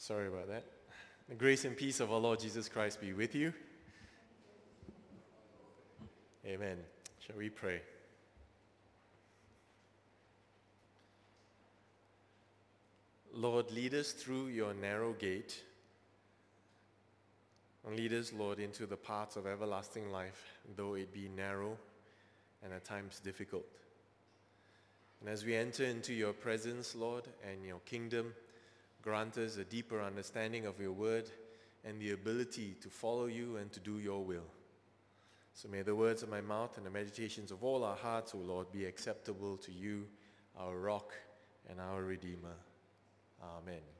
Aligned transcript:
Sorry 0.00 0.28
about 0.28 0.48
that. 0.48 0.64
The 1.28 1.34
grace 1.34 1.66
and 1.66 1.76
peace 1.76 2.00
of 2.00 2.10
our 2.10 2.18
Lord 2.18 2.40
Jesus 2.40 2.70
Christ 2.70 3.02
be 3.02 3.12
with 3.12 3.34
you. 3.34 3.52
Amen. 6.46 6.78
Shall 7.18 7.36
we 7.36 7.50
pray? 7.50 7.82
Lord, 13.34 13.70
lead 13.72 13.92
us 13.92 14.12
through 14.12 14.46
your 14.46 14.72
narrow 14.72 15.12
gate. 15.12 15.62
And 17.86 17.94
lead 17.94 18.14
us, 18.14 18.32
Lord, 18.32 18.58
into 18.58 18.86
the 18.86 18.96
paths 18.96 19.36
of 19.36 19.46
everlasting 19.46 20.10
life, 20.10 20.56
though 20.76 20.94
it 20.94 21.12
be 21.12 21.28
narrow 21.28 21.76
and 22.64 22.72
at 22.72 22.86
times 22.86 23.20
difficult. 23.22 23.66
And 25.20 25.28
as 25.28 25.44
we 25.44 25.54
enter 25.54 25.84
into 25.84 26.14
your 26.14 26.32
presence, 26.32 26.94
Lord, 26.94 27.24
and 27.46 27.66
your 27.66 27.80
kingdom, 27.80 28.32
grant 29.02 29.38
us 29.38 29.56
a 29.56 29.64
deeper 29.64 30.00
understanding 30.00 30.66
of 30.66 30.80
your 30.80 30.92
word 30.92 31.30
and 31.84 32.00
the 32.00 32.12
ability 32.12 32.76
to 32.80 32.88
follow 32.88 33.26
you 33.26 33.56
and 33.56 33.72
to 33.72 33.80
do 33.80 33.98
your 33.98 34.22
will. 34.22 34.46
So 35.54 35.68
may 35.68 35.82
the 35.82 35.94
words 35.94 36.22
of 36.22 36.28
my 36.28 36.40
mouth 36.40 36.76
and 36.76 36.86
the 36.86 36.90
meditations 36.90 37.50
of 37.50 37.64
all 37.64 37.84
our 37.84 37.96
hearts, 37.96 38.34
O 38.34 38.38
Lord, 38.38 38.70
be 38.72 38.84
acceptable 38.84 39.56
to 39.58 39.72
you, 39.72 40.06
our 40.58 40.76
rock 40.76 41.12
and 41.68 41.80
our 41.80 42.02
redeemer. 42.02 42.56
Amen. 43.42 43.99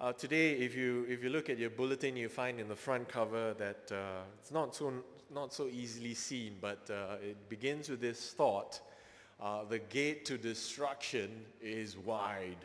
Uh, 0.00 0.12
today, 0.12 0.52
if 0.52 0.76
you, 0.76 1.04
if 1.08 1.24
you 1.24 1.28
look 1.28 1.50
at 1.50 1.58
your 1.58 1.70
bulletin, 1.70 2.16
you 2.16 2.28
find 2.28 2.60
in 2.60 2.68
the 2.68 2.76
front 2.76 3.08
cover 3.08 3.52
that 3.54 3.90
uh, 3.90 4.20
it's 4.38 4.52
not 4.52 4.72
so, 4.72 4.92
not 5.34 5.52
so 5.52 5.66
easily 5.66 6.14
seen, 6.14 6.54
but 6.60 6.88
uh, 6.88 7.16
it 7.20 7.48
begins 7.48 7.88
with 7.88 8.00
this 8.00 8.30
thought. 8.30 8.80
Uh, 9.42 9.64
the 9.64 9.80
gate 9.80 10.24
to 10.24 10.38
destruction 10.38 11.44
is 11.60 11.98
wide, 11.98 12.64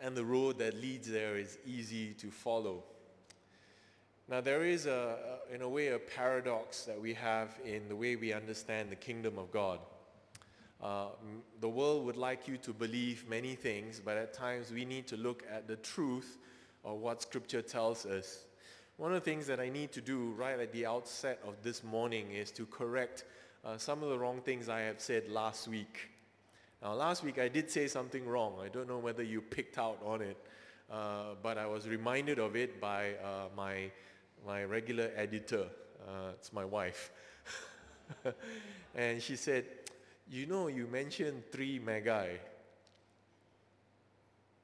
and 0.00 0.16
the 0.16 0.24
road 0.24 0.58
that 0.58 0.74
leads 0.74 1.08
there 1.08 1.38
is 1.38 1.56
easy 1.64 2.14
to 2.14 2.32
follow. 2.32 2.82
Now, 4.28 4.40
there 4.40 4.64
is, 4.64 4.86
a, 4.86 5.38
in 5.54 5.62
a 5.62 5.68
way, 5.68 5.88
a 5.88 6.00
paradox 6.00 6.82
that 6.82 7.00
we 7.00 7.14
have 7.14 7.60
in 7.64 7.88
the 7.88 7.94
way 7.94 8.16
we 8.16 8.32
understand 8.32 8.90
the 8.90 8.96
kingdom 8.96 9.38
of 9.38 9.52
God. 9.52 9.78
Uh, 10.82 11.06
the 11.60 11.68
world 11.68 12.04
would 12.04 12.16
like 12.16 12.46
you 12.46 12.58
to 12.58 12.72
believe 12.72 13.28
many 13.28 13.54
things, 13.54 14.00
but 14.04 14.16
at 14.16 14.34
times 14.34 14.70
we 14.70 14.84
need 14.84 15.06
to 15.06 15.16
look 15.16 15.42
at 15.50 15.66
the 15.66 15.76
truth 15.76 16.38
of 16.84 16.98
what 16.98 17.22
Scripture 17.22 17.62
tells 17.62 18.04
us. 18.04 18.44
One 18.98 19.12
of 19.12 19.22
the 19.22 19.30
things 19.30 19.46
that 19.46 19.60
I 19.60 19.68
need 19.68 19.92
to 19.92 20.00
do 20.00 20.32
right 20.36 20.58
at 20.58 20.72
the 20.72 20.86
outset 20.86 21.40
of 21.46 21.54
this 21.62 21.82
morning 21.82 22.30
is 22.32 22.50
to 22.52 22.66
correct 22.66 23.24
uh, 23.64 23.76
some 23.76 24.02
of 24.02 24.10
the 24.10 24.18
wrong 24.18 24.40
things 24.40 24.68
I 24.68 24.80
have 24.80 25.00
said 25.00 25.28
last 25.28 25.66
week. 25.66 26.10
Now, 26.82 26.94
last 26.94 27.24
week 27.24 27.38
I 27.38 27.48
did 27.48 27.70
say 27.70 27.88
something 27.88 28.26
wrong. 28.26 28.54
I 28.62 28.68
don't 28.68 28.88
know 28.88 28.98
whether 28.98 29.22
you 29.22 29.40
picked 29.40 29.78
out 29.78 29.98
on 30.04 30.20
it, 30.20 30.36
uh, 30.90 31.34
but 31.42 31.58
I 31.58 31.66
was 31.66 31.88
reminded 31.88 32.38
of 32.38 32.54
it 32.54 32.80
by 32.80 33.14
uh, 33.14 33.48
my, 33.56 33.90
my 34.46 34.64
regular 34.64 35.10
editor. 35.16 35.66
Uh, 36.06 36.30
it's 36.34 36.52
my 36.52 36.64
wife. 36.64 37.10
and 38.94 39.20
she 39.20 39.36
said, 39.36 39.64
you 40.30 40.46
know, 40.46 40.68
you 40.68 40.86
mentioned 40.86 41.42
three 41.52 41.78
magi. 41.78 42.36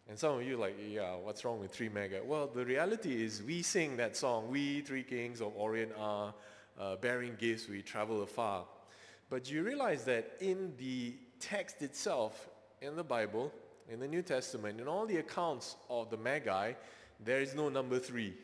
And 0.08 0.18
some 0.18 0.36
of 0.36 0.42
you 0.42 0.56
like, 0.56 0.76
yeah, 0.90 1.14
what's 1.14 1.44
wrong 1.44 1.60
with 1.60 1.72
three 1.72 1.88
magi? 1.88 2.20
Well, 2.24 2.48
the 2.48 2.64
reality 2.64 3.24
is 3.24 3.42
we 3.42 3.62
sing 3.62 3.96
that 3.96 4.16
song, 4.16 4.50
we 4.50 4.80
three 4.80 5.04
kings 5.04 5.40
of 5.40 5.52
Orient 5.56 5.92
are, 5.98 6.34
uh, 6.78 6.96
bearing 6.96 7.36
gifts, 7.38 7.68
we 7.68 7.82
travel 7.82 8.22
afar. 8.22 8.64
But 9.30 9.50
you 9.50 9.62
realize 9.62 10.04
that 10.04 10.32
in 10.40 10.72
the 10.78 11.14
text 11.38 11.82
itself, 11.82 12.48
in 12.80 12.96
the 12.96 13.04
Bible, 13.04 13.52
in 13.88 14.00
the 14.00 14.08
New 14.08 14.22
Testament, 14.22 14.80
in 14.80 14.88
all 14.88 15.06
the 15.06 15.18
accounts 15.18 15.76
of 15.88 16.10
the 16.10 16.16
magi, 16.16 16.72
there 17.24 17.40
is 17.40 17.54
no 17.54 17.68
number 17.68 17.98
three. 17.98 18.34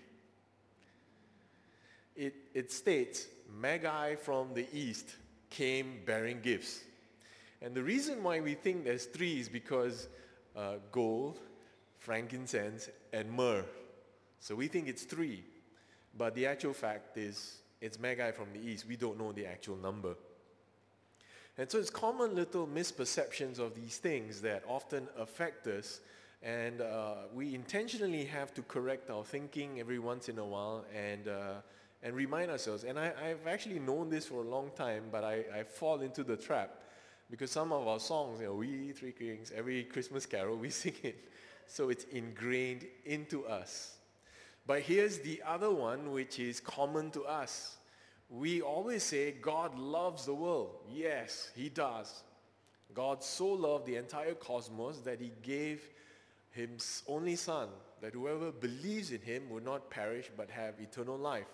It, 2.17 2.35
it 2.55 2.73
states, 2.73 3.27
magi 3.61 4.15
from 4.15 4.55
the 4.55 4.67
east 4.73 5.17
came 5.51 6.01
bearing 6.07 6.41
gifts. 6.41 6.81
And 7.61 7.75
the 7.75 7.83
reason 7.83 8.23
why 8.23 8.41
we 8.41 8.55
think 8.55 8.85
there's 8.85 9.07
three 9.07 9.41
is 9.41 9.49
because 9.49 10.09
uh, 10.57 10.75
gold, 10.93 11.41
frankincense, 11.99 12.89
and 13.13 13.31
myrrh. 13.31 13.65
So 14.41 14.55
we 14.55 14.69
think 14.69 14.89
it's 14.89 15.05
three. 15.05 15.45
But 16.17 16.35
the 16.35 16.47
actual 16.47 16.73
fact 16.73 17.17
is 17.17 17.59
it's 17.81 17.99
Magi 17.99 18.31
from 18.33 18.49
the 18.53 18.61
east. 18.61 18.87
We 18.87 18.97
don't 18.97 19.19
know 19.19 19.33
the 19.33 19.47
actual 19.47 19.77
number. 19.77 20.15
And 21.57 21.69
so 21.69 21.79
it's 21.79 21.91
common 21.91 22.37
little 22.37 22.69
misperceptions 22.69 23.59
of 23.59 23.75
these 23.75 23.99
things 23.99 24.41
that 24.43 24.63
often 24.69 25.09
affect 25.19 25.67
us. 25.67 26.01
And 26.41 26.81
uh, 26.81 27.15
we 27.35 27.55
intentionally 27.55 28.25
have 28.27 28.55
to 28.55 28.63
correct 28.63 29.11
our 29.11 29.25
thinking 29.25 29.81
every 29.81 29.99
once 29.99 30.29
in 30.29 30.39
a 30.39 30.45
while 30.45 30.85
and, 30.95 31.27
uh, 31.27 31.55
and 32.05 32.15
remind 32.15 32.53
ourselves. 32.53 32.85
And 32.85 32.97
I, 32.97 33.13
have 33.29 33.49
actually 33.49 33.81
known 33.81 34.09
this 34.09 34.27
for 34.27 34.45
a 34.45 34.49
long 34.49 34.71
time, 34.77 35.05
but 35.11 35.25
I, 35.25 35.45
I 35.53 35.63
fall 35.65 36.01
into 36.01 36.23
the 36.23 36.37
trap 36.37 36.81
because 37.31 37.51
some 37.51 37.73
of 37.73 37.87
our 37.87 38.01
songs, 38.01 38.41
you 38.41 38.47
know, 38.47 38.55
we 38.55 38.93
three 38.93 39.13
kings, 39.13 39.53
every 39.55 39.85
Christmas 39.85 40.27
carol, 40.27 40.57
we 40.57 40.71
sing 40.83 40.95
it. 41.03 41.29
So 41.67 41.91
it's 41.91 42.05
ingrained 42.05 42.87
into 43.05 43.47
us. 43.47 43.97
But 44.67 44.83
here's 44.83 45.19
the 45.19 45.43
other 45.47 45.71
one 45.71 46.13
which 46.13 46.39
is 46.39 46.61
common 46.61 47.11
to 47.13 47.25
us. 47.25 47.77
We 48.31 48.61
always 48.61 49.03
say 49.03 49.33
God 49.33 49.79
loves 49.79 50.27
the 50.27 50.35
world. 50.35 50.77
Yes, 50.91 51.51
he 51.55 51.69
does. 51.69 52.23
God 52.95 53.23
so 53.23 53.49
loved 53.49 53.87
the 53.87 53.97
entire 53.97 54.35
cosmos 54.35 54.99
that 55.01 55.21
he 55.21 55.33
gave 55.43 55.91
his 56.51 57.03
only 57.07 57.37
son, 57.37 57.69
that 58.01 58.15
whoever 58.15 58.51
believes 58.51 59.11
in 59.11 59.21
him 59.21 59.49
would 59.51 59.65
not 59.65 59.91
perish 59.91 60.31
but 60.37 60.51
have 60.51 60.75
eternal 60.81 61.17
life. 61.17 61.47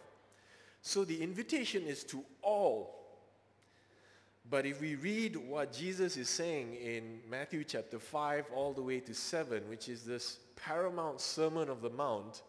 So 0.82 1.04
the 1.04 1.22
invitation 1.22 1.84
is 1.84 2.04
to 2.04 2.24
all 2.42 3.03
but 4.50 4.66
if 4.66 4.80
we 4.80 4.94
read 4.94 5.36
what 5.36 5.72
Jesus 5.72 6.16
is 6.16 6.28
saying 6.28 6.74
in 6.74 7.20
Matthew 7.30 7.64
chapter 7.64 7.98
5 7.98 8.46
all 8.54 8.72
the 8.72 8.82
way 8.82 9.00
to 9.00 9.14
7, 9.14 9.68
which 9.68 9.88
is 9.88 10.04
this 10.04 10.38
paramount 10.56 11.20
Sermon 11.20 11.70
of 11.70 11.80
the 11.80 11.90
Mount, 11.90 12.42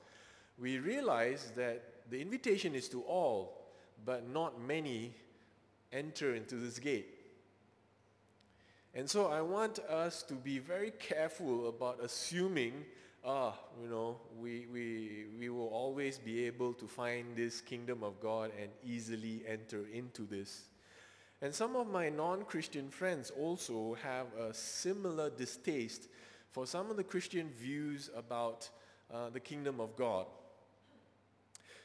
we 0.59 0.77
realize 0.79 1.51
that 1.55 1.83
the 2.09 2.21
invitation 2.21 2.75
is 2.75 2.89
to 2.89 3.01
all, 3.03 3.65
but 4.03 4.29
not 4.29 4.61
many 4.61 5.13
enter 5.93 6.35
into 6.35 6.55
this 6.55 6.79
gate. 6.79 7.07
And 8.93 9.09
so 9.09 9.27
I 9.27 9.41
want 9.41 9.79
us 9.79 10.23
to 10.23 10.33
be 10.33 10.59
very 10.59 10.91
careful 10.91 11.67
about 11.69 11.99
assuming, 12.01 12.85
ah, 13.25 13.53
you 13.81 13.89
know, 13.89 14.17
we, 14.39 14.67
we, 14.71 15.25
we 15.37 15.49
will 15.49 15.67
always 15.67 16.17
be 16.17 16.45
able 16.45 16.73
to 16.73 16.87
find 16.87 17.35
this 17.35 17.61
kingdom 17.61 18.03
of 18.03 18.19
God 18.19 18.51
and 18.61 18.69
easily 18.85 19.43
enter 19.47 19.85
into 19.93 20.23
this. 20.23 20.63
And 21.45 21.53
some 21.53 21.75
of 21.75 21.85
my 21.85 22.09
non-Christian 22.09 22.89
friends 22.89 23.29
also 23.39 23.95
have 24.01 24.25
a 24.33 24.51
similar 24.51 25.29
distaste 25.29 26.07
for 26.49 26.65
some 26.65 26.89
of 26.89 26.97
the 26.97 27.03
Christian 27.03 27.49
views 27.49 28.09
about 28.17 28.67
uh, 29.13 29.29
the 29.29 29.39
kingdom 29.39 29.79
of 29.79 29.95
God. 29.95 30.25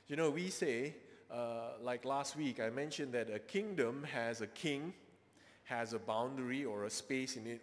You 0.08 0.16
know, 0.16 0.30
we 0.30 0.48
say, 0.48 0.94
uh, 1.30 1.72
like 1.82 2.06
last 2.06 2.38
week, 2.38 2.58
I 2.58 2.70
mentioned 2.70 3.12
that 3.12 3.28
a 3.28 3.38
kingdom 3.38 4.06
has 4.10 4.40
a 4.40 4.46
king, 4.46 4.94
has 5.64 5.92
a 5.92 5.98
boundary 5.98 6.64
or 6.64 6.86
a 6.86 6.90
space 6.90 7.36
in, 7.36 7.46
it, 7.46 7.60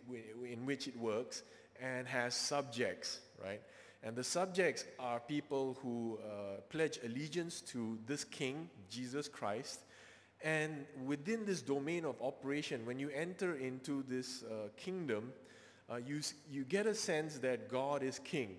in 0.47 0.67
which 0.67 0.87
it 0.87 0.99
works, 0.99 1.41
and 1.81 2.07
has 2.07 2.35
subjects, 2.35 3.21
right? 3.43 3.63
And 4.03 4.15
the 4.15 4.23
subjects 4.23 4.85
are 4.99 5.19
people 5.19 5.79
who 5.81 6.19
uh, 6.23 6.61
pledge 6.69 6.99
allegiance 7.03 7.59
to 7.61 7.97
this 8.05 8.23
king, 8.23 8.69
Jesus 8.87 9.27
Christ, 9.27 9.79
and 10.43 10.85
within 11.05 11.45
this 11.45 11.61
domain 11.61 12.05
of 12.05 12.15
operation, 12.21 12.85
when 12.85 12.99
you 12.99 13.09
enter 13.09 13.55
into 13.55 14.03
this 14.03 14.43
uh, 14.43 14.69
kingdom, 14.77 15.33
uh, 15.89 15.95
you, 15.95 16.21
you 16.49 16.63
get 16.63 16.85
a 16.85 16.93
sense 16.93 17.39
that 17.39 17.69
God 17.69 18.03
is 18.03 18.19
king. 18.19 18.57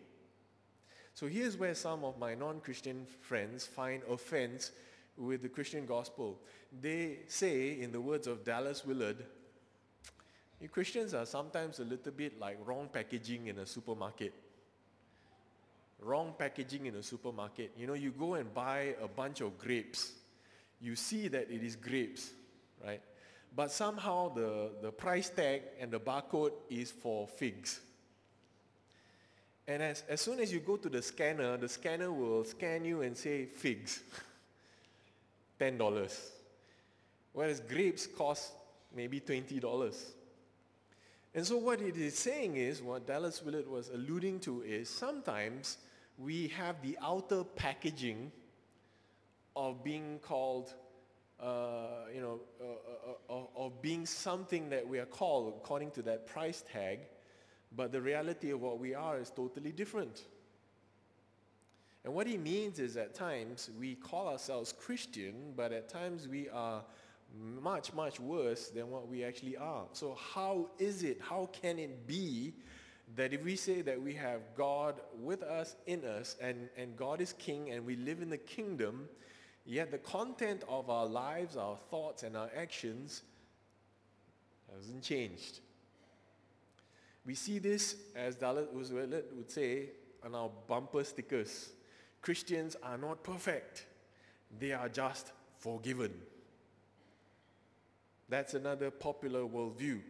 So 1.14 1.26
here's 1.26 1.56
where 1.56 1.74
some 1.74 2.04
of 2.04 2.18
my 2.18 2.34
non-Christian 2.34 3.06
friends 3.20 3.66
find 3.66 4.02
offense 4.10 4.72
with 5.16 5.42
the 5.42 5.48
Christian 5.48 5.86
gospel. 5.86 6.38
They 6.80 7.20
say, 7.26 7.80
in 7.80 7.92
the 7.92 8.00
words 8.00 8.26
of 8.26 8.44
Dallas 8.44 8.84
Willard, 8.84 9.24
Christians 10.72 11.14
are 11.14 11.26
sometimes 11.26 11.78
a 11.78 11.84
little 11.84 12.12
bit 12.12 12.40
like 12.40 12.58
wrong 12.64 12.88
packaging 12.92 13.46
in 13.46 13.58
a 13.58 13.66
supermarket. 13.66 14.32
Wrong 16.00 16.34
packaging 16.36 16.86
in 16.86 16.96
a 16.96 17.02
supermarket. 17.02 17.72
You 17.76 17.86
know, 17.86 17.94
you 17.94 18.10
go 18.10 18.34
and 18.34 18.52
buy 18.52 18.94
a 19.00 19.06
bunch 19.06 19.40
of 19.40 19.58
grapes 19.58 20.12
you 20.80 20.96
see 20.96 21.28
that 21.28 21.50
it 21.50 21.62
is 21.62 21.76
grapes, 21.76 22.30
right? 22.84 23.00
But 23.54 23.70
somehow 23.70 24.34
the, 24.34 24.70
the 24.82 24.92
price 24.92 25.30
tag 25.30 25.62
and 25.80 25.90
the 25.90 26.00
barcode 26.00 26.52
is 26.70 26.90
for 26.90 27.26
figs. 27.26 27.80
And 29.66 29.82
as, 29.82 30.02
as 30.08 30.20
soon 30.20 30.40
as 30.40 30.52
you 30.52 30.60
go 30.60 30.76
to 30.76 30.88
the 30.88 31.02
scanner, 31.02 31.56
the 31.56 31.68
scanner 31.68 32.12
will 32.12 32.44
scan 32.44 32.84
you 32.84 33.02
and 33.02 33.16
say 33.16 33.46
figs, 33.46 34.02
$10. 35.60 36.30
Whereas 37.32 37.60
grapes 37.60 38.06
cost 38.06 38.52
maybe 38.94 39.20
$20. 39.20 39.94
And 41.34 41.46
so 41.46 41.58
what 41.58 41.80
it 41.80 41.96
is 41.96 42.16
saying 42.16 42.56
is, 42.56 42.82
what 42.82 43.06
Dallas 43.06 43.42
Willard 43.42 43.68
was 43.68 43.90
alluding 43.90 44.40
to 44.40 44.62
is 44.62 44.88
sometimes 44.88 45.78
we 46.16 46.48
have 46.48 46.80
the 46.82 46.98
outer 47.02 47.44
packaging 47.44 48.32
of 49.58 49.82
being 49.82 50.20
called, 50.22 50.72
uh, 51.40 52.06
you 52.14 52.20
know, 52.20 52.40
uh, 52.60 53.32
uh, 53.32 53.36
uh 53.40 53.66
of 53.66 53.82
being 53.82 54.06
something 54.06 54.70
that 54.70 54.86
we 54.86 55.00
are 55.00 55.06
called 55.06 55.54
according 55.56 55.90
to 55.90 56.02
that 56.02 56.28
price 56.28 56.62
tag, 56.72 57.00
but 57.76 57.90
the 57.90 58.00
reality 58.00 58.50
of 58.50 58.60
what 58.60 58.78
we 58.78 58.94
are 58.94 59.18
is 59.18 59.30
totally 59.30 59.72
different. 59.72 60.22
And 62.04 62.14
what 62.14 62.28
he 62.28 62.38
means 62.38 62.78
is 62.78 62.96
at 62.96 63.14
times 63.14 63.68
we 63.78 63.96
call 63.96 64.28
ourselves 64.28 64.72
Christian, 64.72 65.52
but 65.56 65.72
at 65.72 65.88
times 65.88 66.28
we 66.28 66.48
are 66.50 66.84
much, 67.60 67.92
much 67.92 68.20
worse 68.20 68.68
than 68.68 68.90
what 68.90 69.08
we 69.08 69.24
actually 69.24 69.56
are. 69.56 69.86
So 69.92 70.16
how 70.34 70.70
is 70.78 71.02
it, 71.02 71.20
how 71.20 71.50
can 71.52 71.80
it 71.80 72.06
be 72.06 72.54
that 73.16 73.32
if 73.32 73.44
we 73.44 73.56
say 73.56 73.82
that 73.82 74.00
we 74.00 74.14
have 74.14 74.40
God 74.56 75.00
with 75.20 75.42
us, 75.42 75.74
in 75.86 76.04
us, 76.04 76.36
and, 76.40 76.68
and 76.76 76.96
God 76.96 77.20
is 77.20 77.32
king 77.32 77.70
and 77.70 77.84
we 77.84 77.96
live 77.96 78.22
in 78.22 78.30
the 78.30 78.38
kingdom, 78.38 79.08
yet 79.68 79.90
the 79.90 79.98
content 79.98 80.64
of 80.68 80.88
our 80.88 81.06
lives, 81.06 81.56
our 81.56 81.76
thoughts, 81.90 82.22
and 82.22 82.36
our 82.36 82.50
actions 82.56 83.22
hasn't 84.74 85.02
changed. 85.02 85.60
We 87.26 87.34
see 87.34 87.58
this, 87.58 87.96
as 88.16 88.36
Dallas 88.36 88.66
would 88.72 89.50
say, 89.50 89.90
on 90.24 90.34
our 90.34 90.50
bumper 90.66 91.04
stickers. 91.04 91.68
Christians 92.22 92.76
are 92.82 92.96
not 92.96 93.22
perfect. 93.22 93.84
They 94.58 94.72
are 94.72 94.88
just 94.88 95.32
forgiven. 95.58 96.14
That's 98.30 98.54
another 98.54 98.90
popular 98.90 99.42
worldview. 99.42 100.00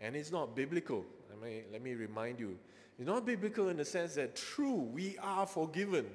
And 0.00 0.14
it's 0.14 0.30
not 0.30 0.54
biblical. 0.54 1.06
I 1.32 1.44
mean, 1.44 1.62
let 1.72 1.82
me 1.82 1.94
remind 1.94 2.38
you. 2.38 2.58
It's 2.98 3.06
not 3.06 3.24
biblical 3.24 3.70
in 3.70 3.78
the 3.78 3.84
sense 3.84 4.14
that 4.16 4.36
true, 4.36 4.74
we 4.92 5.16
are 5.22 5.46
forgiven, 5.46 6.06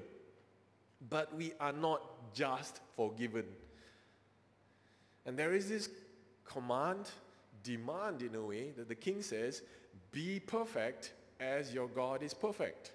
but 1.08 1.36
we 1.36 1.54
are 1.60 1.72
not 1.72 2.34
just 2.34 2.82
forgiven. 2.96 3.46
And 5.26 5.38
there 5.38 5.54
is 5.54 5.70
this 5.70 5.90
command, 6.46 7.10
demand 7.64 8.22
in 8.22 8.36
a 8.36 8.42
way, 8.42 8.72
that 8.72 8.88
the 8.88 8.96
king 8.96 9.22
says, 9.22 9.62
be 10.12 10.40
perfect 10.40 11.14
as 11.40 11.74
your 11.74 11.88
God 11.88 12.24
is 12.24 12.34
perfect. 12.34 12.92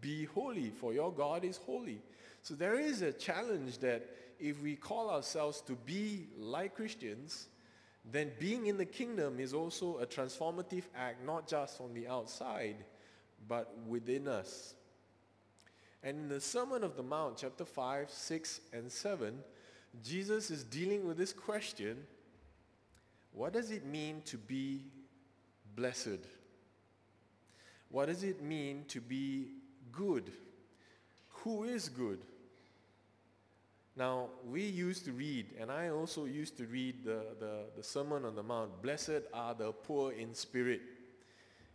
Be 0.00 0.24
holy, 0.24 0.70
for 0.70 0.92
your 0.92 1.12
God 1.12 1.44
is 1.44 1.58
holy. 1.58 2.00
So 2.42 2.54
there 2.54 2.78
is 2.78 3.02
a 3.02 3.12
challenge 3.12 3.78
that 3.78 4.08
if 4.38 4.62
we 4.62 4.76
call 4.76 5.10
ourselves 5.10 5.60
to 5.62 5.72
be 5.72 6.28
like 6.38 6.76
Christians, 6.76 7.48
then 8.10 8.30
being 8.38 8.66
in 8.66 8.76
the 8.76 8.84
kingdom 8.84 9.40
is 9.40 9.52
also 9.52 9.98
a 9.98 10.06
transformative 10.06 10.84
act, 10.96 11.24
not 11.24 11.48
just 11.48 11.80
on 11.80 11.92
the 11.92 12.06
outside, 12.06 12.76
but 13.48 13.76
within 13.88 14.28
us. 14.28 14.74
And 16.06 16.18
in 16.18 16.28
the 16.28 16.40
Sermon 16.40 16.84
of 16.84 16.96
the 16.96 17.02
Mount, 17.02 17.38
chapter 17.38 17.64
5, 17.64 18.08
6, 18.08 18.60
and 18.72 18.92
7, 18.92 19.40
Jesus 20.04 20.52
is 20.52 20.62
dealing 20.62 21.04
with 21.04 21.16
this 21.16 21.32
question 21.32 21.96
what 23.32 23.52
does 23.52 23.72
it 23.72 23.84
mean 23.84 24.22
to 24.26 24.38
be 24.38 24.84
blessed? 25.74 26.20
What 27.90 28.06
does 28.06 28.22
it 28.22 28.40
mean 28.40 28.84
to 28.86 29.00
be 29.00 29.48
good? 29.90 30.30
Who 31.42 31.64
is 31.64 31.88
good? 31.88 32.20
Now, 33.96 34.28
we 34.48 34.62
used 34.62 35.04
to 35.06 35.12
read, 35.12 35.56
and 35.60 35.72
I 35.72 35.88
also 35.88 36.24
used 36.24 36.56
to 36.58 36.66
read 36.66 37.04
the, 37.04 37.24
the, 37.40 37.64
the, 37.76 37.82
Sermon 37.82 38.24
on 38.24 38.36
the 38.36 38.44
Mount, 38.44 38.80
Blessed 38.80 39.22
are 39.34 39.54
the 39.54 39.72
poor 39.72 40.12
in 40.12 40.34
spirit. 40.34 40.82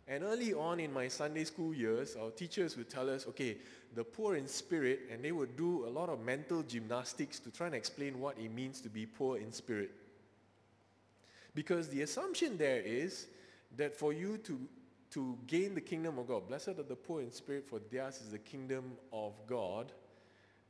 And 0.08 0.24
early 0.24 0.52
on 0.52 0.80
in 0.80 0.92
my 0.92 1.08
Sunday 1.08 1.44
school 1.44 1.72
years, 1.72 2.16
our 2.16 2.30
teachers 2.30 2.76
would 2.76 2.90
tell 2.90 3.08
us, 3.08 3.26
okay, 3.28 3.58
the 3.94 4.02
poor 4.02 4.36
in 4.36 4.48
spirit, 4.48 5.00
and 5.10 5.24
they 5.24 5.32
would 5.32 5.56
do 5.56 5.86
a 5.86 5.90
lot 5.90 6.08
of 6.08 6.20
mental 6.24 6.62
gymnastics 6.62 7.38
to 7.40 7.50
try 7.50 7.66
and 7.66 7.74
explain 7.74 8.18
what 8.18 8.36
it 8.38 8.52
means 8.52 8.80
to 8.80 8.88
be 8.88 9.06
poor 9.06 9.38
in 9.38 9.52
spirit. 9.52 9.90
Because 11.54 11.88
the 11.88 12.02
assumption 12.02 12.58
there 12.58 12.80
is 12.80 13.26
that 13.76 13.96
for 13.96 14.12
you 14.12 14.38
to, 14.38 14.58
to 15.10 15.38
gain 15.46 15.74
the 15.74 15.80
kingdom 15.80 16.18
of 16.18 16.26
God, 16.26 16.48
blessed 16.48 16.68
are 16.68 16.82
the 16.82 16.96
poor 16.96 17.20
in 17.20 17.30
spirit, 17.30 17.68
for 17.68 17.78
theirs 17.90 18.20
is 18.20 18.30
the 18.30 18.38
kingdom 18.38 18.92
of 19.12 19.34
God 19.46 19.92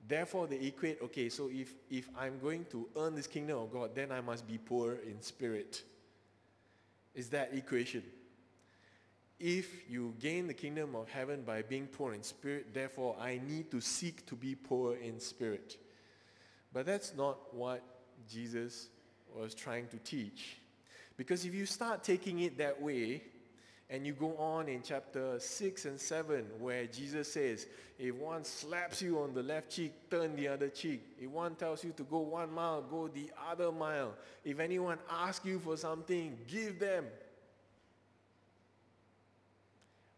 Therefore, 0.07 0.49
they 0.49 0.57
equate, 0.57 1.01
okay, 1.03 1.29
so 1.29 1.49
if, 1.53 1.75
if 1.89 2.09
I'm 2.19 2.39
going 2.41 2.65
to 2.73 2.89
earn 2.97 3.15
this 3.15 3.29
kingdom 3.29 3.59
of 3.59 3.73
God, 3.73 3.95
then 3.95 4.11
I 4.11 4.21
must 4.21 4.47
be 4.49 4.59
poor 4.59 4.95
in 5.07 5.23
spirit. 5.23 5.83
Is 7.15 7.29
that 7.29 7.51
equation? 7.55 8.03
If 9.45 9.91
you 9.91 10.15
gain 10.21 10.47
the 10.47 10.55
kingdom 10.55 10.95
of 10.95 11.09
heaven 11.09 11.43
by 11.43 11.63
being 11.63 11.89
poor 11.89 12.15
in 12.15 12.23
spirit, 12.23 12.73
therefore 12.73 13.17
I 13.21 13.41
need 13.45 13.73
to 13.73 13.81
seek 13.81 14.25
to 14.27 14.37
be 14.37 14.55
poor 14.55 14.95
in 14.95 15.19
spirit. 15.19 15.79
But 16.73 16.87
that's 16.87 17.13
not 17.17 17.53
what 17.53 17.83
Jesus 18.31 18.89
was 19.37 19.53
trying 19.53 19.89
to 19.89 19.97
teach. 19.99 20.59
Because 21.17 21.45
if 21.45 21.57
you 21.57 21.67
start 21.67 22.05
taking 22.05 22.39
it 22.39 22.57
that 22.59 22.81
way, 22.81 23.23
and 23.91 24.07
you 24.07 24.13
go 24.13 24.37
on 24.37 24.69
in 24.69 24.81
chapter 24.81 25.41
6 25.41 25.85
and 25.87 26.01
7 26.01 26.47
where 26.61 26.87
Jesus 26.87 27.33
says, 27.33 27.67
if 27.99 28.15
one 28.15 28.45
slaps 28.45 29.03
you 29.03 29.19
on 29.19 29.35
the 29.35 29.43
left 29.43 29.71
cheek, 29.71 29.93
turn 30.09 30.37
the 30.37 30.47
other 30.47 30.69
cheek. 30.69 31.03
If 31.21 31.29
one 31.29 31.57
tells 31.57 31.83
you 31.85 31.93
to 31.97 32.05
go 32.05 32.21
one 32.21 32.53
mile, 32.53 32.81
go 32.81 33.09
the 33.09 33.31
other 33.51 33.73
mile. 33.73 34.15
If 34.45 34.61
anyone 34.61 34.99
asks 35.11 35.45
you 35.45 35.59
for 35.59 35.77
something, 35.77 36.39
give 36.47 36.79
them. 36.79 37.05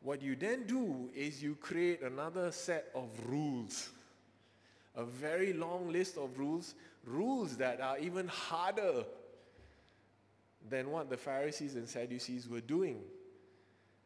What 0.04 0.20
you 0.20 0.36
then 0.36 0.64
do 0.66 1.08
is 1.16 1.42
you 1.42 1.54
create 1.54 2.02
another 2.02 2.52
set 2.52 2.90
of 2.94 3.08
rules. 3.26 3.88
A 4.96 5.04
very 5.04 5.54
long 5.54 5.90
list 5.90 6.18
of 6.18 6.38
rules, 6.38 6.74
rules 7.06 7.56
that 7.56 7.80
are 7.80 7.98
even 7.98 8.28
harder 8.28 9.04
than 10.68 10.90
what 10.90 11.08
the 11.08 11.16
Pharisees 11.16 11.74
and 11.74 11.88
Sadducees 11.88 12.46
were 12.46 12.60
doing. 12.60 13.00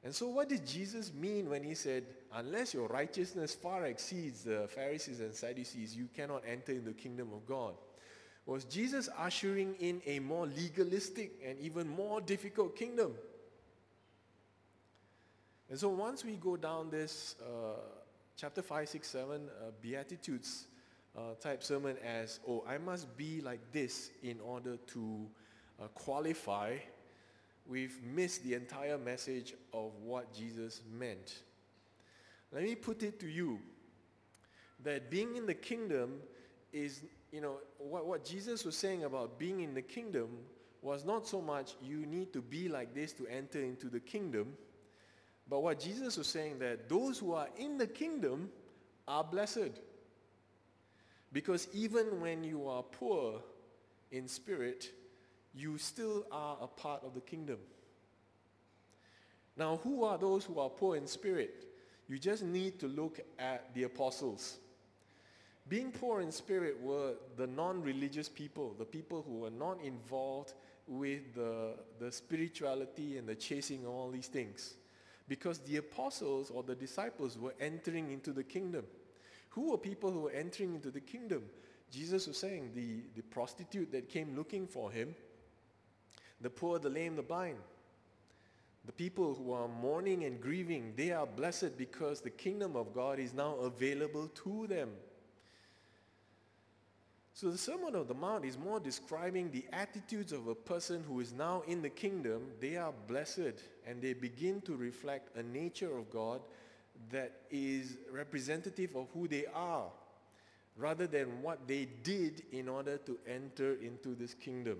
And 0.05 0.15
so 0.15 0.29
what 0.29 0.49
did 0.49 0.65
Jesus 0.65 1.13
mean 1.13 1.51
when 1.51 1.65
he 1.65 1.75
said, 1.75 2.05
unless 2.33 2.73
your 2.73 2.87
righteousness 2.87 3.57
far 3.57 3.87
exceeds 3.87 4.45
the 4.45 4.69
Pharisees 4.69 5.19
and 5.19 5.35
Sadducees, 5.35 5.97
you 5.97 6.09
cannot 6.15 6.45
enter 6.47 6.71
in 6.71 6.85
the 6.85 6.93
kingdom 6.93 7.31
of 7.35 7.45
God? 7.45 7.75
Was 8.47 8.65
Jesus 8.65 9.09
ushering 9.19 9.75
in 9.81 10.01
a 10.07 10.21
more 10.21 10.47
legalistic 10.47 11.33
and 11.45 11.59
even 11.59 11.89
more 11.89 12.21
difficult 12.21 12.77
kingdom? 12.77 13.15
And 15.71 15.79
so 15.79 15.89
once 15.89 16.25
we 16.25 16.37
go 16.37 16.57
down 16.57 16.91
this 16.91 17.37
uh, 17.43 17.81
chapter 18.37 18.63
5, 18.63 18.89
6, 18.89 19.09
7 19.09 19.31
uh, 19.49 19.71
Beatitudes 19.83 20.67
uh, 21.17 21.35
type 21.41 21.63
sermon 21.63 21.97
as, 22.05 22.41
oh, 22.49 22.65
I 22.67 22.79
must 22.79 23.17
be 23.17 23.41
like 23.41 23.61
this 23.73 24.11
in 24.23 24.41
order 24.41 24.77
to 24.77 25.27
uh, 25.83 25.89
qualify 25.89 26.77
we've 27.69 28.03
missed 28.03 28.43
the 28.45 28.55
entire 28.55 28.97
message 28.97 29.55
of 29.73 29.93
what 30.03 30.33
Jesus 30.33 30.81
meant. 30.91 31.43
Let 32.51 32.63
me 32.63 32.75
put 32.75 33.03
it 33.03 33.21
to 33.21 33.29
you 33.29 33.61
that 34.83 35.11
being 35.11 35.37
in 35.37 35.45
the 35.45 35.55
kingdom 35.55 36.15
is, 36.73 37.03
you 37.31 37.43
know, 37.43 37.59
what, 37.77 38.07
what 38.07 38.25
Jesus 38.25 38.65
was 38.65 38.77
saying 38.77 39.05
about 39.05 39.39
being 39.39 39.61
in 39.61 39.75
the 39.75 39.83
kingdom 39.83 40.29
was 40.81 41.05
not 41.05 41.27
so 41.27 41.43
much 41.43 41.75
you 41.83 42.07
need 42.07 42.33
to 42.33 42.41
be 42.41 42.69
like 42.69 42.95
this 42.95 43.13
to 43.13 43.27
enter 43.27 43.61
into 43.61 43.89
the 43.89 44.01
kingdom, 44.01 44.55
but 45.49 45.63
what 45.63 45.81
Jesus 45.81 46.17
was 46.17 46.27
saying 46.27 46.59
that 46.59 46.89
those 46.89 47.19
who 47.19 47.33
are 47.33 47.49
in 47.57 47.79
the 47.79 47.87
kingdom 47.87 48.51
are 49.07 49.25
blessed. 49.25 49.81
Because 51.33 51.69
even 51.73 52.21
when 52.21 52.45
you 52.45 52.69
are 52.69 52.83
poor 52.83 53.41
in 54.11 54.29
spirit, 54.29 54.93
you 55.55 55.79
still 55.79 56.27
are 56.31 56.57
a 56.61 56.67
part 56.67 57.03
of 57.05 57.15
the 57.15 57.21
kingdom. 57.21 57.59
Now, 59.57 59.81
who 59.83 60.05
are 60.05 60.19
those 60.19 60.45
who 60.45 60.61
are 60.61 60.71
poor 60.71 60.97
in 60.97 61.07
spirit? 61.07 61.67
You 62.09 62.19
just 62.19 62.43
need 62.43 62.79
to 62.81 62.87
look 62.87 63.21
at 63.39 63.75
the 63.75 63.83
apostles. 63.83 64.59
Being 65.69 65.91
poor 65.91 66.21
in 66.23 66.33
spirit 66.33 66.81
were 66.81 67.15
the 67.37 67.47
non-religious 67.47 68.29
people, 68.29 68.75
the 68.79 68.85
people 68.87 69.23
who 69.27 69.41
were 69.41 69.51
not 69.51 69.83
involved 69.83 70.55
with 70.87 71.35
the, 71.35 71.75
the 71.99 72.11
spirituality 72.11 73.19
and 73.19 73.29
the 73.29 73.35
chasing 73.35 73.85
of 73.85 73.91
all 73.91 74.11
these 74.11 74.29
things. 74.29 74.78
Because 75.29 75.59
the 75.61 75.77
apostles 75.77 76.51
or 76.51 76.63
the 76.63 76.75
disciples 76.75 77.39
were 77.39 77.55
entering 77.61 78.11
into 78.11 78.33
the 78.33 78.43
kingdom. 78.43 78.85
Who 79.51 79.71
were 79.71 79.79
people 79.79 80.11
who 80.11 80.21
were 80.21 80.31
entering 80.31 80.75
into 80.75 80.91
the 80.91 81.01
kingdom? 81.01 81.43
Jesus 81.91 82.27
was 82.27 82.39
saying 82.39 82.71
the, 82.75 83.03
the 83.15 83.23
prostitute 83.23 83.93
that 83.93 84.09
came 84.09 84.37
looking 84.37 84.67
for 84.67 84.91
him 84.91 85.15
the 86.41 86.51
poor, 86.51 86.79
the 86.79 86.89
lame, 86.89 87.17
the 87.17 87.23
blind. 87.23 87.59
The 88.85 88.93
people 88.93 89.35
who 89.35 89.53
are 89.53 89.69
mourning 89.69 90.25
and 90.25 90.41
grieving, 90.41 90.95
they 90.97 91.11
are 91.11 91.27
blessed 91.27 91.77
because 91.77 92.21
the 92.21 92.31
kingdom 92.31 92.77
of 92.77 92.95
God 92.95 93.19
is 93.19 93.35
now 93.35 93.57
available 93.57 94.29
to 94.29 94.67
them. 94.67 94.91
So 97.39 97.53
the 97.53 97.57
Sermon 97.57 97.95
of 97.95 98.09
the 98.09 98.15
Mount 98.15 98.45
is 98.45 98.59
more 98.59 98.81
describing 98.81 99.53
the 99.53 99.65
attitudes 99.73 100.33
of 100.33 100.49
a 100.49 100.57
person 100.57 101.05
who 101.07 101.21
is 101.21 101.33
now 101.33 101.63
in 101.69 101.83
the 101.83 101.89
kingdom. 101.89 102.49
They 102.59 102.77
are 102.77 102.93
blessed 103.07 103.63
and 103.87 104.03
they 104.03 104.13
begin 104.13 104.61
to 104.63 104.75
reflect 104.75 105.37
a 105.37 105.45
nature 105.45 105.97
of 105.97 106.11
God 106.11 106.41
that 107.13 107.43
is 107.49 107.97
representative 108.11 108.97
of 108.97 109.07
who 109.15 109.29
they 109.29 109.45
are 109.55 109.85
rather 110.77 111.07
than 111.07 111.41
what 111.41 111.69
they 111.69 111.87
did 112.03 112.43
in 112.51 112.69
order 112.69 112.99
to 113.07 113.17
enter 113.25 113.75
into 113.75 114.17
this 114.17 114.35
kingdom. 114.35 114.79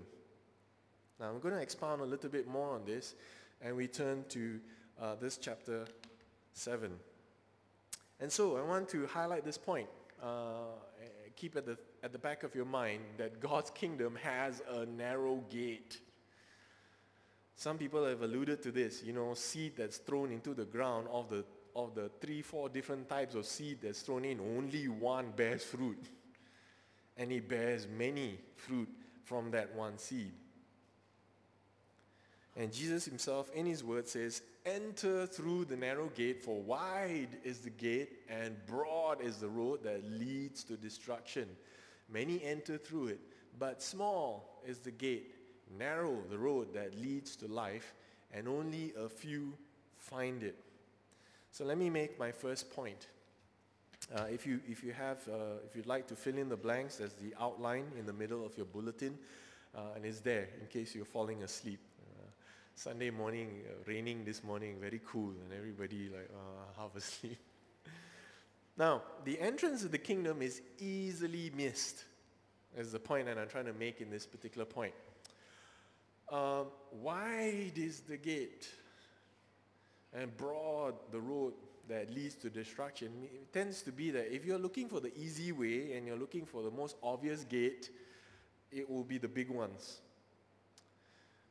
Now 1.17 1.29
I'm 1.29 1.39
going 1.39 1.55
to 1.55 1.61
expound 1.61 2.01
a 2.01 2.05
little 2.05 2.29
bit 2.29 2.45
more 2.45 2.75
on 2.75 2.83
this 2.83 3.15
and 3.61 3.73
we 3.73 3.87
turn 3.87 4.25
to 4.31 4.59
uh, 5.01 5.15
this 5.15 5.37
chapter 5.37 5.85
7. 6.55 6.91
And 8.19 8.29
so 8.29 8.57
I 8.57 8.63
want 8.63 8.89
to 8.89 9.07
highlight 9.07 9.45
this 9.45 9.57
point. 9.57 9.87
Uh, 10.21 10.73
keep 11.37 11.55
at 11.55 11.65
the, 11.65 11.77
at 12.03 12.11
the 12.11 12.17
back 12.17 12.43
of 12.43 12.55
your 12.55 12.65
mind 12.65 13.01
that 13.17 13.39
God's 13.39 13.69
kingdom 13.71 14.17
has 14.21 14.61
a 14.69 14.85
narrow 14.85 15.43
gate. 15.49 15.99
Some 17.55 17.77
people 17.77 18.05
have 18.05 18.21
alluded 18.21 18.61
to 18.63 18.71
this, 18.71 19.03
you 19.03 19.13
know, 19.13 19.33
seed 19.33 19.73
that's 19.77 19.97
thrown 19.97 20.31
into 20.31 20.53
the 20.53 20.65
ground 20.65 21.07
of 21.11 21.29
the, 21.29 21.43
of 21.75 21.93
the 21.95 22.09
three, 22.21 22.41
four 22.41 22.69
different 22.69 23.09
types 23.09 23.35
of 23.35 23.45
seed 23.45 23.79
that's 23.81 24.01
thrown 24.01 24.23
in, 24.23 24.39
only 24.39 24.87
one 24.87 25.31
bears 25.35 25.63
fruit. 25.63 26.09
And 27.17 27.31
it 27.31 27.49
bears 27.49 27.85
many 27.97 28.39
fruit 28.55 28.89
from 29.25 29.51
that 29.51 29.75
one 29.75 29.97
seed. 29.97 30.31
And 32.55 32.73
Jesus 32.73 33.05
himself, 33.05 33.49
in 33.53 33.65
his 33.65 33.83
word, 33.83 34.07
says, 34.07 34.41
Enter 34.65 35.25
through 35.25 35.65
the 35.65 35.77
narrow 35.77 36.09
gate, 36.09 36.43
for 36.43 36.61
wide 36.61 37.37
is 37.43 37.59
the 37.59 37.69
gate 37.69 38.19
and 38.29 38.55
broad 38.67 39.21
is 39.21 39.37
the 39.37 39.47
road 39.47 39.83
that 39.83 40.03
leads 40.03 40.63
to 40.65 40.75
destruction. 40.75 41.47
Many 42.11 42.43
enter 42.43 42.77
through 42.77 43.07
it, 43.07 43.19
but 43.57 43.81
small 43.81 44.61
is 44.65 44.79
the 44.79 44.91
gate, 44.91 45.35
narrow 45.77 46.17
the 46.29 46.37
road 46.37 46.73
that 46.73 46.99
leads 46.99 47.35
to 47.37 47.47
life, 47.47 47.93
and 48.31 48.47
only 48.47 48.93
a 48.97 49.07
few 49.07 49.53
find 49.97 50.43
it. 50.43 50.57
So 51.51 51.65
let 51.65 51.77
me 51.77 51.89
make 51.89 52.19
my 52.19 52.31
first 52.31 52.71
point. 52.71 53.07
Uh, 54.15 54.23
if, 54.31 54.45
you, 54.47 54.59
if, 54.67 54.83
you 54.83 54.91
have, 54.93 55.17
uh, 55.27 55.57
if 55.65 55.75
you'd 55.75 55.85
like 55.85 56.07
to 56.07 56.15
fill 56.15 56.37
in 56.37 56.49
the 56.49 56.57
blanks, 56.57 56.97
there's 56.97 57.13
the 57.13 57.33
outline 57.39 57.85
in 57.97 58.05
the 58.05 58.13
middle 58.13 58.45
of 58.45 58.55
your 58.57 58.65
bulletin, 58.65 59.17
uh, 59.75 59.81
and 59.95 60.05
it's 60.05 60.19
there 60.21 60.49
in 60.59 60.67
case 60.67 60.95
you're 60.95 61.05
falling 61.05 61.43
asleep. 61.43 61.79
Sunday 62.79 63.09
morning, 63.09 63.59
uh, 63.67 63.73
raining 63.87 64.23
this 64.23 64.41
morning, 64.41 64.77
very 64.79 65.01
cool, 65.05 65.31
and 65.31 65.51
everybody 65.51 66.07
like 66.07 66.29
uh, 66.33 66.81
half 66.81 66.95
asleep. 66.95 67.37
Now, 68.79 69.03
the 69.25 69.39
entrance 69.39 69.83
of 69.83 69.91
the 69.91 69.97
kingdom 69.97 70.41
is 70.41 70.61
easily 70.79 71.51
missed. 71.55 72.05
Is 72.77 72.91
the 72.91 72.99
point 72.99 73.25
that 73.25 73.37
I'm 73.37 73.49
trying 73.49 73.65
to 73.65 73.73
make 73.73 73.99
in 73.99 74.09
this 74.09 74.25
particular 74.25 74.65
point. 74.65 74.93
Um, 76.31 76.67
wide 76.91 77.73
is 77.75 78.01
the 78.01 78.15
gate, 78.15 78.69
and 80.13 80.35
broad 80.37 80.93
the 81.11 81.19
road 81.19 81.53
that 81.89 82.13
leads 82.13 82.35
to 82.35 82.49
destruction. 82.49 83.09
It 83.23 83.51
tends 83.51 83.81
to 83.81 83.91
be 83.91 84.11
that 84.11 84.33
if 84.33 84.45
you're 84.45 84.59
looking 84.59 84.87
for 84.87 84.99
the 84.99 85.11
easy 85.17 85.51
way 85.51 85.93
and 85.93 86.05
you're 86.05 86.17
looking 86.17 86.45
for 86.45 86.61
the 86.61 86.71
most 86.71 86.95
obvious 87.01 87.43
gate, 87.43 87.89
it 88.71 88.87
will 88.89 89.03
be 89.03 89.17
the 89.17 89.27
big 89.27 89.49
ones. 89.49 89.97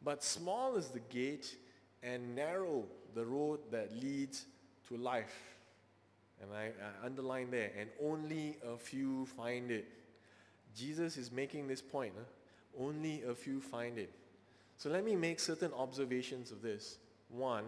But 0.02 0.22
small 0.22 0.76
is 0.76 0.88
the 0.88 1.00
gate 1.00 1.56
and 2.02 2.36
narrow 2.36 2.84
the 3.14 3.26
road 3.26 3.58
that 3.72 3.92
leads 4.00 4.46
to 4.88 4.96
life. 4.96 5.57
And 6.40 6.50
I, 6.54 6.66
uh, 6.68 7.02
I 7.02 7.06
underline 7.06 7.50
there, 7.50 7.70
and 7.78 7.90
only 8.02 8.56
a 8.66 8.76
few 8.76 9.26
find 9.26 9.70
it. 9.70 9.88
Jesus 10.76 11.16
is 11.16 11.32
making 11.32 11.66
this 11.66 11.82
point. 11.82 12.12
Huh? 12.16 12.84
Only 12.84 13.22
a 13.22 13.34
few 13.34 13.60
find 13.60 13.98
it. 13.98 14.12
So 14.76 14.88
let 14.88 15.04
me 15.04 15.16
make 15.16 15.40
certain 15.40 15.72
observations 15.72 16.52
of 16.52 16.62
this. 16.62 16.98
One, 17.28 17.64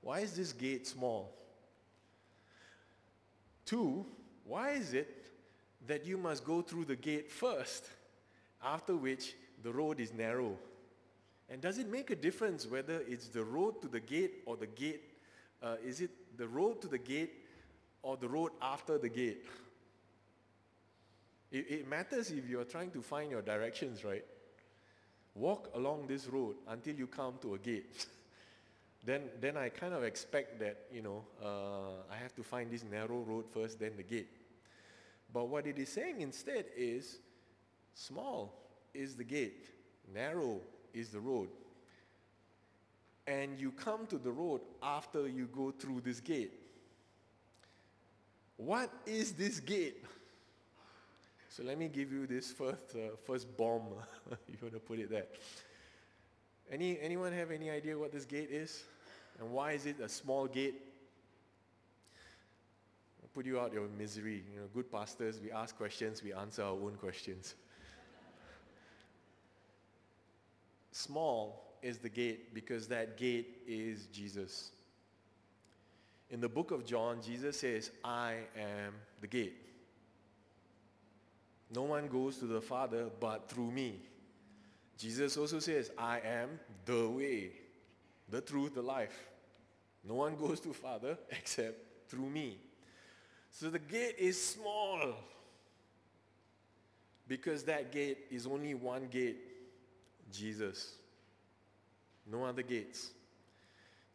why 0.00 0.20
is 0.20 0.36
this 0.36 0.52
gate 0.52 0.86
small? 0.86 1.32
Two, 3.64 4.06
why 4.44 4.70
is 4.70 4.92
it 4.92 5.26
that 5.86 6.04
you 6.04 6.16
must 6.16 6.44
go 6.44 6.62
through 6.62 6.84
the 6.86 6.96
gate 6.96 7.30
first, 7.30 7.86
after 8.62 8.96
which 8.96 9.34
the 9.62 9.72
road 9.72 10.00
is 10.00 10.12
narrow? 10.12 10.56
And 11.48 11.60
does 11.60 11.78
it 11.78 11.88
make 11.88 12.10
a 12.10 12.16
difference 12.16 12.66
whether 12.66 13.02
it's 13.06 13.28
the 13.28 13.44
road 13.44 13.80
to 13.82 13.88
the 13.88 14.00
gate 14.00 14.42
or 14.46 14.56
the 14.56 14.66
gate? 14.66 15.02
Uh, 15.62 15.76
is 15.84 16.00
it 16.00 16.10
the 16.36 16.46
road 16.46 16.80
to 16.82 16.88
the 16.88 16.98
gate 16.98 17.32
or 18.02 18.16
the 18.16 18.28
road 18.28 18.52
after 18.60 18.98
the 18.98 19.08
gate? 19.08 19.44
It, 21.50 21.66
it 21.70 21.88
matters 21.88 22.30
if 22.30 22.48
you're 22.48 22.64
trying 22.64 22.90
to 22.90 23.02
find 23.02 23.30
your 23.30 23.42
directions, 23.42 24.04
right? 24.04 24.24
Walk 25.34 25.70
along 25.74 26.06
this 26.06 26.26
road 26.26 26.56
until 26.68 26.94
you 26.94 27.06
come 27.06 27.34
to 27.42 27.54
a 27.54 27.58
gate. 27.58 28.06
then, 29.04 29.22
then 29.40 29.56
I 29.56 29.68
kind 29.68 29.94
of 29.94 30.02
expect 30.02 30.58
that, 30.60 30.86
you 30.92 31.02
know, 31.02 31.24
uh, 31.42 32.12
I 32.12 32.16
have 32.16 32.34
to 32.36 32.42
find 32.42 32.70
this 32.70 32.84
narrow 32.84 33.20
road 33.20 33.44
first, 33.52 33.78
then 33.78 33.92
the 33.96 34.02
gate. 34.02 34.30
But 35.32 35.48
what 35.48 35.66
it 35.66 35.78
is 35.78 35.90
saying 35.90 36.20
instead 36.20 36.66
is 36.76 37.18
small 37.94 38.52
is 38.94 39.14
the 39.14 39.24
gate, 39.24 39.66
narrow 40.12 40.60
is 40.94 41.10
the 41.10 41.20
road. 41.20 41.48
And 43.26 43.58
you 43.58 43.72
come 43.72 44.06
to 44.06 44.18
the 44.18 44.30
road 44.30 44.60
after 44.82 45.26
you 45.26 45.46
go 45.46 45.72
through 45.72 46.02
this 46.02 46.20
gate. 46.20 46.52
What 48.56 48.90
is 49.04 49.32
this 49.32 49.60
gate? 49.60 50.04
So 51.48 51.62
let 51.62 51.78
me 51.78 51.88
give 51.88 52.12
you 52.12 52.26
this 52.26 52.52
first, 52.52 52.94
uh, 52.94 53.16
first 53.24 53.56
bomb, 53.56 53.82
if 54.30 54.38
you 54.48 54.58
want 54.62 54.74
to 54.74 54.80
put 54.80 54.98
it 54.98 55.10
there. 55.10 55.26
Any, 56.70 56.98
anyone 57.00 57.32
have 57.32 57.50
any 57.50 57.70
idea 57.70 57.98
what 57.98 58.12
this 58.12 58.24
gate 58.24 58.50
is? 58.50 58.84
And 59.38 59.50
why 59.50 59.72
is 59.72 59.86
it 59.86 60.00
a 60.00 60.08
small 60.08 60.46
gate? 60.46 60.82
I'll 63.22 63.28
put 63.34 63.46
you 63.46 63.60
out 63.60 63.72
your 63.72 63.88
misery. 63.98 64.44
You 64.52 64.60
know, 64.60 64.66
good 64.72 64.90
pastors, 64.90 65.40
we 65.42 65.50
ask 65.52 65.76
questions, 65.76 66.22
we 66.22 66.32
answer 66.32 66.62
our 66.62 66.72
own 66.72 66.96
questions. 67.00 67.54
Small 70.92 71.65
is 71.86 71.98
the 71.98 72.08
gate 72.08 72.52
because 72.52 72.88
that 72.88 73.16
gate 73.16 73.58
is 73.66 74.06
Jesus. 74.06 74.72
In 76.30 76.40
the 76.40 76.48
book 76.48 76.72
of 76.72 76.84
John, 76.84 77.20
Jesus 77.22 77.60
says, 77.60 77.92
I 78.04 78.38
am 78.56 78.92
the 79.20 79.28
gate. 79.28 79.56
No 81.72 81.82
one 81.82 82.08
goes 82.08 82.38
to 82.38 82.46
the 82.46 82.60
Father 82.60 83.06
but 83.20 83.48
through 83.48 83.70
me. 83.70 84.00
Jesus 84.98 85.36
also 85.36 85.60
says, 85.60 85.92
I 85.96 86.20
am 86.20 86.58
the 86.84 87.08
way, 87.08 87.50
the 88.30 88.40
truth, 88.40 88.74
the 88.74 88.82
life. 88.82 89.28
No 90.02 90.14
one 90.14 90.34
goes 90.34 90.58
to 90.60 90.72
Father 90.72 91.16
except 91.30 92.08
through 92.08 92.30
me. 92.30 92.58
So 93.50 93.70
the 93.70 93.78
gate 93.78 94.16
is 94.18 94.42
small 94.42 95.14
because 97.28 97.62
that 97.64 97.92
gate 97.92 98.18
is 98.30 98.46
only 98.46 98.74
one 98.74 99.06
gate 99.06 99.38
Jesus. 100.32 100.96
No 102.30 102.44
other 102.44 102.62
gates. 102.62 103.10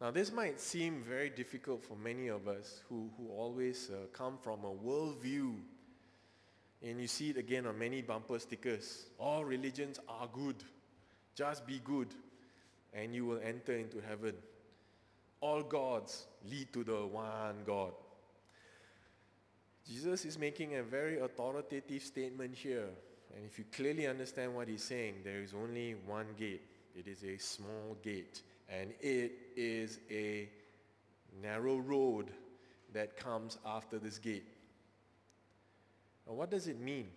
Now, 0.00 0.10
this 0.10 0.32
might 0.32 0.60
seem 0.60 1.02
very 1.02 1.30
difficult 1.30 1.84
for 1.84 1.96
many 1.96 2.28
of 2.28 2.48
us 2.48 2.80
who, 2.88 3.08
who 3.16 3.28
always 3.28 3.88
uh, 3.90 4.06
come 4.12 4.36
from 4.42 4.64
a 4.64 4.72
worldview. 4.72 5.54
And 6.82 7.00
you 7.00 7.06
see 7.06 7.30
it 7.30 7.36
again 7.36 7.66
on 7.66 7.78
many 7.78 8.02
bumper 8.02 8.40
stickers. 8.40 9.06
All 9.18 9.44
religions 9.44 10.00
are 10.08 10.28
good. 10.32 10.56
Just 11.36 11.66
be 11.66 11.80
good, 11.84 12.08
and 12.92 13.14
you 13.14 13.24
will 13.24 13.40
enter 13.42 13.72
into 13.72 14.00
heaven. 14.00 14.34
All 15.40 15.62
gods 15.62 16.24
lead 16.50 16.72
to 16.72 16.84
the 16.84 17.06
one 17.06 17.62
God. 17.64 17.92
Jesus 19.88 20.24
is 20.24 20.38
making 20.38 20.74
a 20.74 20.82
very 20.82 21.20
authoritative 21.20 22.02
statement 22.02 22.54
here. 22.54 22.88
And 23.34 23.46
if 23.46 23.58
you 23.58 23.64
clearly 23.72 24.06
understand 24.06 24.54
what 24.54 24.68
he's 24.68 24.82
saying, 24.82 25.22
there 25.24 25.40
is 25.40 25.54
only 25.54 25.94
one 26.06 26.26
gate. 26.38 26.71
It 26.94 27.06
is 27.06 27.22
a 27.24 27.36
small 27.38 27.96
gate. 28.02 28.42
And 28.68 28.92
it 29.00 29.32
is 29.56 29.98
a 30.10 30.48
narrow 31.42 31.76
road 31.78 32.30
that 32.92 33.16
comes 33.16 33.58
after 33.66 33.98
this 33.98 34.18
gate. 34.18 34.46
Now, 36.26 36.34
what 36.34 36.50
does 36.50 36.68
it 36.68 36.80
mean? 36.80 37.08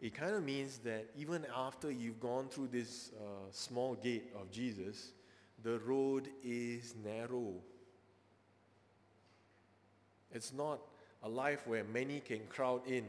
It 0.00 0.14
kind 0.14 0.34
of 0.34 0.42
means 0.42 0.78
that 0.78 1.10
even 1.16 1.46
after 1.54 1.90
you've 1.90 2.20
gone 2.20 2.48
through 2.48 2.68
this 2.68 3.12
uh, 3.20 3.50
small 3.50 3.94
gate 3.94 4.32
of 4.34 4.50
Jesus, 4.50 5.12
the 5.62 5.78
road 5.80 6.28
is 6.42 6.94
narrow. 7.04 7.52
It's 10.32 10.52
not 10.52 10.80
a 11.22 11.28
life 11.28 11.66
where 11.66 11.84
many 11.84 12.20
can 12.20 12.40
crowd 12.48 12.86
in. 12.86 13.04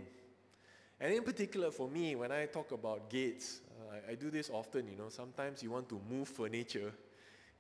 And 1.00 1.14
in 1.14 1.24
particular 1.24 1.72
for 1.72 1.88
me, 1.88 2.16
when 2.16 2.32
I 2.32 2.46
talk 2.46 2.72
about 2.72 3.10
gates, 3.10 3.62
I, 3.92 4.12
I, 4.12 4.16
do 4.16 4.30
this 4.30 4.50
often, 4.50 4.88
you 4.88 4.98
know, 4.98 5.10
sometimes 5.10 5.64
you 5.64 5.72
want 5.72 5.90
to 5.90 6.00
move 6.10 6.28
furniture 6.28 6.92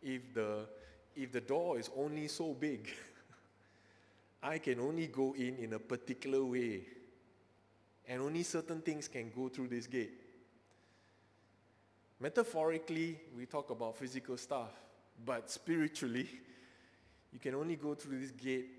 if 0.01 0.33
the, 0.33 0.67
if 1.15 1.31
the 1.31 1.41
door 1.41 1.79
is 1.79 1.89
only 1.95 2.27
so 2.27 2.53
big. 2.53 2.89
I 4.43 4.57
can 4.57 4.79
only 4.79 5.07
go 5.07 5.33
in 5.37 5.57
in 5.57 5.73
a 5.73 5.79
particular 5.79 6.43
way. 6.43 6.81
And 8.07 8.21
only 8.21 8.43
certain 8.43 8.81
things 8.81 9.07
can 9.07 9.31
go 9.35 9.47
through 9.49 9.67
this 9.67 9.87
gate. 9.87 10.13
Metaphorically, 12.19 13.19
we 13.35 13.45
talk 13.45 13.69
about 13.69 13.97
physical 13.97 14.37
stuff, 14.37 14.69
but 15.25 15.49
spiritually, 15.49 16.27
you 17.33 17.39
can 17.39 17.55
only 17.55 17.75
go 17.75 17.95
through 17.95 18.19
this 18.19 18.31
gate 18.31 18.69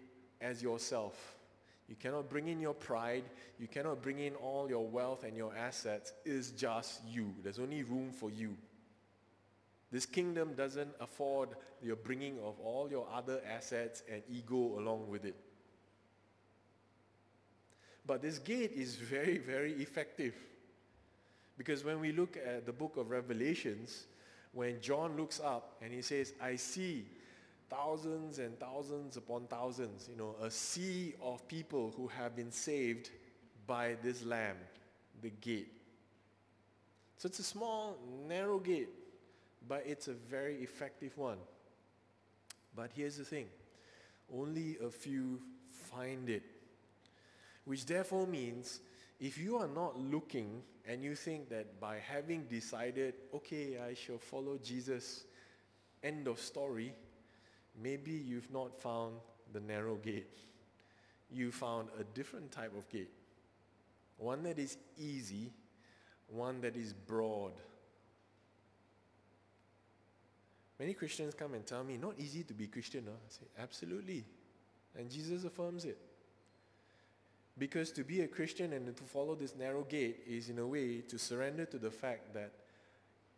as 0.40 0.62
yourself. 0.62 1.36
You 1.88 1.96
cannot 1.96 2.30
bring 2.30 2.48
in 2.48 2.60
your 2.60 2.74
pride. 2.74 3.24
You 3.58 3.66
cannot 3.66 4.02
bring 4.02 4.18
in 4.18 4.34
all 4.36 4.68
your 4.68 4.86
wealth 4.86 5.24
and 5.24 5.36
your 5.36 5.54
assets. 5.54 6.12
It's 6.24 6.50
just 6.50 7.00
you. 7.06 7.34
There's 7.42 7.58
only 7.58 7.82
room 7.82 8.12
for 8.12 8.30
you. 8.30 8.56
This 9.90 10.06
kingdom 10.06 10.54
doesn't 10.54 10.90
afford 11.00 11.50
your 11.82 11.96
bringing 11.96 12.38
of 12.38 12.58
all 12.60 12.88
your 12.90 13.06
other 13.12 13.40
assets 13.46 14.02
and 14.10 14.22
ego 14.30 14.78
along 14.78 15.08
with 15.08 15.26
it. 15.26 15.36
But 18.06 18.22
this 18.22 18.38
gate 18.38 18.72
is 18.72 18.96
very, 18.96 19.38
very 19.38 19.72
effective. 19.74 20.34
Because 21.58 21.84
when 21.84 22.00
we 22.00 22.12
look 22.12 22.36
at 22.36 22.64
the 22.64 22.72
book 22.72 22.96
of 22.96 23.10
Revelations, 23.10 24.06
when 24.52 24.80
John 24.80 25.16
looks 25.16 25.40
up 25.40 25.76
and 25.82 25.92
he 25.92 26.02
says, 26.02 26.32
I 26.40 26.56
see 26.56 27.04
thousands 27.72 28.38
and 28.38 28.58
thousands 28.60 29.16
upon 29.16 29.46
thousands, 29.46 30.08
you 30.10 30.16
know, 30.16 30.34
a 30.42 30.50
sea 30.50 31.14
of 31.22 31.46
people 31.48 31.92
who 31.96 32.06
have 32.08 32.36
been 32.36 32.52
saved 32.52 33.10
by 33.66 33.96
this 34.02 34.24
lamb, 34.24 34.56
the 35.22 35.30
gate. 35.40 35.72
So 37.16 37.28
it's 37.28 37.38
a 37.38 37.44
small, 37.44 37.96
narrow 38.28 38.58
gate, 38.58 38.90
but 39.66 39.84
it's 39.86 40.08
a 40.08 40.12
very 40.12 40.56
effective 40.56 41.16
one. 41.16 41.38
But 42.76 42.90
here's 42.94 43.16
the 43.16 43.24
thing 43.24 43.46
only 44.34 44.76
a 44.84 44.90
few 44.90 45.40
find 45.70 46.28
it. 46.28 46.42
Which 47.64 47.86
therefore 47.86 48.26
means 48.26 48.80
if 49.20 49.38
you 49.38 49.56
are 49.56 49.68
not 49.68 49.98
looking 49.98 50.62
and 50.86 51.02
you 51.02 51.14
think 51.14 51.48
that 51.50 51.80
by 51.80 51.98
having 51.98 52.42
decided, 52.44 53.14
okay, 53.32 53.78
I 53.78 53.94
shall 53.94 54.18
follow 54.18 54.58
Jesus, 54.62 55.24
end 56.02 56.26
of 56.26 56.40
story, 56.40 56.92
maybe 57.80 58.12
you've 58.12 58.50
not 58.52 58.80
found 58.80 59.14
the 59.52 59.60
narrow 59.60 59.96
gate. 59.96 60.38
You 61.30 61.52
found 61.52 61.88
a 61.98 62.04
different 62.04 62.50
type 62.50 62.76
of 62.76 62.88
gate. 62.88 63.12
One 64.18 64.42
that 64.44 64.58
is 64.58 64.76
easy, 64.98 65.50
one 66.28 66.60
that 66.60 66.76
is 66.76 66.92
broad. 66.92 67.52
Many 70.78 70.94
Christians 70.94 71.34
come 71.34 71.54
and 71.54 71.64
tell 71.64 71.84
me, 71.84 71.96
not 71.96 72.14
easy 72.18 72.42
to 72.44 72.54
be 72.54 72.66
Christian. 72.66 73.04
Huh? 73.06 73.12
I 73.12 73.30
say, 73.30 73.62
absolutely. 73.62 74.24
And 74.98 75.10
Jesus 75.10 75.44
affirms 75.44 75.84
it. 75.84 75.98
Because 77.58 77.92
to 77.92 78.04
be 78.04 78.22
a 78.22 78.28
Christian 78.28 78.72
and 78.72 78.96
to 78.96 79.02
follow 79.04 79.34
this 79.34 79.54
narrow 79.54 79.82
gate 79.84 80.20
is, 80.26 80.48
in 80.48 80.58
a 80.58 80.66
way, 80.66 81.02
to 81.02 81.18
surrender 81.18 81.66
to 81.66 81.78
the 81.78 81.90
fact 81.90 82.34
that 82.34 82.52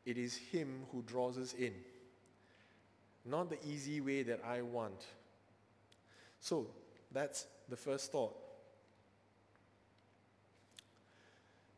it 0.06 0.16
is 0.16 0.36
Him 0.36 0.84
who 0.92 1.02
draws 1.02 1.36
us 1.36 1.52
in, 1.54 1.72
not 3.24 3.50
the 3.50 3.58
easy 3.66 4.00
way 4.00 4.22
that 4.22 4.40
I 4.46 4.62
want. 4.62 5.06
So, 6.40 6.66
that's 7.10 7.46
the 7.68 7.76
first 7.76 8.12
thought. 8.12 8.34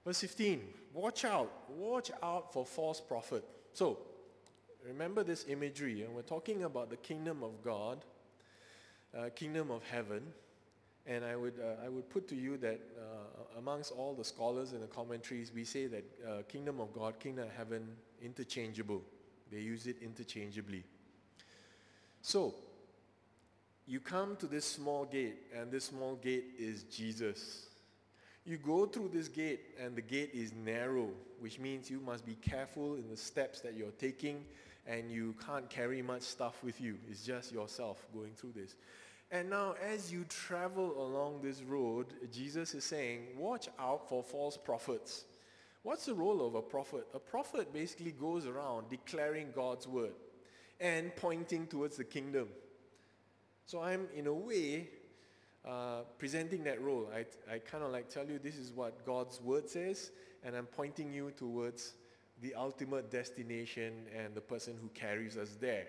Verse 0.05 0.21
15 0.21 0.61
Watch 0.93 1.25
out, 1.25 1.51
watch 1.69 2.11
out 2.23 2.53
for 2.53 2.65
false 2.65 3.01
prophet. 3.01 3.45
So, 3.73 3.99
remember 4.87 5.23
this 5.23 5.45
imagery, 5.49 6.03
and 6.03 6.15
we're 6.15 6.23
talking 6.23 6.65
about 6.65 6.91
the 6.91 6.97
kingdom 6.97 7.43
of 7.43 7.63
God, 7.63 8.05
uh, 9.17 9.29
kingdom 9.35 9.71
of 9.71 9.83
heaven 9.85 10.23
and 11.07 11.25
I 11.25 11.37
would, 11.37 11.55
uh, 11.61 11.85
I 11.85 11.89
would 11.89 12.11
put 12.11 12.27
to 12.29 12.35
you 12.35 12.57
that 12.59 12.81
uh, 12.99 13.59
amongst 13.59 13.93
all 13.93 14.15
the 14.15 14.25
scholars 14.25 14.73
in 14.73 14.81
the 14.81 14.89
commentaries, 14.89 15.53
we 15.55 15.65
say 15.65 15.87
that 15.87 16.05
uh, 16.27 16.43
kingdom 16.49 16.81
of 16.81 16.93
God, 16.93 17.21
kingdom 17.21 17.45
of 17.47 17.53
heaven, 17.53 17.87
interchangeable. 18.21 19.03
They 19.51 19.61
use 19.61 19.87
it 19.87 19.97
interchangeably. 20.03 20.85
So, 22.27 22.57
you 23.87 24.01
come 24.01 24.35
to 24.39 24.49
this 24.49 24.65
small 24.65 25.05
gate, 25.05 25.37
and 25.57 25.71
this 25.71 25.85
small 25.85 26.17
gate 26.17 26.47
is 26.59 26.83
Jesus. 26.83 27.69
You 28.45 28.57
go 28.57 28.87
through 28.87 29.11
this 29.15 29.29
gate, 29.29 29.61
and 29.81 29.95
the 29.95 30.03
gate 30.03 30.31
is 30.35 30.53
narrow, 30.53 31.11
which 31.39 31.61
means 31.61 31.89
you 31.89 32.01
must 32.01 32.27
be 32.27 32.35
careful 32.35 32.97
in 32.97 33.09
the 33.09 33.17
steps 33.17 33.61
that 33.61 33.75
you're 33.75 33.93
taking, 33.93 34.45
and 34.89 35.09
you 35.09 35.37
can't 35.47 35.71
carry 35.71 36.03
much 36.03 36.23
stuff 36.23 36.65
with 36.65 36.81
you. 36.81 36.99
It's 37.09 37.25
just 37.25 37.53
yourself 37.53 38.05
going 38.13 38.33
through 38.35 38.55
this. 38.57 38.75
And 39.31 39.49
now, 39.49 39.77
as 39.81 40.11
you 40.13 40.25
travel 40.25 41.01
along 41.01 41.43
this 41.43 41.63
road, 41.63 42.07
Jesus 42.33 42.75
is 42.75 42.83
saying, 42.83 43.21
watch 43.39 43.69
out 43.79 44.09
for 44.09 44.25
false 44.25 44.57
prophets. 44.57 45.27
What's 45.85 46.07
the 46.07 46.15
role 46.15 46.45
of 46.45 46.57
a 46.57 46.63
prophet? 46.63 47.07
A 47.15 47.21
prophet 47.21 47.73
basically 47.73 48.11
goes 48.11 48.47
around 48.47 48.91
declaring 48.91 49.53
God's 49.55 49.87
word 49.87 50.15
and 50.81 51.15
pointing 51.17 51.67
towards 51.67 51.97
the 51.97 52.05
kingdom. 52.05 52.49
So 53.65 53.81
I'm, 53.81 54.07
in 54.15 54.27
a 54.27 54.35
way, 54.35 54.89
uh, 55.67 56.03
presenting 56.19 56.63
that 56.65 56.81
role. 56.81 57.09
I, 57.15 57.25
I 57.53 57.59
kind 57.59 57.83
of 57.83 57.91
like 57.91 58.09
tell 58.09 58.25
you 58.27 58.39
this 58.39 58.57
is 58.57 58.73
what 58.73 59.05
God's 59.05 59.41
word 59.41 59.69
says, 59.69 60.13
and 60.45 60.55
I'm 60.55 60.67
pointing 60.67 61.13
you 61.13 61.33
towards 61.33 61.95
the 62.43 62.55
ultimate 62.55 63.11
destination 63.11 64.07
and 64.17 64.35
the 64.35 64.41
person 64.41 64.77
who 64.81 64.89
carries 64.91 65.37
us 65.37 65.57
there. 65.61 65.87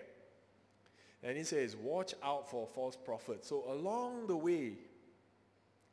And 1.22 1.36
he 1.36 1.44
says, 1.44 1.76
watch 1.76 2.14
out 2.22 2.50
for 2.50 2.66
false 2.66 2.96
prophets. 2.96 3.48
So 3.48 3.64
along 3.68 4.28
the 4.28 4.36
way, 4.36 4.74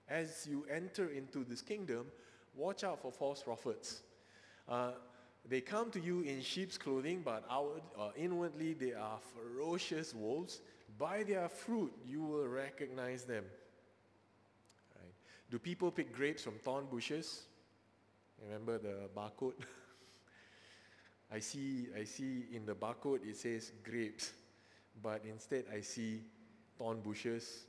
as 0.08 0.48
you 0.50 0.66
enter 0.72 1.10
into 1.10 1.44
this 1.44 1.62
kingdom, 1.62 2.08
watch 2.56 2.84
out 2.84 3.02
for 3.02 3.12
false 3.12 3.42
prophets. 3.42 4.02
Uh, 4.70 4.92
they 5.50 5.62
come 5.62 5.92
to 5.92 6.00
you 6.00 6.22
in 6.22 6.42
sheep's 6.42 6.78
clothing, 6.78 7.22
but 7.24 7.46
outward, 7.50 7.82
uh, 8.00 8.10
inwardly 8.18 8.74
they 8.74 8.94
are 8.94 9.20
ferocious 9.34 10.14
wolves. 10.14 10.62
By 10.98 11.24
their 11.24 11.50
fruit, 11.50 11.94
you 12.06 12.24
will 12.24 12.48
recognize 12.48 13.26
them. 13.26 13.44
Right? 14.96 15.14
Do 15.52 15.60
people 15.60 15.92
pick 15.92 16.14
grapes 16.14 16.44
from 16.44 16.54
thorn 16.54 16.86
bushes? 16.86 17.44
Remember 18.44 18.78
the 18.78 19.10
barcode? 19.16 19.54
I 21.32 21.40
see, 21.40 21.88
I 22.00 22.04
see 22.04 22.46
in 22.54 22.66
the 22.66 22.76
barcode 22.76 23.28
it 23.28 23.38
says 23.38 23.72
grapes 23.84 24.34
but 25.02 25.22
instead 25.30 25.66
I 25.74 25.82
see 25.82 26.22
thorn 26.78 27.02
bushes 27.02 27.66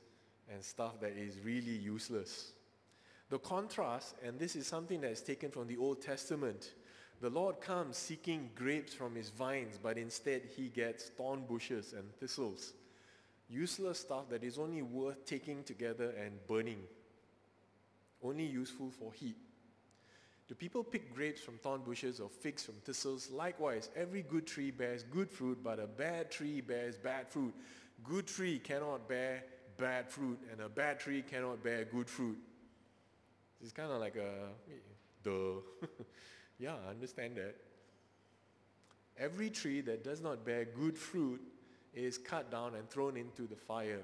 and 0.51 0.63
stuff 0.63 0.99
that 1.01 1.17
is 1.17 1.39
really 1.43 1.75
useless. 1.75 2.51
The 3.29 3.39
contrast, 3.39 4.15
and 4.23 4.39
this 4.39 4.55
is 4.55 4.67
something 4.67 5.01
that 5.01 5.11
is 5.11 5.21
taken 5.21 5.51
from 5.51 5.67
the 5.67 5.77
Old 5.77 6.01
Testament, 6.01 6.73
the 7.19 7.29
Lord 7.29 7.59
comes 7.61 7.97
seeking 7.97 8.51
grapes 8.55 8.93
from 8.93 9.15
his 9.15 9.29
vines, 9.29 9.79
but 9.81 9.97
instead 9.97 10.43
he 10.55 10.69
gets 10.69 11.09
thorn 11.09 11.43
bushes 11.47 11.93
and 11.93 12.13
thistles. 12.19 12.73
Useless 13.49 13.99
stuff 13.99 14.29
that 14.29 14.43
is 14.43 14.59
only 14.59 14.81
worth 14.81 15.25
taking 15.25 15.63
together 15.63 16.13
and 16.23 16.45
burning. 16.47 16.81
Only 18.23 18.45
useful 18.45 18.91
for 18.91 19.13
heat. 19.13 19.37
Do 20.47 20.55
people 20.55 20.83
pick 20.83 21.13
grapes 21.13 21.41
from 21.41 21.57
thorn 21.57 21.81
bushes 21.81 22.19
or 22.19 22.29
figs 22.29 22.63
from 22.63 22.75
thistles? 22.75 23.29
Likewise, 23.31 23.89
every 23.95 24.21
good 24.21 24.45
tree 24.45 24.71
bears 24.71 25.03
good 25.03 25.29
fruit, 25.29 25.59
but 25.63 25.79
a 25.79 25.87
bad 25.87 26.31
tree 26.31 26.61
bears 26.61 26.97
bad 26.97 27.27
fruit. 27.27 27.53
Good 28.03 28.27
tree 28.27 28.59
cannot 28.59 29.09
bear 29.09 29.43
bad 29.77 30.09
fruit, 30.09 30.39
and 30.51 30.61
a 30.61 30.69
bad 30.69 30.99
tree 30.99 31.21
cannot 31.21 31.63
bear 31.63 31.83
good 31.83 32.09
fruit. 32.09 32.37
It's 33.61 33.71
kind 33.71 33.91
of 33.91 33.99
like 33.99 34.15
a, 34.15 34.49
duh. 35.23 35.87
yeah, 36.59 36.75
I 36.85 36.89
understand 36.89 37.35
that. 37.35 37.55
Every 39.17 39.49
tree 39.49 39.81
that 39.81 40.03
does 40.03 40.21
not 40.21 40.45
bear 40.45 40.65
good 40.65 40.97
fruit 40.97 41.41
is 41.93 42.17
cut 42.17 42.51
down 42.51 42.75
and 42.75 42.89
thrown 42.89 43.17
into 43.17 43.43
the 43.43 43.55
fire. 43.55 44.01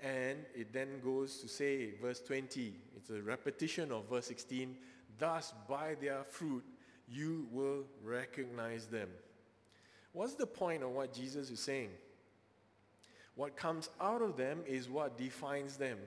And 0.00 0.38
it 0.54 0.72
then 0.72 1.00
goes 1.02 1.38
to 1.38 1.48
say, 1.48 1.92
verse 2.02 2.20
20, 2.20 2.74
it's 2.96 3.10
a 3.10 3.22
repetition 3.22 3.92
of 3.92 4.08
verse 4.08 4.26
16, 4.26 4.76
Thus, 5.18 5.54
by 5.68 5.96
their 6.00 6.24
fruit, 6.24 6.64
you 7.08 7.46
will 7.50 7.84
recognize 8.04 8.86
them. 8.86 9.08
What's 10.12 10.34
the 10.34 10.46
point 10.46 10.82
of 10.82 10.90
what 10.90 11.14
Jesus 11.14 11.50
is 11.50 11.60
saying? 11.60 11.90
What 13.34 13.56
comes 13.56 13.90
out 14.00 14.22
of 14.22 14.36
them 14.36 14.60
is 14.66 14.88
what 14.88 15.16
defines 15.16 15.76
them, 15.76 15.98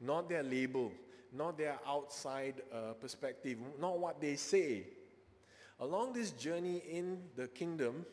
not 0.00 0.28
their 0.28 0.42
label, 0.42 0.90
not 1.32 1.58
their 1.58 1.78
outside 1.86 2.62
uh, 2.72 2.94
perspective, 2.94 3.58
not 3.80 3.98
what 3.98 4.20
they 4.20 4.36
say. 4.36 4.84
Along 5.80 6.12
this 6.12 6.32
journey 6.32 6.82
in 6.90 7.18
the 7.36 7.46
kingdom 7.46 8.04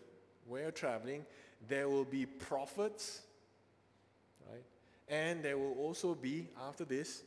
where 0.48 0.64
you're 0.64 0.72
traveling, 0.72 1.26
there 1.68 1.90
will 1.90 2.06
be 2.06 2.26
prophets, 2.26 3.22
right? 4.50 4.64
And 5.08 5.42
there 5.44 5.58
will 5.58 5.74
also 5.74 6.14
be, 6.14 6.48
after 6.68 6.86
this, 6.86 7.24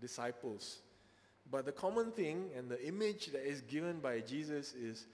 disciples. 0.00 0.78
But 1.50 1.64
the 1.64 1.72
common 1.72 2.12
thing 2.12 2.50
and 2.56 2.68
the 2.68 2.86
image 2.86 3.28
that 3.28 3.46
is 3.46 3.62
given 3.62 4.00
by 4.00 4.20
Jesus 4.20 4.74
is 4.74 5.06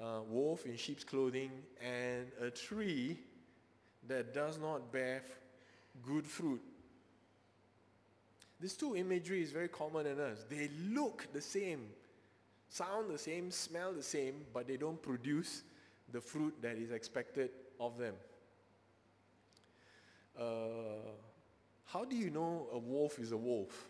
a 0.00 0.22
wolf 0.22 0.66
in 0.66 0.76
sheep's 0.76 1.04
clothing 1.04 1.50
and 1.80 2.26
a 2.40 2.50
tree 2.50 3.18
that 4.08 4.34
does 4.34 4.58
not 4.58 4.92
bear 4.92 5.22
good 6.02 6.26
fruit. 6.26 6.60
This 8.60 8.76
two 8.76 8.96
imagery 8.96 9.42
is 9.42 9.52
very 9.52 9.68
common 9.68 10.06
in 10.06 10.18
us. 10.18 10.44
They 10.48 10.70
look 10.88 11.26
the 11.32 11.40
same, 11.40 11.86
sound 12.74 13.08
the 13.08 13.18
same, 13.18 13.52
smell 13.52 13.92
the 13.92 14.02
same, 14.02 14.34
but 14.52 14.66
they 14.66 14.76
don't 14.76 15.00
produce 15.00 15.62
the 16.12 16.20
fruit 16.20 16.54
that 16.60 16.76
is 16.76 16.90
expected 16.90 17.50
of 17.78 17.96
them. 17.98 18.14
Uh, 20.36 21.12
how 21.84 22.04
do 22.04 22.16
you 22.16 22.30
know 22.30 22.66
a 22.72 22.78
wolf 22.78 23.20
is 23.20 23.30
a 23.30 23.36
wolf? 23.36 23.88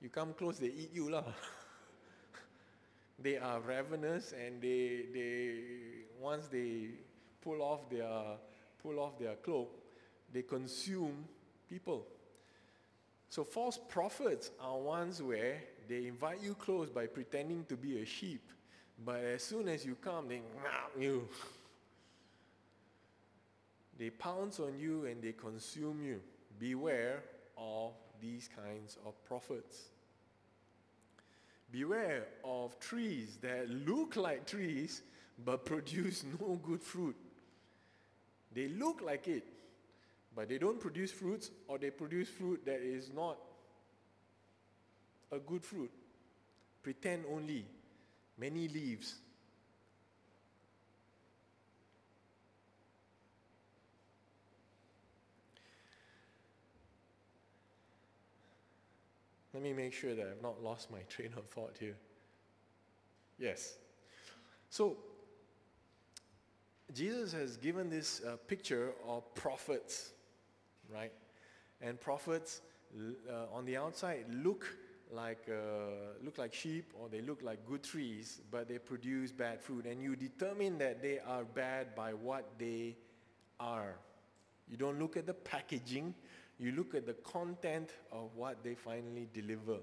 You 0.00 0.08
come 0.08 0.34
close, 0.34 0.58
they 0.58 0.68
eat 0.68 0.90
you 0.92 1.10
lah. 1.10 1.24
they 3.18 3.36
are 3.38 3.58
ravenous 3.60 4.32
and 4.32 4.62
they, 4.62 5.06
they 5.12 5.58
once 6.20 6.46
they 6.46 6.90
pull 7.40 7.60
off 7.60 7.90
their 7.90 8.38
pull 8.80 9.00
off 9.00 9.18
their 9.18 9.34
cloak, 9.34 9.80
they 10.32 10.42
consume 10.42 11.24
people. 11.68 12.06
So 13.28 13.42
false 13.44 13.80
prophets 13.88 14.50
are 14.60 14.78
ones 14.78 15.22
where 15.22 15.62
they 15.88 16.06
invite 16.06 16.42
you 16.42 16.54
close 16.54 16.88
by 16.90 17.06
pretending 17.06 17.64
to 17.68 17.76
be 17.76 18.00
a 18.00 18.04
sheep. 18.04 18.42
But 19.04 19.20
as 19.24 19.42
soon 19.42 19.68
as 19.68 19.84
you 19.84 19.96
come, 19.96 20.28
they 20.28 20.40
you. 20.98 21.28
They 23.98 24.10
pounce 24.10 24.58
on 24.58 24.78
you 24.80 25.04
and 25.04 25.22
they 25.22 25.32
consume 25.32 26.02
you. 26.02 26.20
Beware 26.58 27.22
of 27.56 27.92
these 28.20 28.48
kinds 28.48 28.96
of 29.06 29.22
prophets. 29.24 29.90
Beware 31.70 32.26
of 32.44 32.78
trees 32.80 33.38
that 33.42 33.68
look 33.68 34.16
like 34.16 34.46
trees 34.46 35.02
but 35.44 35.64
produce 35.72 36.24
no 36.40 36.58
good 36.62 36.82
fruit. 36.82 37.16
They 38.54 38.68
look 38.68 39.00
like 39.02 39.28
it, 39.28 39.44
but 40.34 40.48
they 40.48 40.58
don't 40.58 40.80
produce 40.80 41.10
fruits 41.10 41.50
or 41.68 41.78
they 41.78 41.90
produce 41.90 42.28
fruit 42.28 42.64
that 42.66 42.80
is 42.80 43.10
not 43.14 43.38
a 45.32 45.38
good 45.38 45.64
fruit. 45.64 45.90
Pretend 46.82 47.24
only. 47.32 47.64
Many 48.38 48.68
leaves. 48.68 49.16
Let 59.54 59.62
me 59.62 59.72
make 59.72 59.92
sure 59.92 60.14
that 60.14 60.26
I've 60.26 60.42
not 60.42 60.62
lost 60.62 60.90
my 60.90 61.00
train 61.10 61.30
of 61.36 61.44
thought 61.46 61.76
here. 61.78 61.96
Yes. 63.38 63.74
So, 64.70 64.96
Jesus 66.94 67.32
has 67.32 67.56
given 67.56 67.90
this 67.90 68.22
uh, 68.24 68.36
picture 68.48 68.92
of 69.06 69.34
prophets, 69.34 70.12
right? 70.92 71.12
And 71.80 72.00
prophets 72.00 72.60
uh, 73.30 73.54
on 73.54 73.64
the 73.64 73.76
outside 73.76 74.24
look 74.30 74.66
like, 75.12 75.48
uh, 75.48 76.18
look 76.24 76.38
like 76.38 76.54
sheep 76.54 76.92
or 76.98 77.08
they 77.08 77.20
look 77.20 77.42
like 77.42 77.66
good 77.66 77.82
trees, 77.82 78.40
but 78.50 78.68
they 78.68 78.78
produce 78.78 79.32
bad 79.32 79.60
fruit. 79.60 79.86
And 79.86 80.02
you 80.02 80.16
determine 80.16 80.78
that 80.78 81.02
they 81.02 81.18
are 81.20 81.44
bad 81.44 81.94
by 81.94 82.14
what 82.14 82.48
they 82.58 82.96
are. 83.60 83.94
You 84.68 84.76
don't 84.76 84.98
look 84.98 85.16
at 85.16 85.26
the 85.26 85.34
packaging, 85.34 86.14
you 86.58 86.72
look 86.72 86.94
at 86.94 87.06
the 87.06 87.14
content 87.14 87.90
of 88.10 88.30
what 88.34 88.62
they 88.62 88.74
finally 88.74 89.28
deliver. 89.32 89.78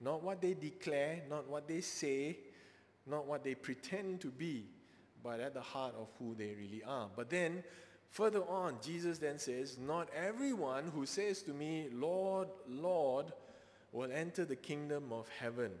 Not 0.00 0.22
what 0.22 0.40
they 0.40 0.54
declare, 0.54 1.22
not 1.28 1.48
what 1.48 1.68
they 1.68 1.80
say, 1.80 2.38
not 3.06 3.26
what 3.26 3.44
they 3.44 3.54
pretend 3.54 4.20
to 4.22 4.28
be, 4.28 4.66
but 5.22 5.40
at 5.40 5.54
the 5.54 5.60
heart 5.60 5.94
of 5.98 6.08
who 6.18 6.34
they 6.34 6.54
really 6.54 6.82
are. 6.86 7.08
But 7.14 7.30
then, 7.30 7.62
further 8.10 8.42
on, 8.44 8.76
Jesus 8.82 9.18
then 9.18 9.38
says, 9.38 9.78
Not 9.78 10.08
everyone 10.14 10.90
who 10.94 11.06
says 11.06 11.42
to 11.42 11.52
me, 11.52 11.88
Lord, 11.92 12.48
Lord, 12.68 13.32
will 13.96 14.12
enter 14.12 14.44
the 14.44 14.54
kingdom 14.54 15.10
of 15.10 15.26
heaven. 15.40 15.72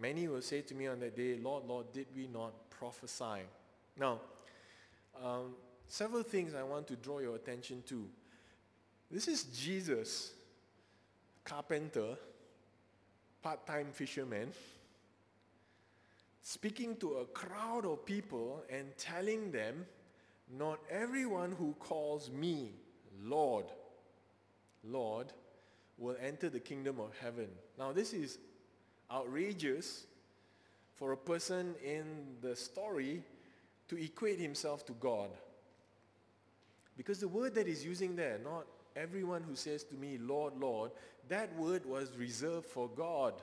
Many 0.00 0.28
will 0.28 0.40
say 0.40 0.60
to 0.60 0.74
me 0.74 0.86
on 0.86 1.00
that 1.00 1.16
day, 1.16 1.36
Lord, 1.36 1.64
Lord, 1.66 1.92
did 1.92 2.06
we 2.14 2.28
not 2.28 2.70
prophesy? 2.70 3.42
Now, 3.98 4.20
um, 5.22 5.56
several 5.88 6.22
things 6.22 6.54
I 6.54 6.62
want 6.62 6.86
to 6.88 6.96
draw 6.96 7.18
your 7.18 7.34
attention 7.34 7.82
to. 7.88 8.06
This 9.10 9.26
is 9.26 9.44
Jesus, 9.44 10.32
carpenter, 11.42 12.16
part 13.42 13.66
time 13.66 13.88
fisherman, 13.92 14.52
speaking 16.40 16.94
to 16.98 17.14
a 17.14 17.24
crowd 17.26 17.84
of 17.84 18.06
people 18.06 18.62
and 18.70 18.96
telling 18.96 19.50
them, 19.50 19.86
Not 20.56 20.78
everyone 20.88 21.50
who 21.50 21.74
calls 21.80 22.30
me 22.30 22.74
Lord, 23.24 23.66
Lord, 24.84 25.32
will 25.98 26.16
enter 26.20 26.48
the 26.48 26.60
kingdom 26.60 26.98
of 27.00 27.10
heaven. 27.20 27.48
Now, 27.78 27.92
this 27.92 28.12
is 28.12 28.38
outrageous 29.10 30.06
for 30.94 31.12
a 31.12 31.16
person 31.16 31.74
in 31.84 32.36
the 32.40 32.56
story 32.56 33.22
to 33.88 34.02
equate 34.02 34.38
himself 34.38 34.84
to 34.86 34.92
God. 34.94 35.30
Because 36.96 37.18
the 37.18 37.28
word 37.28 37.54
that 37.54 37.66
he's 37.66 37.84
using 37.84 38.16
there, 38.16 38.38
not 38.42 38.66
everyone 38.96 39.42
who 39.42 39.56
says 39.56 39.84
to 39.84 39.94
me, 39.96 40.18
Lord, 40.18 40.54
Lord, 40.58 40.92
that 41.28 41.54
word 41.56 41.84
was 41.84 42.16
reserved 42.16 42.66
for 42.66 42.88
God. 42.88 43.34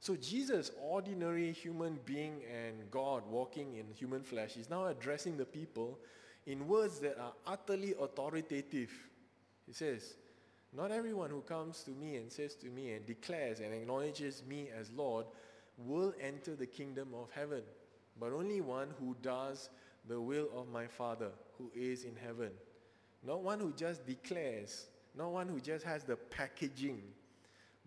So 0.00 0.16
Jesus, 0.16 0.70
ordinary 0.80 1.52
human 1.52 1.98
being 2.04 2.40
and 2.54 2.90
God 2.90 3.24
walking 3.28 3.76
in 3.76 3.86
human 3.94 4.22
flesh, 4.22 4.56
is 4.56 4.70
now 4.70 4.86
addressing 4.86 5.36
the 5.36 5.44
people 5.44 5.98
in 6.46 6.66
words 6.66 6.98
that 7.00 7.18
are 7.18 7.32
utterly 7.46 7.94
authoritative. 8.00 8.90
He 9.68 9.74
says, 9.74 10.14
Not 10.74 10.90
everyone 10.90 11.28
who 11.28 11.42
comes 11.42 11.82
to 11.84 11.90
me 11.90 12.16
and 12.16 12.32
says 12.32 12.54
to 12.56 12.66
me 12.68 12.92
and 12.92 13.06
declares 13.06 13.60
and 13.60 13.74
acknowledges 13.74 14.42
me 14.48 14.70
as 14.76 14.90
Lord 14.90 15.26
will 15.76 16.14
enter 16.20 16.56
the 16.56 16.66
kingdom 16.66 17.08
of 17.14 17.30
heaven, 17.30 17.62
but 18.18 18.32
only 18.32 18.62
one 18.62 18.88
who 18.98 19.14
does 19.22 19.68
the 20.08 20.18
will 20.18 20.48
of 20.56 20.72
my 20.72 20.86
Father 20.86 21.30
who 21.58 21.70
is 21.76 22.04
in 22.04 22.16
heaven. 22.16 22.50
Not 23.24 23.42
one 23.42 23.60
who 23.60 23.72
just 23.76 24.06
declares, 24.06 24.86
not 25.14 25.32
one 25.32 25.48
who 25.48 25.60
just 25.60 25.84
has 25.84 26.02
the 26.02 26.16
packaging, 26.16 27.02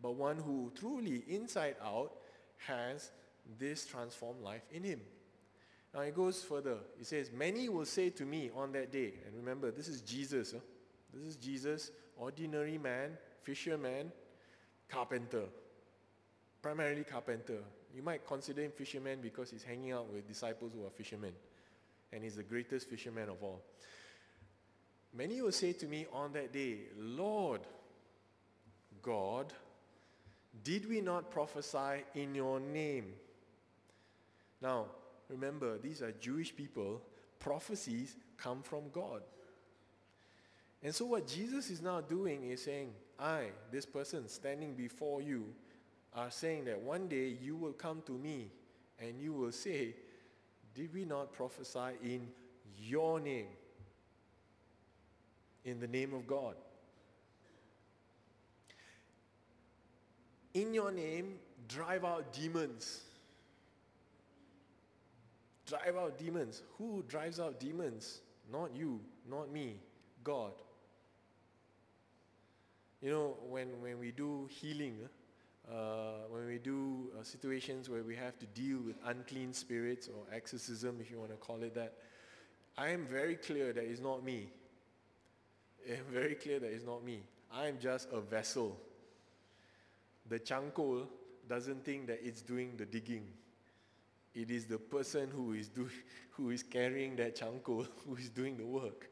but 0.02 0.16
one 0.16 0.38
who 0.38 0.72
truly, 0.78 1.24
inside 1.28 1.76
out, 1.84 2.14
has 2.58 3.12
this 3.58 3.88
transformed 3.88 4.42
life 4.42 4.64
in 4.72 4.84
him. 4.84 5.02
Now 5.96 6.02
it 6.02 6.16
goes 6.16 6.44
further. 6.44 6.78
He 6.98 7.04
says, 7.04 7.32
Many 7.32 7.70
will 7.70 7.86
say 7.86 8.12
to 8.12 8.24
me 8.24 8.52
on 8.56 8.72
that 8.74 8.92
day, 8.92 9.14
and 9.26 9.36
remember, 9.36 9.72
this 9.72 9.88
is 9.88 10.02
Jesus. 10.02 10.52
Huh? 10.52 10.60
This 11.14 11.24
is 11.24 11.36
Jesus, 11.36 11.92
ordinary 12.18 12.78
man, 12.78 13.18
fisherman, 13.44 14.12
carpenter. 14.90 15.46
Primarily 16.62 17.04
carpenter. 17.04 17.60
You 17.94 18.04
might 18.04 18.26
consider 18.26 18.62
him 18.62 18.72
fisherman 18.72 19.20
because 19.22 19.50
he's 19.50 19.64
hanging 19.64 19.92
out 19.92 20.12
with 20.12 20.28
disciples 20.28 20.74
who 20.74 20.86
are 20.86 20.90
fishermen. 20.90 21.34
And 22.14 22.24
he's 22.24 22.36
the 22.36 22.44
greatest 22.44 22.90
fisherman 22.90 23.30
of 23.30 23.42
all. 23.44 23.62
Many 25.14 25.42
will 25.42 25.52
say 25.52 25.74
to 25.74 25.88
me 25.88 26.06
on 26.14 26.32
that 26.34 26.54
day, 26.54 26.78
Lord, 26.98 27.62
God, 29.02 29.52
did 30.64 30.88
we 30.88 31.02
not 31.02 31.32
prophesy 31.32 32.04
in 32.16 32.36
your 32.36 32.60
name? 32.60 33.14
Now, 34.62 34.86
remember, 35.28 35.78
these 35.78 36.02
are 36.02 36.12
Jewish 36.12 36.56
people. 36.56 37.02
Prophecies 37.40 38.16
come 38.38 38.62
from 38.62 38.90
God. 38.94 39.22
And 40.84 40.94
so, 40.94 41.06
what 41.06 41.28
Jesus 41.28 41.70
is 41.70 41.82
now 41.82 42.02
doing 42.02 42.44
is 42.44 42.64
saying, 42.64 42.94
I, 43.20 43.46
this 43.72 43.86
person 43.86 44.28
standing 44.28 44.74
before 44.74 45.22
you, 45.22 45.54
are 46.14 46.32
saying 46.32 46.66
that 46.66 46.82
one 46.82 47.08
day 47.08 47.38
you 47.42 47.56
will 47.56 47.74
come 47.74 48.02
to 48.06 48.12
me 48.12 48.52
and 49.00 49.20
you 49.22 49.34
will 49.34 49.52
say, 49.52 49.96
Did 50.74 50.94
we 50.94 51.06
not 51.06 51.34
prophesy 51.34 51.96
in 52.04 52.28
your 52.78 53.20
name? 53.20 53.48
In 55.64 55.80
the 55.80 55.88
name 55.88 56.14
of 56.14 56.28
God. 56.28 56.56
In 60.54 60.74
your 60.74 60.92
name, 60.92 61.36
drive 61.68 62.04
out 62.04 62.34
demons. 62.34 63.02
Drive 65.66 65.96
out 65.96 66.18
demons. 66.18 66.64
Who 66.78 67.06
drives 67.08 67.40
out 67.40 67.60
demons? 67.60 68.20
Not 68.52 68.76
you, 68.76 69.00
not 69.30 69.50
me, 69.50 69.78
God. 70.24 70.52
You 73.02 73.10
know, 73.10 73.38
when, 73.50 73.82
when 73.82 74.00
we 74.00 74.12
do 74.12 74.48
healing, 74.50 75.00
uh, 75.68 76.28
when 76.30 76.46
we 76.46 76.60
do 76.60 77.10
uh, 77.20 77.24
situations 77.24 77.90
where 77.90 78.04
we 78.04 78.16
have 78.16 78.38
to 78.40 78.46
deal 78.46 78.80
with 78.80 78.96
unclean 79.06 79.54
spirits 79.54 80.08
or 80.08 80.24
exorcism, 80.34 80.98
if 81.02 81.10
you 81.10 81.18
want 81.18 81.32
to 81.32 81.38
call 81.38 81.64
it 81.64 81.74
that, 81.76 81.96
I 82.78 82.90
am 82.90 83.06
very 83.08 83.36
clear 83.36 83.74
that 83.74 83.84
it's 83.84 84.02
not 84.02 84.24
me. 84.24 84.50
I'm 85.92 86.14
very 86.14 86.36
clear 86.36 86.60
that 86.60 86.72
it's 86.72 86.86
not 86.86 87.04
me. 87.04 87.24
I 87.52 87.68
am 87.68 87.80
just 87.80 88.08
a 88.12 88.22
vessel. 88.22 88.80
The 90.30 90.40
chankol 90.40 91.08
doesn't 91.50 91.84
think 91.84 92.08
that 92.08 92.20
it's 92.24 92.42
doing 92.42 92.78
the 92.78 92.86
digging. 92.86 93.26
It 94.34 94.50
is 94.50 94.66
the 94.66 94.78
person 94.78 95.30
who 95.30 95.54
is, 95.54 95.68
do, 95.70 95.90
who 96.32 96.52
is 96.52 96.64
carrying 96.64 97.16
that 97.18 97.36
chanko 97.36 97.88
who 98.06 98.16
is 98.16 98.30
doing 98.30 98.58
the 98.58 98.66
work. 98.66 99.11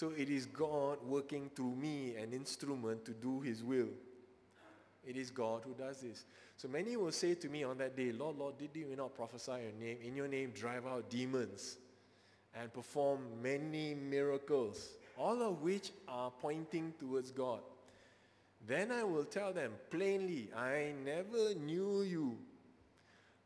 So 0.00 0.12
it 0.16 0.30
is 0.30 0.46
God 0.46 0.96
working 1.06 1.50
through 1.54 1.74
me, 1.74 2.14
an 2.16 2.32
instrument 2.32 3.04
to 3.04 3.10
do 3.10 3.42
his 3.42 3.62
will. 3.62 3.90
It 5.06 5.14
is 5.14 5.30
God 5.30 5.60
who 5.62 5.74
does 5.74 6.00
this. 6.00 6.24
So 6.56 6.68
many 6.68 6.96
will 6.96 7.12
say 7.12 7.34
to 7.34 7.50
me 7.50 7.64
on 7.64 7.76
that 7.76 7.98
day, 7.98 8.10
Lord, 8.10 8.38
Lord, 8.38 8.56
did 8.56 8.70
you 8.72 8.96
not 8.96 9.14
prophesy 9.14 9.50
your 9.50 9.72
name? 9.78 9.98
In 10.02 10.16
your 10.16 10.26
name, 10.26 10.52
drive 10.54 10.86
out 10.86 11.10
demons 11.10 11.76
and 12.58 12.72
perform 12.72 13.18
many 13.42 13.92
miracles, 13.92 14.88
all 15.18 15.42
of 15.42 15.60
which 15.60 15.90
are 16.08 16.30
pointing 16.30 16.94
towards 16.98 17.30
God. 17.30 17.60
Then 18.66 18.90
I 18.92 19.04
will 19.04 19.26
tell 19.26 19.52
them 19.52 19.72
plainly, 19.90 20.48
I 20.56 20.94
never 21.04 21.54
knew 21.54 22.00
you. 22.04 22.38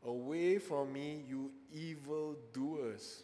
Away 0.05 0.59
from 0.59 0.93
me, 0.93 1.25
you 1.27 1.51
evil 1.73 2.37
doers. 2.53 3.23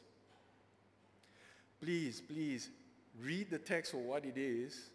Please, 1.80 2.20
please, 2.20 2.70
read 3.20 3.50
the 3.50 3.58
text 3.58 3.92
for 3.92 3.98
what 3.98 4.26
it 4.26 4.38
is 4.38 4.90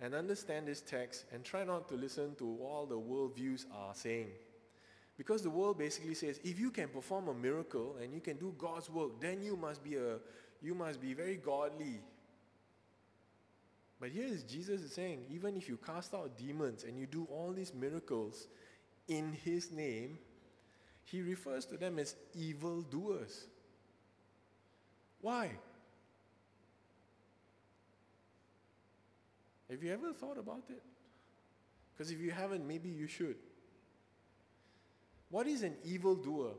and 0.00 0.14
understand 0.14 0.66
this 0.66 0.80
text 0.80 1.24
and 1.32 1.44
try 1.44 1.64
not 1.64 1.88
to 1.88 1.94
listen 1.94 2.34
to 2.36 2.58
all 2.62 2.86
the 2.86 2.98
worldviews 2.98 3.64
are 3.74 3.94
saying. 3.94 4.30
Because 5.16 5.42
the 5.42 5.50
world 5.50 5.78
basically 5.78 6.14
says, 6.14 6.40
if 6.44 6.60
you 6.60 6.70
can 6.70 6.88
perform 6.88 7.28
a 7.28 7.34
miracle 7.34 7.96
and 8.02 8.12
you 8.12 8.20
can 8.20 8.36
do 8.36 8.54
God's 8.58 8.90
work, 8.90 9.20
then 9.20 9.42
you 9.42 9.56
must 9.56 9.82
be 9.82 9.96
a 9.96 10.18
you 10.62 10.74
must 10.74 11.00
be 11.00 11.14
very 11.14 11.36
godly. 11.36 12.00
But 14.00 14.10
here 14.10 14.26
is 14.26 14.42
Jesus 14.42 14.82
is 14.82 14.92
saying, 14.92 15.24
even 15.30 15.56
if 15.56 15.68
you 15.68 15.78
cast 15.78 16.14
out 16.14 16.36
demons 16.36 16.84
and 16.84 16.98
you 16.98 17.06
do 17.06 17.26
all 17.30 17.52
these 17.52 17.72
miracles 17.74 18.48
in 19.08 19.32
his 19.44 19.70
name, 19.70 20.18
he 21.04 21.22
refers 21.22 21.64
to 21.66 21.76
them 21.76 21.98
as 21.98 22.14
evil 22.34 22.82
doers. 22.82 23.46
Why? 25.20 25.50
Have 29.70 29.82
you 29.82 29.92
ever 29.92 30.12
thought 30.12 30.38
about 30.38 30.62
it? 30.68 30.82
Because 31.92 32.10
if 32.10 32.20
you 32.20 32.30
haven't, 32.30 32.66
maybe 32.66 32.88
you 32.88 33.06
should. 33.06 33.36
What 35.30 35.46
is 35.46 35.62
an 35.62 35.74
evildoer? 35.84 36.52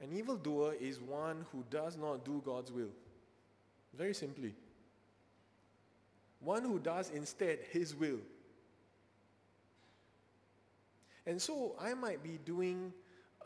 An 0.00 0.12
evildoer 0.12 0.74
is 0.80 1.00
one 1.00 1.46
who 1.52 1.64
does 1.70 1.96
not 1.96 2.24
do 2.24 2.42
God's 2.44 2.72
will. 2.72 2.90
Very 3.96 4.14
simply. 4.14 4.54
One 6.40 6.64
who 6.64 6.78
does 6.80 7.10
instead 7.10 7.60
his 7.70 7.94
will. 7.94 8.18
And 11.26 11.40
so 11.40 11.76
I 11.80 11.94
might 11.94 12.22
be 12.22 12.40
doing 12.44 12.92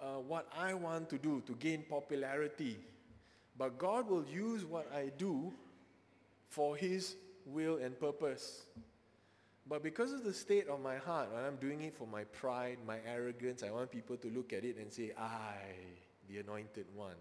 uh, 0.00 0.20
what 0.26 0.48
I 0.56 0.72
want 0.72 1.11
to 1.11 1.18
do 1.18 1.42
to 1.46 1.52
gain 1.54 1.85
popularity, 1.88 2.78
but 3.59 3.78
God 3.78 4.09
will 4.09 4.24
use 4.24 4.64
what 4.64 4.90
I 4.94 5.11
do 5.18 5.52
for 6.48 6.76
his 6.76 7.16
will 7.46 7.76
and 7.76 7.98
purpose. 7.98 8.66
But 9.68 9.82
because 9.82 10.12
of 10.12 10.22
the 10.22 10.32
state 10.32 10.68
of 10.68 10.80
my 10.80 10.96
heart, 10.96 11.32
when 11.32 11.42
I'm 11.42 11.56
doing 11.56 11.82
it 11.82 11.96
for 11.96 12.06
my 12.06 12.24
pride, 12.24 12.78
my 12.87 12.98
arrogance, 13.06 13.62
I 13.62 13.70
want 13.70 13.90
people 13.90 14.16
to 14.16 14.28
look 14.28 14.52
at 14.52 14.64
it 14.64 14.76
and 14.76 14.92
say, 14.92 15.12
I, 15.18 15.56
the 16.28 16.38
anointed 16.38 16.87
one. 16.94 17.16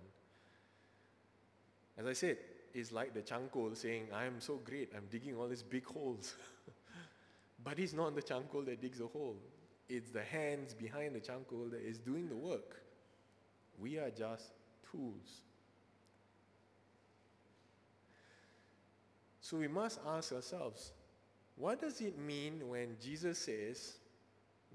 As 1.97 2.05
I 2.05 2.13
said, 2.13 2.37
it's 2.73 2.91
like 2.91 3.13
the 3.13 3.21
chankol 3.21 3.75
saying, 3.75 4.07
I 4.13 4.25
am 4.25 4.39
so 4.39 4.55
great, 4.63 4.91
I'm 4.95 5.05
digging 5.09 5.35
all 5.37 5.47
these 5.47 5.63
big 5.63 5.85
holes. 5.85 6.35
but 7.63 7.79
it's 7.79 7.93
not 7.93 8.15
the 8.15 8.21
chankol 8.21 8.65
that 8.65 8.81
digs 8.81 8.99
a 8.99 9.07
hole. 9.07 9.37
It's 9.87 10.11
the 10.11 10.23
hands 10.23 10.73
behind 10.73 11.15
the 11.15 11.21
chankol 11.21 11.71
that 11.71 11.81
is 11.81 11.97
doing 11.99 12.27
the 12.27 12.35
work. 12.35 12.81
We 13.79 13.97
are 13.97 14.09
just 14.09 14.51
tools. 14.91 15.41
So 19.45 19.57
we 19.57 19.67
must 19.67 19.99
ask 20.07 20.33
ourselves, 20.33 20.91
what 21.55 21.79
does 21.79 22.01
it 22.01 22.17
mean 22.17 22.67
when 22.67 22.97
Jesus 22.99 23.37
says 23.37 23.97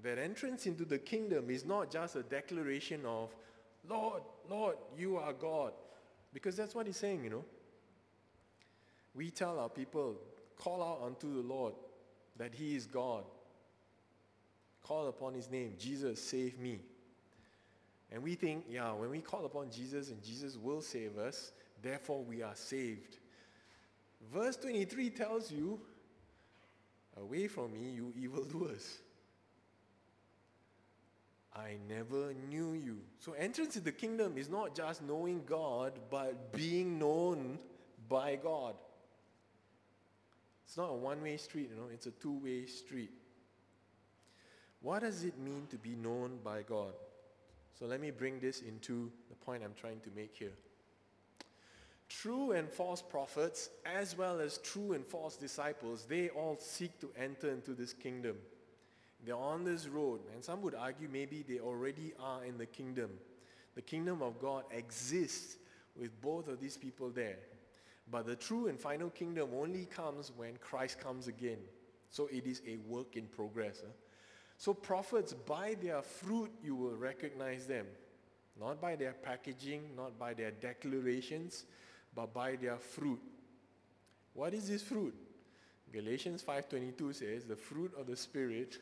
that 0.01 0.17
entrance 0.17 0.65
into 0.65 0.85
the 0.85 0.97
kingdom 0.97 1.49
is 1.49 1.65
not 1.65 1.91
just 1.91 2.15
a 2.15 2.23
declaration 2.23 3.05
of, 3.05 3.35
Lord, 3.85 4.21
Lord, 4.49 4.77
you 4.97 5.17
are 5.17 5.33
God? 5.33 5.73
Because 6.33 6.55
that's 6.55 6.73
what 6.73 6.85
he's 6.87 6.95
saying, 6.95 7.21
you 7.25 7.29
know. 7.29 7.43
We 9.13 9.29
tell 9.29 9.59
our 9.59 9.67
people, 9.67 10.15
call 10.57 10.81
out 10.81 11.05
unto 11.05 11.35
the 11.35 11.45
Lord 11.45 11.73
that 12.37 12.55
he 12.55 12.73
is 12.73 12.85
God. 12.85 13.25
Call 14.83 15.09
upon 15.09 15.33
his 15.33 15.51
name, 15.51 15.73
Jesus, 15.77 16.23
save 16.23 16.57
me. 16.57 16.79
And 18.09 18.23
we 18.23 18.35
think, 18.35 18.63
yeah, 18.69 18.93
when 18.93 19.09
we 19.09 19.19
call 19.19 19.45
upon 19.45 19.69
Jesus 19.69 20.11
and 20.11 20.23
Jesus 20.23 20.55
will 20.55 20.81
save 20.81 21.17
us, 21.17 21.51
therefore 21.81 22.23
we 22.23 22.41
are 22.41 22.55
saved. 22.55 23.17
Verse 24.33 24.57
23 24.57 25.09
tells 25.09 25.51
you 25.51 25.79
Away 27.17 27.47
from 27.47 27.73
me, 27.73 27.91
you 27.91 28.13
evildoers. 28.17 28.99
I 31.53 31.75
never 31.89 32.33
knew 32.49 32.73
you. 32.73 32.99
So 33.19 33.33
entrance 33.33 33.75
into 33.75 33.85
the 33.85 33.91
kingdom 33.91 34.37
is 34.37 34.49
not 34.49 34.73
just 34.73 35.01
knowing 35.03 35.43
God, 35.45 35.99
but 36.09 36.53
being 36.53 36.97
known 36.97 37.59
by 38.07 38.37
God. 38.37 38.75
It's 40.65 40.77
not 40.77 40.89
a 40.89 40.95
one-way 40.95 41.35
street, 41.35 41.69
you 41.71 41.75
know, 41.75 41.89
it's 41.93 42.07
a 42.07 42.11
two-way 42.11 42.65
street. 42.65 43.11
What 44.81 45.01
does 45.01 45.25
it 45.25 45.37
mean 45.37 45.67
to 45.69 45.77
be 45.77 45.95
known 45.95 46.39
by 46.43 46.61
God? 46.61 46.93
So 47.77 47.85
let 47.85 47.99
me 47.99 48.11
bring 48.11 48.39
this 48.39 48.61
into 48.61 49.11
the 49.27 49.35
point 49.35 49.63
I'm 49.63 49.73
trying 49.73 49.99
to 50.01 50.09
make 50.15 50.35
here. 50.37 50.53
True 52.19 52.51
and 52.51 52.69
false 52.69 53.01
prophets, 53.01 53.69
as 53.85 54.17
well 54.17 54.41
as 54.41 54.57
true 54.57 54.91
and 54.93 55.05
false 55.05 55.37
disciples, 55.37 56.05
they 56.09 56.27
all 56.29 56.57
seek 56.59 56.99
to 56.99 57.09
enter 57.17 57.49
into 57.49 57.73
this 57.73 57.93
kingdom. 57.93 58.35
They're 59.25 59.35
on 59.35 59.63
this 59.63 59.87
road, 59.87 60.19
and 60.33 60.43
some 60.43 60.61
would 60.63 60.75
argue 60.75 61.07
maybe 61.07 61.45
they 61.47 61.59
already 61.59 62.11
are 62.19 62.43
in 62.43 62.57
the 62.57 62.65
kingdom. 62.65 63.11
The 63.75 63.81
kingdom 63.81 64.21
of 64.21 64.39
God 64.39 64.65
exists 64.71 65.55
with 65.95 66.19
both 66.21 66.49
of 66.49 66.59
these 66.59 66.75
people 66.75 67.09
there. 67.09 67.37
But 68.11 68.25
the 68.25 68.35
true 68.35 68.67
and 68.67 68.77
final 68.77 69.09
kingdom 69.09 69.51
only 69.55 69.85
comes 69.85 70.33
when 70.35 70.57
Christ 70.57 70.99
comes 70.99 71.27
again. 71.27 71.59
So 72.09 72.27
it 72.29 72.45
is 72.45 72.61
a 72.67 72.75
work 72.89 73.15
in 73.15 73.27
progress. 73.27 73.83
So 74.57 74.73
prophets, 74.73 75.33
by 75.33 75.77
their 75.81 76.01
fruit, 76.01 76.51
you 76.61 76.75
will 76.75 76.95
recognize 76.95 77.67
them. 77.67 77.85
Not 78.59 78.81
by 78.81 78.97
their 78.97 79.13
packaging, 79.13 79.95
not 79.95 80.19
by 80.19 80.33
their 80.33 80.51
declarations, 80.51 81.65
but 82.13 82.33
by 82.33 82.55
their 82.55 82.77
fruit. 82.77 83.21
What 84.33 84.53
is 84.53 84.67
this 84.67 84.83
fruit? 84.83 85.15
Galatians 85.91 86.41
5:22 86.41 87.13
says, 87.13 87.45
"The 87.45 87.55
fruit 87.55 87.93
of 87.95 88.07
the 88.07 88.15
spirit, 88.15 88.79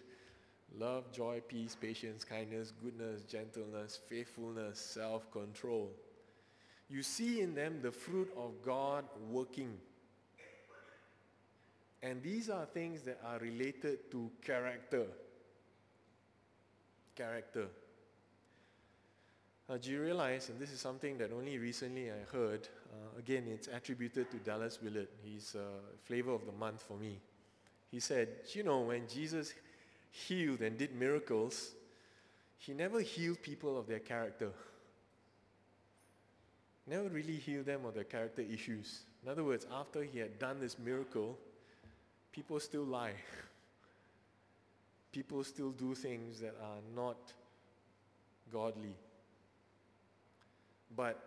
love, 0.73 1.11
joy, 1.11 1.41
peace, 1.41 1.75
patience, 1.75 2.23
kindness, 2.23 2.71
goodness, 2.71 3.23
gentleness, 3.23 3.97
faithfulness, 3.97 4.79
self-control." 4.79 5.95
You 6.87 7.03
see 7.03 7.41
in 7.41 7.53
them 7.53 7.81
the 7.81 7.91
fruit 7.91 8.31
of 8.35 8.61
God 8.63 9.05
working. 9.29 9.79
And 12.01 12.23
these 12.23 12.49
are 12.49 12.65
things 12.65 13.03
that 13.03 13.19
are 13.23 13.39
related 13.39 14.09
to 14.11 14.31
character. 14.41 15.07
Character. 17.15 17.69
Uh, 19.69 19.77
do 19.77 19.91
you 19.91 20.01
realize, 20.01 20.49
and 20.49 20.59
this 20.59 20.71
is 20.71 20.79
something 20.79 21.15
that 21.19 21.31
only 21.31 21.59
recently 21.59 22.09
I 22.09 22.35
heard, 22.35 22.67
uh, 22.91 23.19
again, 23.19 23.43
it's 23.47 23.67
attributed 23.67 24.31
to 24.31 24.37
Dallas 24.37 24.79
Willard. 24.81 25.09
He's 25.23 25.55
uh, 25.55 25.59
flavor 26.05 26.31
of 26.31 26.47
the 26.47 26.51
month 26.53 26.81
for 26.81 26.97
me. 26.97 27.19
He 27.91 27.99
said, 27.99 28.29
you 28.53 28.63
know, 28.63 28.79
when 28.79 29.07
Jesus 29.07 29.53
healed 30.09 30.61
and 30.61 30.75
did 30.75 30.95
miracles, 30.95 31.73
he 32.57 32.73
never 32.73 32.99
healed 32.99 33.43
people 33.43 33.77
of 33.77 33.85
their 33.85 33.99
character. 33.99 34.49
Never 36.87 37.07
really 37.09 37.35
healed 37.35 37.67
them 37.67 37.85
of 37.85 37.93
their 37.93 38.05
character 38.05 38.41
issues. 38.41 39.01
In 39.23 39.29
other 39.29 39.43
words, 39.43 39.67
after 39.71 40.01
he 40.01 40.17
had 40.17 40.39
done 40.39 40.59
this 40.59 40.79
miracle, 40.79 41.37
people 42.31 42.59
still 42.59 42.85
lie. 42.85 43.13
people 45.11 45.43
still 45.43 45.69
do 45.69 45.93
things 45.93 46.39
that 46.39 46.55
are 46.59 46.81
not 46.95 47.17
godly. 48.51 48.95
But 50.95 51.21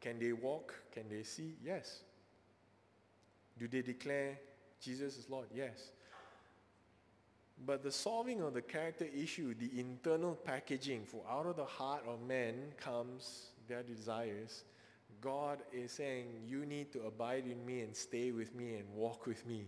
can 0.00 0.18
they 0.18 0.32
walk? 0.32 0.74
Can 0.92 1.08
they 1.08 1.22
see? 1.22 1.56
Yes. 1.64 2.02
Do 3.58 3.66
they 3.68 3.82
declare 3.82 4.38
Jesus 4.80 5.18
is 5.18 5.28
Lord? 5.28 5.48
Yes. 5.54 5.90
But 7.66 7.82
the 7.82 7.90
solving 7.90 8.40
of 8.40 8.54
the 8.54 8.62
character 8.62 9.06
issue, 9.12 9.54
the 9.54 9.80
internal 9.80 10.34
packaging, 10.36 11.04
for 11.06 11.22
out 11.28 11.46
of 11.46 11.56
the 11.56 11.64
heart 11.64 12.04
of 12.06 12.22
man 12.22 12.54
comes 12.76 13.46
their 13.66 13.82
desires. 13.82 14.62
God 15.20 15.58
is 15.72 15.90
saying, 15.90 16.26
you 16.46 16.64
need 16.64 16.92
to 16.92 17.02
abide 17.06 17.44
in 17.46 17.64
me 17.66 17.80
and 17.80 17.96
stay 17.96 18.30
with 18.30 18.54
me 18.54 18.76
and 18.76 18.84
walk 18.94 19.26
with 19.26 19.44
me. 19.46 19.64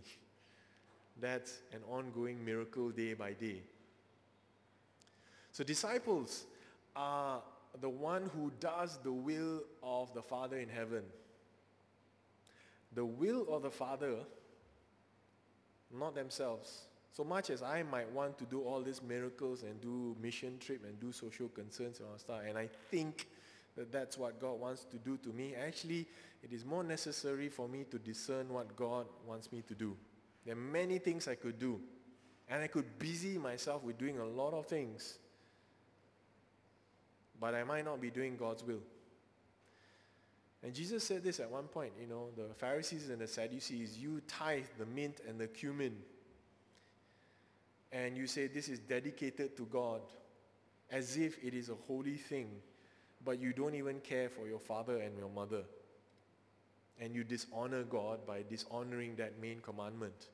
That's 1.20 1.60
an 1.72 1.80
ongoing 1.90 2.44
miracle 2.44 2.90
day 2.90 3.14
by 3.14 3.32
day. 3.32 3.62
So 5.50 5.64
disciples 5.64 6.44
are 6.94 7.42
the 7.80 7.88
one 7.88 8.30
who 8.34 8.50
does 8.60 8.98
the 9.02 9.12
will 9.12 9.62
of 9.82 10.12
the 10.14 10.22
Father 10.22 10.58
in 10.58 10.68
heaven. 10.68 11.02
The 12.94 13.04
will 13.04 13.46
of 13.48 13.62
the 13.62 13.70
Father, 13.70 14.16
not 15.96 16.14
themselves. 16.14 16.86
So 17.12 17.24
much 17.24 17.50
as 17.50 17.62
I 17.62 17.82
might 17.82 18.10
want 18.12 18.38
to 18.38 18.44
do 18.44 18.62
all 18.62 18.82
these 18.82 19.02
miracles 19.02 19.62
and 19.62 19.80
do 19.80 20.16
mission 20.20 20.58
trip 20.58 20.84
and 20.84 20.98
do 21.00 21.12
social 21.12 21.48
concerns 21.48 21.98
and 22.00 22.08
all 22.08 22.18
stuff, 22.18 22.40
and 22.48 22.56
I 22.56 22.68
think 22.90 23.26
that 23.76 23.92
that's 23.92 24.18
what 24.18 24.40
God 24.40 24.60
wants 24.60 24.84
to 24.84 24.98
do 24.98 25.16
to 25.18 25.28
me, 25.30 25.54
actually, 25.54 26.06
it 26.42 26.52
is 26.52 26.64
more 26.64 26.82
necessary 26.82 27.48
for 27.48 27.68
me 27.68 27.84
to 27.90 27.98
discern 27.98 28.48
what 28.48 28.74
God 28.76 29.06
wants 29.26 29.52
me 29.52 29.62
to 29.68 29.74
do. 29.74 29.96
There 30.44 30.54
are 30.54 30.58
many 30.58 30.98
things 30.98 31.28
I 31.28 31.34
could 31.34 31.58
do, 31.58 31.80
and 32.48 32.62
I 32.62 32.66
could 32.66 32.98
busy 32.98 33.38
myself 33.38 33.82
with 33.84 33.98
doing 33.98 34.18
a 34.18 34.24
lot 34.24 34.54
of 34.54 34.66
things, 34.66 35.18
but 37.40 37.54
I 37.54 37.64
might 37.64 37.84
not 37.84 38.00
be 38.00 38.10
doing 38.10 38.36
God's 38.36 38.62
will. 38.62 38.82
And 40.62 40.74
Jesus 40.74 41.02
said 41.02 41.24
this 41.24 41.40
at 41.40 41.50
one 41.50 41.68
point, 41.68 41.92
you 41.98 42.06
know, 42.06 42.28
the 42.36 42.52
Pharisees 42.54 43.08
and 43.08 43.20
the 43.20 43.26
Sadducees, 43.26 43.96
you 43.98 44.20
tithe 44.28 44.66
the 44.78 44.84
mint 44.84 45.20
and 45.26 45.40
the 45.40 45.46
cumin 45.46 45.96
and 47.92 48.16
you 48.16 48.26
say 48.26 48.46
this 48.46 48.68
is 48.68 48.78
dedicated 48.78 49.56
to 49.56 49.66
God 49.66 50.00
as 50.90 51.16
if 51.16 51.42
it 51.42 51.54
is 51.54 51.68
a 51.68 51.74
holy 51.86 52.16
thing, 52.16 52.48
but 53.24 53.40
you 53.40 53.52
don't 53.52 53.74
even 53.74 54.00
care 54.00 54.28
for 54.28 54.46
your 54.46 54.58
father 54.58 54.98
and 54.98 55.16
your 55.16 55.28
mother. 55.28 55.62
And 57.00 57.14
you 57.14 57.24
dishonor 57.24 57.82
God 57.84 58.26
by 58.26 58.44
dishonoring 58.48 59.16
that 59.16 59.40
main 59.40 59.60
commandment. 59.60 60.28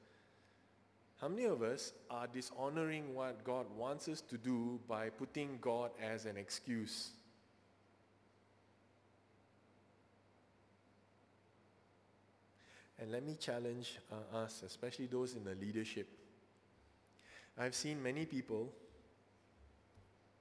How 1.20 1.28
many 1.28 1.44
of 1.44 1.62
us 1.62 1.92
are 2.10 2.26
dishonoring 2.26 3.14
what 3.14 3.42
God 3.42 3.66
wants 3.76 4.06
us 4.08 4.20
to 4.22 4.36
do 4.36 4.78
by 4.86 5.08
putting 5.08 5.58
God 5.60 5.90
as 6.02 6.26
an 6.26 6.36
excuse? 6.36 7.10
And 12.98 13.10
let 13.10 13.24
me 13.24 13.36
challenge 13.38 13.98
uh, 14.12 14.38
us, 14.38 14.62
especially 14.64 15.06
those 15.06 15.34
in 15.34 15.44
the 15.44 15.54
leadership. 15.54 16.08
I've 17.58 17.74
seen 17.74 18.02
many 18.02 18.26
people, 18.26 18.72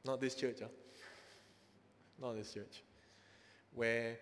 not 0.04 0.20
this 0.20 0.36
church, 0.36 0.58
huh? 0.62 0.68
not 2.22 2.36
this 2.36 2.54
church, 2.54 2.84
where 3.74 4.18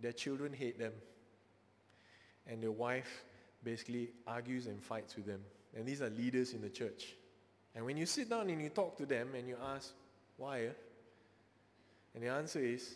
their 0.00 0.12
children 0.12 0.52
hate 0.52 0.78
them 0.78 0.92
and 2.46 2.62
their 2.62 2.72
wife 2.72 3.24
basically 3.62 4.10
argues 4.26 4.66
and 4.66 4.82
fights 4.82 5.16
with 5.16 5.26
them. 5.26 5.40
And 5.76 5.86
these 5.86 6.02
are 6.02 6.10
leaders 6.10 6.52
in 6.52 6.60
the 6.60 6.70
church. 6.70 7.14
And 7.74 7.84
when 7.84 7.96
you 7.96 8.06
sit 8.06 8.30
down 8.30 8.48
and 8.50 8.62
you 8.62 8.68
talk 8.68 8.96
to 8.98 9.06
them 9.06 9.30
and 9.36 9.48
you 9.48 9.56
ask, 9.74 9.90
why? 10.36 10.60
Eh? 10.66 10.70
And 12.14 12.22
the 12.22 12.28
answer 12.28 12.60
is, 12.60 12.94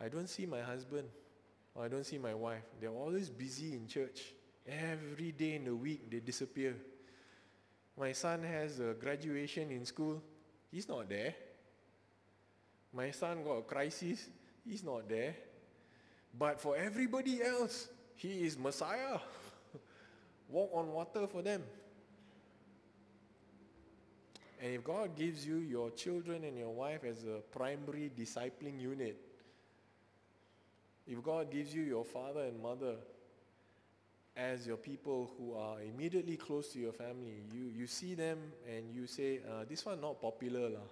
I 0.00 0.08
don't 0.08 0.28
see 0.28 0.46
my 0.46 0.62
husband 0.62 1.08
or 1.74 1.84
I 1.84 1.88
don't 1.88 2.04
see 2.04 2.18
my 2.18 2.34
wife. 2.34 2.62
They're 2.80 2.90
always 2.90 3.28
busy 3.28 3.74
in 3.74 3.86
church. 3.86 4.32
Every 4.66 5.32
day 5.32 5.54
in 5.54 5.64
the 5.64 5.74
week, 5.76 6.10
they 6.10 6.20
disappear. 6.20 6.74
My 7.98 8.12
son 8.12 8.42
has 8.42 8.80
a 8.80 8.94
graduation 8.94 9.70
in 9.70 9.84
school. 9.84 10.22
He's 10.70 10.88
not 10.88 11.08
there. 11.08 11.34
My 12.92 13.10
son 13.10 13.44
got 13.44 13.58
a 13.58 13.62
crisis. 13.62 14.28
He's 14.64 14.82
not 14.82 15.08
there. 15.08 15.36
But 16.38 16.60
for 16.60 16.76
everybody 16.76 17.42
else, 17.42 17.88
he 18.16 18.44
is 18.44 18.58
Messiah. 18.58 19.18
Walk 20.48 20.70
on 20.74 20.92
water 20.92 21.26
for 21.26 21.42
them. 21.42 21.62
And 24.62 24.74
if 24.74 24.84
God 24.84 25.16
gives 25.16 25.46
you 25.46 25.56
your 25.56 25.90
children 25.90 26.44
and 26.44 26.56
your 26.56 26.70
wife 26.70 27.04
as 27.04 27.24
a 27.24 27.40
primary 27.56 28.10
discipling 28.18 28.80
unit, 28.80 29.20
if 31.06 31.22
God 31.22 31.50
gives 31.50 31.74
you 31.74 31.82
your 31.82 32.04
father 32.04 32.40
and 32.40 32.60
mother 32.60 32.96
as 34.36 34.66
your 34.66 34.76
people 34.76 35.30
who 35.38 35.54
are 35.54 35.80
immediately 35.82 36.36
close 36.36 36.68
to 36.72 36.78
your 36.78 36.92
family, 36.92 37.42
you, 37.52 37.70
you 37.74 37.86
see 37.86 38.14
them 38.14 38.38
and 38.68 38.94
you 38.94 39.06
say, 39.06 39.40
uh, 39.48 39.64
this 39.68 39.84
one 39.84 40.00
not 40.00 40.20
popular. 40.20 40.70
lah. 40.70 40.86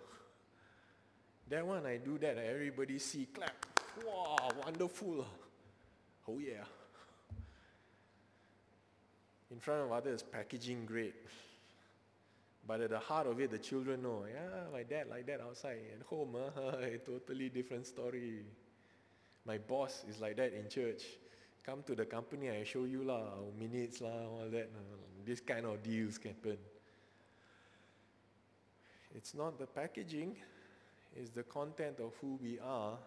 That 1.48 1.66
one 1.66 1.85
I 1.85 1.98
do 1.98 2.16
that, 2.18 2.38
everybody 2.38 2.98
see, 2.98 3.27
clap. 3.27 3.66
Wow, 4.07 4.48
wonderful. 4.64 5.27
Oh 6.27 6.38
yeah. 6.38 6.64
In 9.50 9.61
front 9.61 9.83
of 9.83 9.92
others, 9.92 10.22
packaging 10.22 10.87
great. 10.87 11.14
But 12.66 12.81
at 12.81 12.90
the 12.90 12.98
heart 12.98 13.27
of 13.27 13.40
it, 13.40 13.50
the 13.50 13.59
children 13.59 14.03
know, 14.03 14.24
yeah, 14.27 14.70
my 14.72 14.83
dad 14.83 15.09
like 15.11 15.27
that 15.27 15.40
outside. 15.40 15.81
At 15.98 16.07
home, 16.07 16.37
uh, 16.57 16.72
totally 17.05 17.50
different 17.50 17.87
story. 17.87 18.44
My 19.46 19.59
boss 19.59 20.05
is 20.09 20.20
like 20.20 20.37
that 20.37 20.55
in 20.55 20.68
church 20.68 21.03
come 21.64 21.83
to 21.83 21.94
the 21.94 22.05
company, 22.05 22.50
I 22.50 22.62
show 22.64 22.85
you 22.85 23.05
lah, 23.05 23.24
minutes 23.59 24.00
lah, 24.00 24.11
all 24.11 24.48
that. 24.50 24.68
This 25.24 25.40
kind 25.40 25.64
of 25.64 25.83
deals 25.83 26.18
can 26.18 26.33
happen. 26.33 26.59
It's 29.14 29.35
not 29.35 29.59
the 29.59 29.66
packaging, 29.66 30.37
it's 31.16 31.31
the 31.31 31.44
content 31.44 32.00
of 32.00 32.12
who 32.20 32.38
we 32.42 32.59
are 32.59 32.98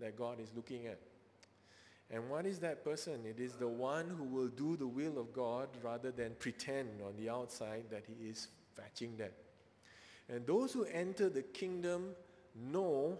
that 0.00 0.16
God 0.16 0.40
is 0.40 0.50
looking 0.54 0.86
at. 0.86 0.98
And 2.10 2.28
what 2.28 2.44
is 2.44 2.58
that 2.60 2.84
person? 2.84 3.24
It 3.24 3.40
is 3.40 3.54
the 3.54 3.68
one 3.68 4.08
who 4.08 4.24
will 4.24 4.48
do 4.48 4.76
the 4.76 4.86
will 4.86 5.18
of 5.18 5.32
God 5.32 5.68
rather 5.82 6.10
than 6.10 6.32
pretend 6.38 7.00
on 7.06 7.14
the 7.16 7.30
outside 7.30 7.84
that 7.90 8.04
he 8.06 8.28
is 8.28 8.48
fetching 8.78 9.16
that. 9.18 9.32
And 10.28 10.46
those 10.46 10.72
who 10.72 10.84
enter 10.84 11.28
the 11.28 11.42
kingdom 11.42 12.10
know 12.54 13.18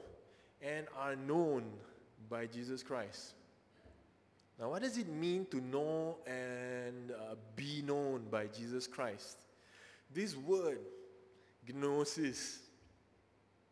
and 0.60 0.86
are 0.96 1.16
known 1.16 1.64
by 2.28 2.46
Jesus 2.46 2.82
Christ. 2.82 3.34
Now, 4.58 4.70
what 4.70 4.82
does 4.82 4.98
it 4.98 5.08
mean 5.08 5.46
to 5.50 5.60
know 5.60 6.16
and 6.26 7.12
uh, 7.12 7.36
be 7.54 7.82
known 7.86 8.24
by 8.30 8.46
Jesus 8.46 8.86
Christ? 8.86 9.38
This 10.12 10.36
word, 10.36 10.80
gnosis, 11.72 12.58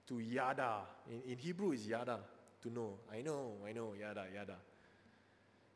to 0.07 0.21
yada, 0.21 0.83
in, 1.11 1.33
in 1.33 1.39
Hebrew 1.39 1.73
is 1.73 1.87
yada, 1.89 2.21
to 2.63 2.73
know. 2.73 2.95
I 3.13 3.23
know, 3.23 3.55
I 3.67 3.73
know, 3.73 3.95
yada, 3.99 4.27
yada. 4.33 4.57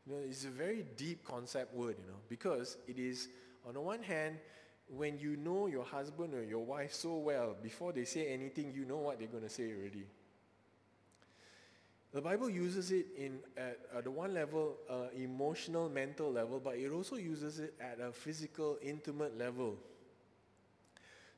You 0.07 0.13
know, 0.15 0.21
it's 0.29 0.45
a 0.45 0.51
very 0.51 0.85
deep 0.97 1.25
concept 1.25 1.75
word, 1.75 1.97
you 2.01 2.07
know, 2.07 2.19
because 2.29 2.79
it 2.87 2.99
is, 2.99 3.29
on 3.67 3.75
the 3.75 3.81
one 3.81 4.03
hand, 4.03 4.37
when 4.97 5.19
you 5.19 5.37
know 5.37 5.67
your 5.67 5.85
husband 5.85 6.35
or 6.35 6.43
your 6.43 6.65
wife 6.65 6.93
so 6.93 7.17
well, 7.17 7.57
before 7.63 7.93
they 7.93 8.05
say 8.05 8.33
anything, 8.33 8.73
you 8.75 8.85
know 8.85 8.99
what 8.99 9.19
they're 9.19 9.29
going 9.29 9.45
to 9.45 9.49
say 9.49 9.73
already. 9.73 10.07
The 12.13 12.21
Bible 12.21 12.51
uses 12.51 12.91
it 12.91 13.07
in 13.17 13.39
at, 13.57 13.79
at 13.97 14.05
the 14.05 14.11
one 14.11 14.35
level, 14.35 14.77
uh, 14.89 15.09
emotional, 15.17 15.89
mental 15.89 16.33
level, 16.33 16.59
but 16.59 16.77
it 16.77 16.91
also 16.91 17.15
uses 17.15 17.61
it 17.61 17.75
at 17.81 18.01
a 18.01 18.13
physical, 18.13 18.79
intimate 18.83 19.39
level. 19.39 19.77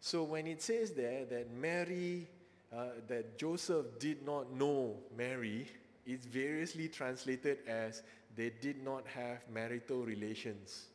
So 0.00 0.22
when 0.22 0.46
it 0.46 0.62
says 0.62 0.92
there 0.92 1.26
that 1.26 1.52
Mary, 1.52 2.26
uh, 2.74 2.86
that 3.06 3.36
Joseph 3.38 3.98
did 3.98 4.24
not 4.24 4.50
know 4.52 4.96
Mary, 5.16 5.68
it's 6.06 6.24
variously 6.24 6.88
translated 6.88 7.58
as 7.68 8.02
they 8.34 8.50
did 8.62 8.82
not 8.82 9.06
have 9.06 9.42
marital 9.52 10.04
relations. 10.04 10.86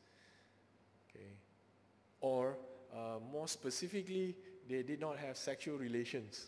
Or 2.21 2.57
uh, 2.93 3.19
more 3.31 3.47
specifically, 3.47 4.35
they 4.69 4.83
did 4.83 4.99
not 4.99 5.17
have 5.17 5.37
sexual 5.37 5.77
relations. 5.77 6.47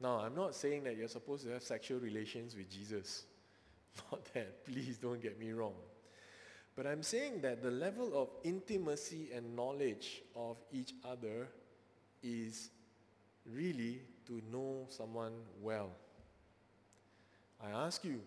Now, 0.00 0.20
I'm 0.20 0.34
not 0.34 0.54
saying 0.54 0.84
that 0.84 0.96
you're 0.96 1.08
supposed 1.08 1.44
to 1.44 1.50
have 1.52 1.62
sexual 1.62 1.98
relations 2.00 2.54
with 2.54 2.70
Jesus. 2.70 3.24
Not 4.12 4.24
that. 4.34 4.64
Please 4.66 4.98
don't 4.98 5.22
get 5.22 5.40
me 5.40 5.52
wrong. 5.52 5.72
But 6.76 6.86
I'm 6.86 7.02
saying 7.02 7.40
that 7.40 7.62
the 7.62 7.70
level 7.70 8.12
of 8.14 8.28
intimacy 8.44 9.30
and 9.34 9.56
knowledge 9.56 10.22
of 10.34 10.58
each 10.70 10.92
other 11.02 11.48
is 12.22 12.68
really 13.50 14.02
to 14.26 14.42
know 14.52 14.86
someone 14.90 15.32
well. 15.62 15.90
I 17.64 17.70
ask 17.70 18.04
you, 18.04 18.20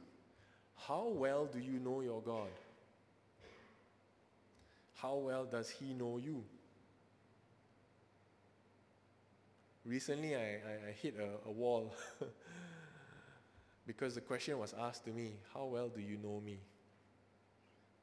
how 0.87 1.09
well 1.09 1.45
do 1.45 1.59
you 1.59 1.79
know 1.79 2.01
your 2.01 2.21
God? 2.21 2.49
How 5.01 5.15
well 5.15 5.45
does 5.45 5.69
he 5.69 5.93
know 5.93 6.17
you? 6.17 6.43
recently 9.89 10.35
I, 10.35 10.39
I, 10.39 10.89
I 10.89 10.91
hit 11.01 11.15
a, 11.19 11.49
a 11.49 11.51
wall 11.51 11.93
because 13.87 14.15
the 14.15 14.21
question 14.21 14.57
was 14.59 14.73
asked 14.79 15.03
to 15.05 15.11
me, 15.11 15.33
how 15.53 15.65
well 15.65 15.89
do 15.89 15.99
you 15.99 16.17
know 16.17 16.41
me? 16.45 16.59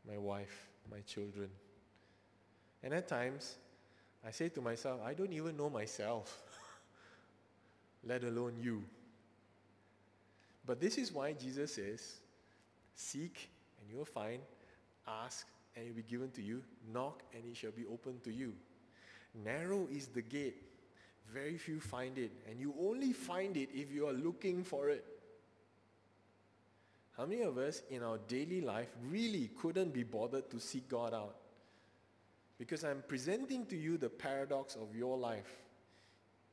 My 0.06 0.18
wife, 0.18 0.68
my 0.90 1.00
children. 1.00 1.48
And 2.82 2.92
at 2.92 3.08
times, 3.08 3.56
I 4.26 4.32
say 4.32 4.48
to 4.50 4.60
myself, 4.60 5.00
I 5.04 5.14
don't 5.14 5.32
even 5.32 5.56
know 5.56 5.70
myself, 5.70 6.42
let 8.04 8.24
alone 8.24 8.54
you. 8.60 8.82
But 10.66 10.80
this 10.80 10.98
is 10.98 11.12
why 11.12 11.32
Jesus 11.32 11.74
says, 11.74 12.14
seek 12.96 13.48
and 13.80 13.90
you'll 13.90 14.04
find, 14.04 14.40
ask 15.06 15.46
and 15.76 15.84
it 15.84 15.88
will 15.88 15.96
be 15.96 16.02
given 16.02 16.30
to 16.32 16.42
you, 16.42 16.62
knock 16.92 17.22
and 17.34 17.44
it 17.44 17.56
shall 17.56 17.70
be 17.70 17.84
opened 17.86 18.24
to 18.24 18.32
you. 18.32 18.54
Narrow 19.44 19.86
is 19.92 20.06
the 20.08 20.22
gate 20.22 20.62
Very 21.32 21.58
few 21.58 21.80
find 21.80 22.18
it. 22.18 22.32
And 22.48 22.60
you 22.60 22.74
only 22.80 23.12
find 23.12 23.56
it 23.56 23.70
if 23.74 23.92
you 23.92 24.06
are 24.06 24.12
looking 24.12 24.62
for 24.64 24.88
it. 24.88 25.04
How 27.16 27.26
many 27.26 27.42
of 27.42 27.56
us 27.56 27.82
in 27.90 28.02
our 28.02 28.18
daily 28.28 28.60
life 28.60 28.88
really 29.08 29.50
couldn't 29.60 29.92
be 29.92 30.02
bothered 30.02 30.50
to 30.50 30.60
seek 30.60 30.88
God 30.88 31.14
out? 31.14 31.36
Because 32.58 32.84
I'm 32.84 33.02
presenting 33.06 33.66
to 33.66 33.76
you 33.76 33.98
the 33.98 34.08
paradox 34.08 34.76
of 34.76 34.94
your 34.94 35.16
life. 35.16 35.50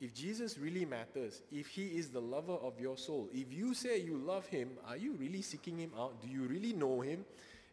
If 0.00 0.14
Jesus 0.14 0.58
really 0.58 0.84
matters, 0.84 1.42
if 1.52 1.68
he 1.68 1.86
is 1.86 2.08
the 2.08 2.20
lover 2.20 2.54
of 2.54 2.80
your 2.80 2.98
soul, 2.98 3.28
if 3.32 3.52
you 3.52 3.74
say 3.74 4.00
you 4.00 4.16
love 4.16 4.46
him, 4.46 4.70
are 4.86 4.96
you 4.96 5.12
really 5.12 5.40
seeking 5.40 5.78
him 5.78 5.92
out? 5.96 6.20
Do 6.20 6.28
you 6.28 6.42
really 6.42 6.72
know 6.72 7.00
him? 7.00 7.24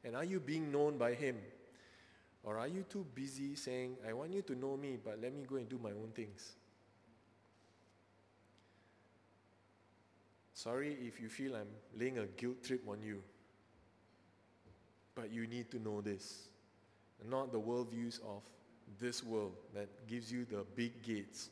And 0.04 0.16
are 0.16 0.24
you 0.24 0.40
being 0.40 0.72
known 0.72 0.98
by 0.98 1.14
him? 1.14 1.38
Or 2.44 2.58
are 2.58 2.68
you 2.68 2.84
too 2.90 3.06
busy 3.14 3.56
saying, 3.56 3.98
I 4.08 4.14
want 4.14 4.34
you 4.34 4.42
to 4.42 4.56
know 4.56 4.76
me, 4.76 4.98
but 5.04 5.22
let 5.22 5.34
me 5.34 5.44
go 5.48 5.58
and 5.58 5.70
do 5.70 5.80
my 5.82 5.92
own 5.92 6.12
things? 6.16 6.54
Sorry 10.54 10.98
if 11.08 11.20
you 11.20 11.28
feel 11.28 11.56
I'm 11.56 11.68
laying 11.98 12.18
a 12.18 12.26
guilt 12.26 12.64
trip 12.64 12.82
on 12.88 13.02
you. 13.02 13.22
But 15.16 15.32
you 15.32 15.48
need 15.48 15.72
to 15.72 15.80
know 15.80 16.02
this. 16.02 16.48
Not 17.28 17.52
the 17.52 17.60
worldviews 17.60 18.20
of 18.22 18.42
this 19.00 19.24
world 19.24 19.54
that 19.74 20.08
gives 20.08 20.32
you 20.32 20.46
the 20.46 20.66
big 20.76 21.04
gates. 21.04 21.50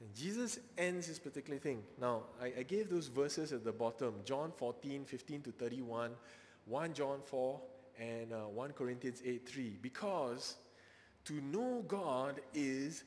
And 0.00 0.14
Jesus 0.14 0.58
ends 0.76 1.06
this 1.06 1.18
particular 1.18 1.58
thing. 1.58 1.82
Now, 2.00 2.22
I, 2.40 2.52
I 2.58 2.62
gave 2.62 2.90
those 2.90 3.06
verses 3.08 3.52
at 3.52 3.64
the 3.64 3.72
bottom 3.72 4.14
John 4.24 4.52
14, 4.56 5.04
15 5.04 5.42
to 5.42 5.52
31, 5.52 6.10
1 6.66 6.94
John 6.94 7.18
4, 7.24 7.60
and 7.98 8.32
uh, 8.32 8.48
1 8.48 8.72
Corinthians 8.72 9.22
8, 9.24 9.48
3. 9.48 9.78
Because 9.80 10.56
to 11.24 11.34
know 11.34 11.84
God 11.88 12.40
is 12.54 13.04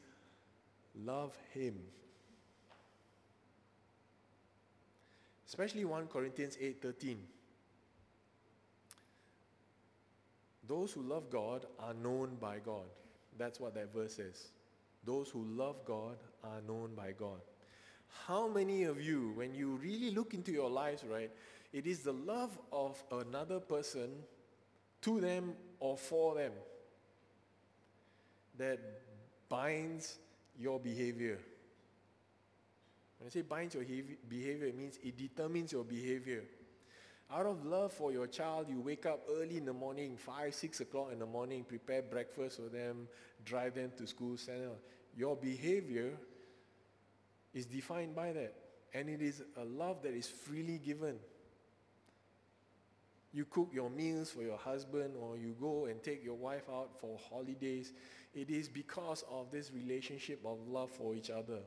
love 1.05 1.37
Him. 1.53 1.75
Especially 5.47 5.85
1 5.85 6.07
Corinthians 6.07 6.57
8, 6.59 6.81
13. 6.81 7.17
Those 10.67 10.91
who 10.91 11.01
love 11.01 11.29
God 11.31 11.65
are 11.79 11.95
known 11.95 12.37
by 12.39 12.59
God. 12.59 12.85
That's 13.37 13.59
what 13.59 13.73
that 13.75 13.91
verse 13.93 14.15
says. 14.15 14.49
Those 15.03 15.29
who 15.29 15.43
love 15.43 15.77
God 15.85 16.17
are 16.43 16.61
known 16.67 16.93
by 16.95 17.13
God. 17.17 17.39
How 18.27 18.47
many 18.47 18.83
of 18.83 19.01
you, 19.01 19.31
when 19.35 19.55
you 19.55 19.79
really 19.81 20.11
look 20.11 20.33
into 20.33 20.51
your 20.51 20.69
lives, 20.69 21.03
right, 21.03 21.31
it 21.71 21.85
is 21.85 21.99
the 21.99 22.13
love 22.13 22.57
of 22.71 23.01
another 23.11 23.59
person 23.59 24.09
to 25.01 25.21
them 25.21 25.53
or 25.79 25.97
for 25.97 26.35
them 26.35 26.51
that 28.57 28.79
binds 29.47 30.17
your 30.57 30.79
behavior. 30.79 31.39
When 33.17 33.27
I 33.27 33.29
say 33.29 33.41
binds 33.41 33.75
your 33.75 33.83
behavior, 33.83 34.67
it 34.67 34.77
means 34.77 34.97
it 35.03 35.17
determines 35.17 35.71
your 35.71 35.83
behavior. 35.83 36.43
Out 37.31 37.45
of 37.45 37.65
love 37.65 37.93
for 37.93 38.11
your 38.11 38.27
child, 38.27 38.67
you 38.69 38.81
wake 38.81 39.05
up 39.05 39.21
early 39.29 39.57
in 39.57 39.65
the 39.65 39.73
morning, 39.73 40.17
5, 40.17 40.53
6 40.53 40.79
o'clock 40.81 41.09
in 41.11 41.19
the 41.19 41.25
morning, 41.25 41.63
prepare 41.63 42.01
breakfast 42.01 42.57
for 42.57 42.69
them, 42.69 43.07
drive 43.45 43.75
them 43.75 43.91
to 43.97 44.07
school, 44.07 44.35
send 44.35 44.63
them. 44.63 44.71
Your 45.15 45.35
behavior 45.35 46.17
is 47.53 47.65
defined 47.65 48.15
by 48.15 48.33
that. 48.33 48.55
And 48.93 49.09
it 49.09 49.21
is 49.21 49.43
a 49.57 49.63
love 49.63 50.01
that 50.01 50.13
is 50.13 50.27
freely 50.27 50.79
given. 50.79 51.19
You 53.31 53.45
cook 53.45 53.69
your 53.71 53.89
meals 53.89 54.31
for 54.31 54.41
your 54.41 54.57
husband 54.57 55.13
or 55.19 55.37
you 55.37 55.55
go 55.59 55.85
and 55.85 56.01
take 56.01 56.23
your 56.23 56.35
wife 56.35 56.63
out 56.71 56.89
for 56.99 57.19
holidays. 57.29 57.93
It 58.33 58.49
is 58.49 58.67
because 58.67 59.23
of 59.29 59.51
this 59.51 59.71
relationship 59.71 60.39
of 60.45 60.57
love 60.67 60.89
for 60.89 61.13
each 61.13 61.29
other. 61.29 61.59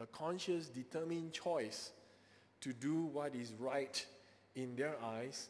A 0.00 0.06
conscious, 0.06 0.68
determined 0.68 1.32
choice 1.32 1.92
to 2.60 2.72
do 2.72 3.04
what 3.04 3.34
is 3.34 3.54
right 3.58 4.04
in 4.54 4.76
their 4.76 4.96
eyes 5.02 5.48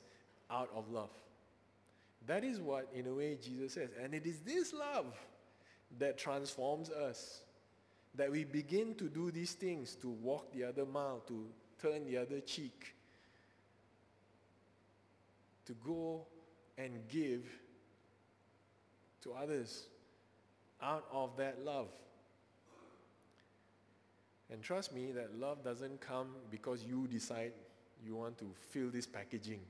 out 0.51 0.71
of 0.75 0.91
love. 0.91 1.11
That 2.27 2.45
is 2.45 2.61
what, 2.61 2.89
in 2.95 3.07
a 3.07 3.15
way, 3.15 3.39
Jesus 3.41 3.75
says. 3.75 3.91
And 4.03 4.15
it 4.15 4.27
is 4.27 4.41
this 4.41 4.73
love 4.73 5.07
that 5.99 6.19
transforms 6.19 6.91
us. 6.91 7.41
That 8.15 8.31
we 8.31 8.45
begin 8.45 8.95
to 8.95 9.09
do 9.09 9.31
these 9.31 9.53
things, 9.53 9.95
to 9.97 10.09
walk 10.09 10.53
the 10.53 10.65
other 10.65 10.87
mile, 10.87 11.23
to 11.29 11.47
turn 11.81 12.07
the 12.07 12.17
other 12.17 12.41
cheek, 12.41 12.96
to 15.67 15.75
go 15.85 16.27
and 16.79 17.07
give 17.09 17.45
to 19.23 19.33
others 19.33 19.87
out 20.83 21.05
of 21.13 21.37
that 21.37 21.65
love. 21.65 21.89
And 24.51 24.63
trust 24.63 24.95
me, 24.95 25.11
that 25.13 25.39
love 25.39 25.65
doesn't 25.65 26.01
come 26.01 26.29
because 26.51 26.85
you 26.85 27.07
decide 27.09 27.53
you 28.05 28.15
want 28.15 28.39
to 28.39 28.47
fill 28.71 28.91
this 28.91 29.07
packaging. 29.07 29.61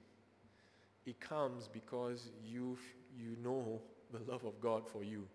It 1.07 1.21
comes 1.21 1.69
because 1.69 2.29
you, 2.45 2.77
you 3.17 3.37
know 3.43 3.81
the 4.13 4.21
love 4.31 4.45
of 4.45 4.61
God 4.61 4.87
for 4.87 5.03
you. 5.03 5.27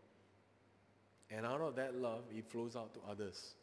And 1.30 1.46
out 1.46 1.62
of 1.62 1.76
that 1.78 1.96
love, 1.96 2.24
it 2.36 2.46
flows 2.46 2.76
out 2.76 2.94
to 2.94 3.00
others. 3.10 3.56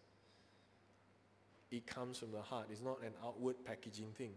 It 1.70 1.86
comes 1.86 2.18
from 2.18 2.32
the 2.32 2.40
heart. 2.40 2.68
It's 2.70 2.80
not 2.80 3.02
an 3.02 3.12
outward 3.22 3.56
packaging 3.64 4.12
thing. 4.16 4.32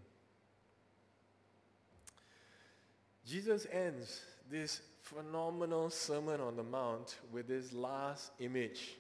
Jesus 3.26 3.68
ends 3.72 4.22
this 4.50 4.82
phenomenal 5.04 5.90
Sermon 5.90 6.42
on 6.42 6.56
the 6.56 6.64
Mount 6.64 7.18
with 7.32 7.48
this 7.48 7.74
last 7.74 8.32
image. 8.40 8.98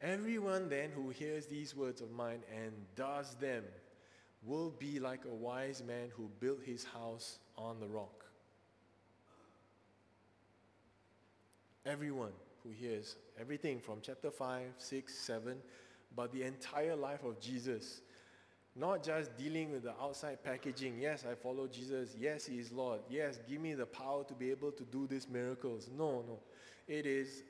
Everyone 0.00 0.68
then 0.68 0.90
who 0.94 1.10
hears 1.10 1.46
these 1.46 1.76
words 1.76 2.00
of 2.00 2.10
mine 2.10 2.40
and 2.54 2.72
does 2.96 3.34
them 3.36 3.64
will 4.44 4.70
be 4.70 4.98
like 4.98 5.20
a 5.24 5.34
wise 5.34 5.82
man 5.86 6.08
who 6.16 6.28
built 6.40 6.60
his 6.64 6.84
house 6.84 7.38
on 7.56 7.78
the 7.80 7.86
rock. 7.86 8.24
Everyone 11.86 12.32
who 12.62 12.70
hears 12.70 13.16
everything 13.40 13.80
from 13.80 13.98
chapter 14.02 14.30
5, 14.30 14.62
6, 14.78 15.14
7, 15.14 15.56
but 16.14 16.32
the 16.32 16.42
entire 16.42 16.96
life 16.96 17.24
of 17.24 17.40
Jesus, 17.40 18.02
not 18.74 19.02
just 19.02 19.36
dealing 19.36 19.70
with 19.70 19.82
the 19.82 19.92
outside 20.00 20.42
packaging. 20.42 20.98
Yes, 20.98 21.24
I 21.30 21.34
follow 21.34 21.66
Jesus. 21.66 22.16
Yes, 22.18 22.46
he 22.46 22.58
is 22.58 22.72
Lord. 22.72 23.00
Yes, 23.10 23.38
give 23.48 23.60
me 23.60 23.74
the 23.74 23.86
power 23.86 24.24
to 24.24 24.34
be 24.34 24.50
able 24.50 24.72
to 24.72 24.84
do 24.84 25.06
these 25.06 25.28
miracles. 25.28 25.90
No, 25.96 26.24
no. 26.26 26.38
It 26.88 27.06
is, 27.06 27.42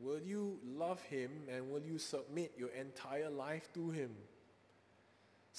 will 0.00 0.20
you 0.20 0.58
love 0.64 1.02
him 1.02 1.30
and 1.50 1.70
will 1.70 1.82
you 1.82 1.98
submit 1.98 2.52
your 2.58 2.70
entire 2.70 3.30
life 3.30 3.68
to 3.74 3.90
him? 3.90 4.10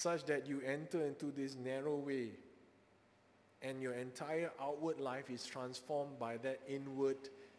such 0.00 0.24
that 0.24 0.46
you 0.46 0.62
enter 0.66 1.04
into 1.04 1.30
this 1.30 1.56
narrow 1.56 1.96
way 1.96 2.30
and 3.60 3.82
your 3.82 3.92
entire 3.92 4.50
outward 4.58 4.98
life 4.98 5.28
is 5.28 5.44
transformed 5.44 6.18
by 6.18 6.38
that 6.38 6.58
inward 6.66 7.18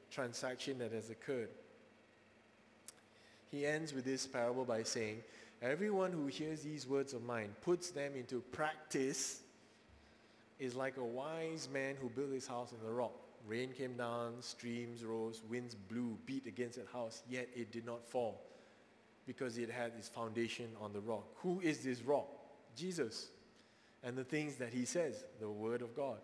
transaction 0.09 0.79
that 0.79 0.91
has 0.91 1.11
occurred. 1.11 1.49
He 3.51 3.63
ends 3.63 3.93
with 3.93 4.05
this 4.05 4.25
parable 4.25 4.65
by 4.65 4.81
saying, 4.81 5.21
Everyone 5.61 6.11
who 6.11 6.25
hears 6.25 6.61
these 6.61 6.87
words 6.87 7.13
of 7.13 7.23
mine, 7.23 7.55
puts 7.61 7.91
them 7.91 8.13
into 8.15 8.41
practice, 8.51 9.41
is 10.59 10.75
like 10.75 10.97
a 10.97 11.03
wise 11.03 11.69
man 11.71 11.95
who 12.01 12.09
built 12.09 12.31
his 12.31 12.47
house 12.47 12.73
on 12.73 12.85
the 12.85 12.91
rock. 12.91 13.13
Rain 13.47 13.71
came 13.71 13.95
down, 13.95 14.33
streams 14.41 15.03
rose, 15.03 15.41
winds 15.49 15.75
blew, 15.75 16.17
beat 16.25 16.45
against 16.47 16.77
that 16.77 16.87
house, 16.91 17.23
yet 17.29 17.47
it 17.55 17.71
did 17.71 17.85
not 17.85 18.05
fall 18.07 18.41
because 19.25 19.57
it 19.57 19.69
had 19.69 19.91
its 19.97 20.09
foundation 20.09 20.67
on 20.79 20.93
the 20.93 20.99
rock. 20.99 21.25
Who 21.37 21.59
is 21.61 21.79
this 21.79 22.01
rock? 22.01 22.27
Jesus. 22.75 23.29
And 24.03 24.17
the 24.17 24.23
things 24.23 24.55
that 24.55 24.73
he 24.73 24.85
says, 24.85 25.23
the 25.39 25.49
word 25.49 25.81
of 25.81 25.95
God. 25.95 26.17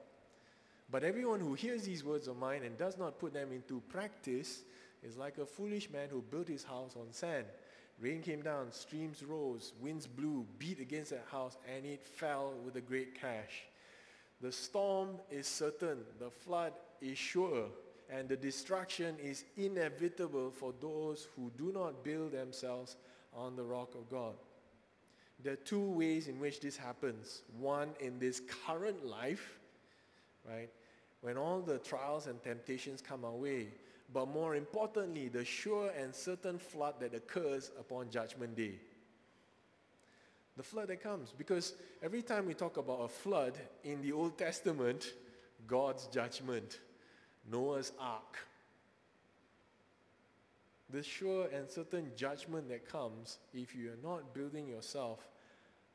But 0.89 1.03
everyone 1.03 1.39
who 1.39 1.53
hears 1.53 1.83
these 1.83 2.03
words 2.03 2.27
of 2.27 2.37
mine 2.37 2.63
and 2.63 2.77
does 2.77 2.97
not 2.97 3.19
put 3.19 3.33
them 3.33 3.51
into 3.51 3.81
practice 3.89 4.61
is 5.03 5.17
like 5.17 5.37
a 5.37 5.45
foolish 5.45 5.89
man 5.91 6.09
who 6.09 6.21
built 6.21 6.47
his 6.47 6.63
house 6.63 6.95
on 6.95 7.11
sand. 7.11 7.45
Rain 7.99 8.21
came 8.21 8.41
down, 8.41 8.71
streams 8.71 9.23
rose, 9.23 9.73
winds 9.81 10.05
blew, 10.05 10.45
beat 10.59 10.79
against 10.79 11.11
that 11.11 11.25
house, 11.31 11.57
and 11.75 11.85
it 11.85 12.05
fell 12.05 12.53
with 12.63 12.75
a 12.75 12.81
great 12.81 13.19
crash. 13.19 13.63
The 14.39 14.51
storm 14.51 15.17
is 15.31 15.47
certain, 15.47 15.99
the 16.19 16.29
flood 16.29 16.73
is 17.01 17.17
sure, 17.17 17.65
and 18.09 18.29
the 18.29 18.37
destruction 18.37 19.15
is 19.19 19.45
inevitable 19.57 20.51
for 20.51 20.73
those 20.79 21.27
who 21.35 21.51
do 21.57 21.71
not 21.73 22.03
build 22.03 22.33
themselves 22.33 22.97
on 23.35 23.55
the 23.55 23.63
rock 23.63 23.95
of 23.95 24.09
God. 24.09 24.35
There 25.43 25.53
are 25.53 25.57
two 25.57 25.91
ways 25.91 26.27
in 26.27 26.39
which 26.39 26.59
this 26.59 26.77
happens. 26.77 27.41
One, 27.59 27.89
in 27.99 28.19
this 28.19 28.41
current 28.65 29.05
life, 29.05 29.59
right, 30.47 30.69
when 31.21 31.37
all 31.37 31.61
the 31.61 31.79
trials 31.79 32.27
and 32.27 32.41
temptations 32.43 33.01
come 33.01 33.25
our 33.25 33.31
way, 33.31 33.67
but 34.13 34.27
more 34.27 34.55
importantly, 34.55 35.27
the 35.27 35.43
sure 35.43 35.91
and 35.99 36.13
certain 36.13 36.57
flood 36.59 36.95
that 36.99 37.13
occurs 37.13 37.71
upon 37.79 38.09
Judgment 38.09 38.55
Day. 38.55 38.75
The 40.55 40.63
flood 40.63 40.87
that 40.87 41.03
comes. 41.03 41.33
Because 41.37 41.73
every 42.01 42.21
time 42.21 42.47
we 42.47 42.53
talk 42.53 42.77
about 42.77 43.01
a 43.01 43.07
flood 43.07 43.57
in 43.83 44.01
the 44.01 44.11
Old 44.11 44.37
Testament, 44.37 45.13
God's 45.67 46.07
judgment, 46.07 46.79
Noah's 47.51 47.91
ark. 47.99 48.39
the 50.89 51.03
sure 51.03 51.47
and 51.53 51.69
certain 51.69 52.11
judgment 52.15 52.69
that 52.69 52.87
comes 52.89 53.39
if 53.53 53.75
you 53.75 53.89
are 53.89 53.99
not 54.01 54.33
building 54.33 54.67
yourself 54.67 55.27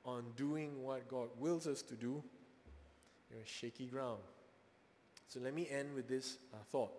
on 0.04 0.24
doing 0.36 0.82
what 0.82 1.08
God 1.08 1.28
wills 1.38 1.66
us 1.66 1.82
to 1.82 1.94
do, 1.94 2.22
you're 3.30 3.40
shaky 3.46 3.86
ground. 3.86 4.20
So 5.28 5.40
let 5.40 5.54
me 5.54 5.66
end 5.70 5.94
with 5.94 6.08
this 6.08 6.36
uh, 6.52 6.58
thought. 6.70 6.92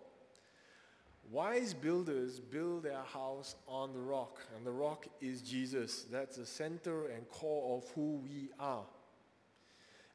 Wise 1.30 1.74
builders 1.74 2.38
build 2.38 2.84
their 2.84 3.02
house 3.02 3.56
on 3.66 3.92
the 3.92 3.98
rock, 3.98 4.40
and 4.56 4.66
the 4.66 4.70
rock 4.70 5.06
is 5.20 5.40
Jesus. 5.40 6.04
That's 6.10 6.36
the 6.36 6.46
center 6.46 7.06
and 7.08 7.28
core 7.28 7.78
of 7.78 7.88
who 7.94 8.20
we 8.22 8.50
are. 8.60 8.84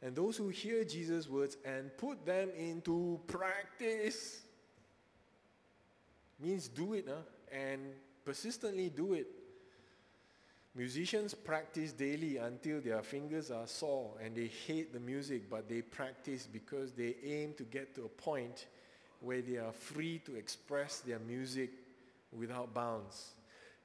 And 0.02 0.16
those 0.16 0.38
who 0.38 0.50
hear 0.50 0.84
Jesus' 0.86 1.28
words 1.28 1.58
and 1.66 1.96
put 1.98 2.26
them 2.26 2.50
into 2.58 3.20
practice 3.28 4.42
means 6.40 6.70
do 6.70 6.94
it 6.94 7.06
huh? 7.08 7.16
and 7.52 7.82
persistently 8.24 8.90
do 8.90 9.14
it. 9.14 9.28
Musicians 10.76 11.34
practice 11.34 11.92
daily 11.92 12.38
until 12.38 12.80
their 12.80 13.02
fingers 13.02 13.52
are 13.52 13.68
sore 13.68 14.14
and 14.24 14.36
they 14.36 14.50
hate 14.68 14.94
the 14.94 15.00
music, 15.00 15.50
but 15.50 15.68
they 15.68 15.82
practice 15.82 16.48
because 16.50 16.94
they 16.94 17.16
aim 17.24 17.54
to 17.58 17.64
get 17.64 17.94
to 17.96 18.06
a 18.06 18.08
point 18.08 18.68
where 19.22 19.42
they 19.42 19.58
are 19.58 19.72
free 19.72 20.20
to 20.26 20.36
express 20.36 21.00
their 21.00 21.20
music 21.20 21.72
without 22.32 22.74
bounds. 22.74 23.34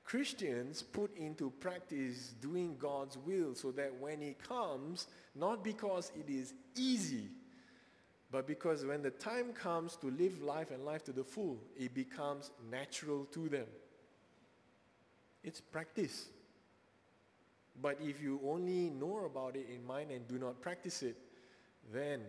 Christians 0.05 0.83
put 0.83 1.17
into 1.17 1.51
practice 1.51 2.35
doing 2.41 2.77
God's 2.79 3.17
will 3.17 3.55
so 3.55 3.71
that 3.73 3.93
when 3.99 4.21
He 4.21 4.35
comes, 4.35 5.07
not 5.35 5.65
because 5.65 6.13
it 6.15 6.31
is 6.31 6.53
easy, 6.77 7.29
but 8.31 8.47
because 8.47 8.85
when 8.85 9.01
the 9.03 9.11
time 9.11 9.53
comes 9.53 9.97
to 9.97 10.11
live 10.11 10.43
life 10.43 10.71
and 10.71 10.85
life 10.85 11.05
to 11.05 11.13
the 11.13 11.25
full, 11.25 11.59
it 11.79 11.95
becomes 11.95 12.51
natural 12.71 13.25
to 13.27 13.49
them. 13.49 13.67
It's 15.43 15.61
practice. 15.61 16.27
But 17.81 17.99
if 18.01 18.23
you 18.23 18.41
only 18.47 18.91
know 18.91 19.25
about 19.25 19.57
it 19.57 19.67
in 19.73 19.87
mind 19.87 20.11
and 20.11 20.27
do 20.29 20.39
not 20.39 20.61
practice 20.61 21.03
it, 21.03 21.17
then 21.93 22.21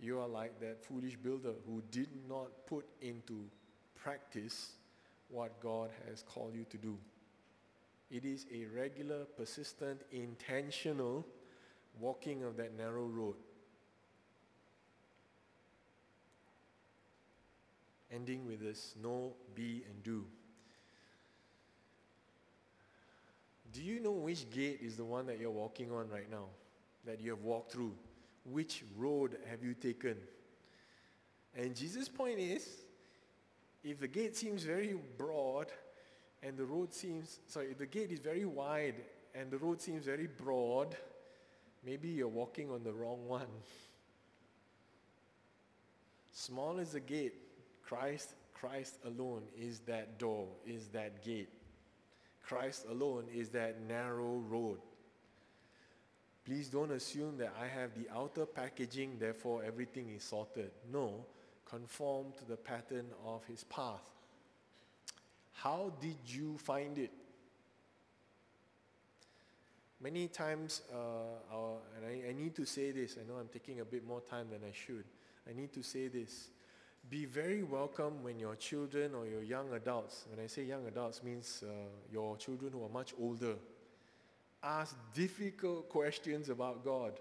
you 0.00 0.20
are 0.20 0.28
like 0.28 0.60
that 0.60 0.84
foolish 0.84 1.16
builder 1.16 1.52
who 1.66 1.82
did 1.90 2.08
not 2.28 2.66
put 2.66 2.86
into 3.00 3.44
practice 3.94 4.72
what 5.28 5.58
God 5.60 5.90
has 6.08 6.22
called 6.22 6.54
you 6.54 6.64
to 6.70 6.76
do. 6.76 6.96
It 8.10 8.24
is 8.24 8.46
a 8.52 8.66
regular, 8.66 9.24
persistent, 9.36 10.02
intentional 10.12 11.26
walking 11.98 12.44
of 12.44 12.56
that 12.58 12.76
narrow 12.76 13.06
road. 13.06 13.34
Ending 18.12 18.46
with 18.46 18.60
this 18.60 18.94
know, 19.02 19.32
be, 19.54 19.82
and 19.90 20.02
do. 20.04 20.24
Do 23.72 23.82
you 23.82 24.00
know 24.00 24.12
which 24.12 24.48
gate 24.50 24.78
is 24.80 24.96
the 24.96 25.04
one 25.04 25.26
that 25.26 25.40
you're 25.40 25.50
walking 25.50 25.90
on 25.90 26.08
right 26.08 26.30
now? 26.30 26.44
That 27.04 27.20
you 27.20 27.30
have 27.30 27.42
walked 27.42 27.72
through? 27.72 27.92
Which 28.50 28.84
road 28.96 29.36
have 29.50 29.62
you 29.62 29.74
taken? 29.74 30.16
And 31.54 31.74
Jesus' 31.74 32.08
point 32.08 32.38
is 32.38 32.68
if 33.82 33.98
the 33.98 34.08
gate 34.08 34.36
seems 34.36 34.62
very 34.62 34.96
broad 35.16 35.66
and 36.42 36.56
the 36.56 36.64
road 36.64 36.92
seems, 36.92 37.40
sorry, 37.46 37.70
if 37.70 37.78
the 37.78 37.86
gate 37.86 38.10
is 38.10 38.20
very 38.20 38.44
wide 38.44 38.96
and 39.34 39.50
the 39.50 39.58
road 39.58 39.80
seems 39.80 40.04
very 40.04 40.26
broad, 40.26 40.96
maybe 41.84 42.08
you're 42.08 42.28
walking 42.28 42.70
on 42.70 42.82
the 42.82 42.92
wrong 42.92 43.26
one. 43.26 43.46
Small 46.32 46.78
is 46.78 46.92
the 46.92 47.00
gate, 47.00 47.34
Christ, 47.82 48.34
Christ 48.52 48.98
alone 49.04 49.42
is 49.58 49.80
that 49.80 50.18
door, 50.18 50.48
is 50.66 50.88
that 50.88 51.24
gate. 51.24 51.48
Christ 52.42 52.86
alone 52.88 53.24
is 53.34 53.48
that 53.50 53.80
narrow 53.82 54.42
road. 54.48 54.78
Please 56.46 56.68
don't 56.68 56.92
assume 56.92 57.36
that 57.38 57.52
I 57.60 57.66
have 57.66 57.90
the 57.96 58.08
outer 58.14 58.46
packaging, 58.46 59.18
therefore 59.18 59.64
everything 59.66 60.10
is 60.14 60.22
sorted. 60.22 60.70
No, 60.92 61.26
conform 61.68 62.26
to 62.38 62.44
the 62.44 62.56
pattern 62.56 63.06
of 63.26 63.44
his 63.46 63.64
path. 63.64 64.08
How 65.54 65.92
did 66.00 66.14
you 66.24 66.56
find 66.58 66.98
it? 66.98 67.10
Many 70.00 70.28
times, 70.28 70.82
uh, 70.94 71.52
our, 71.52 71.78
and 71.96 72.06
I, 72.06 72.28
I 72.28 72.32
need 72.32 72.54
to 72.56 72.64
say 72.64 72.92
this, 72.92 73.16
I 73.20 73.26
know 73.28 73.40
I'm 73.40 73.48
taking 73.48 73.80
a 73.80 73.84
bit 73.84 74.06
more 74.06 74.20
time 74.20 74.46
than 74.48 74.60
I 74.62 74.72
should. 74.72 75.04
I 75.50 75.52
need 75.52 75.72
to 75.72 75.82
say 75.82 76.06
this. 76.06 76.50
Be 77.10 77.24
very 77.24 77.64
welcome 77.64 78.22
when 78.22 78.38
your 78.38 78.54
children 78.54 79.14
or 79.16 79.26
your 79.26 79.42
young 79.42 79.72
adults, 79.72 80.26
when 80.30 80.44
I 80.44 80.46
say 80.46 80.62
young 80.62 80.86
adults 80.86 81.24
means 81.24 81.64
uh, 81.66 81.72
your 82.12 82.36
children 82.36 82.72
who 82.72 82.84
are 82.84 82.88
much 82.88 83.14
older, 83.20 83.54
ask 84.66 84.96
difficult 85.14 85.88
questions 85.88 86.48
about 86.48 86.84
God 86.84 87.20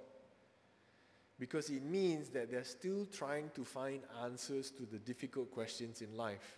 because 1.38 1.70
it 1.70 1.84
means 1.84 2.30
that 2.30 2.50
they're 2.50 2.64
still 2.64 3.06
trying 3.06 3.52
to 3.56 3.64
find 3.64 4.02
answers 4.24 4.72
to 4.72 4.84
the 4.84 4.98
difficult 4.98 5.52
questions 5.52 6.02
in 6.02 6.16
life. 6.16 6.58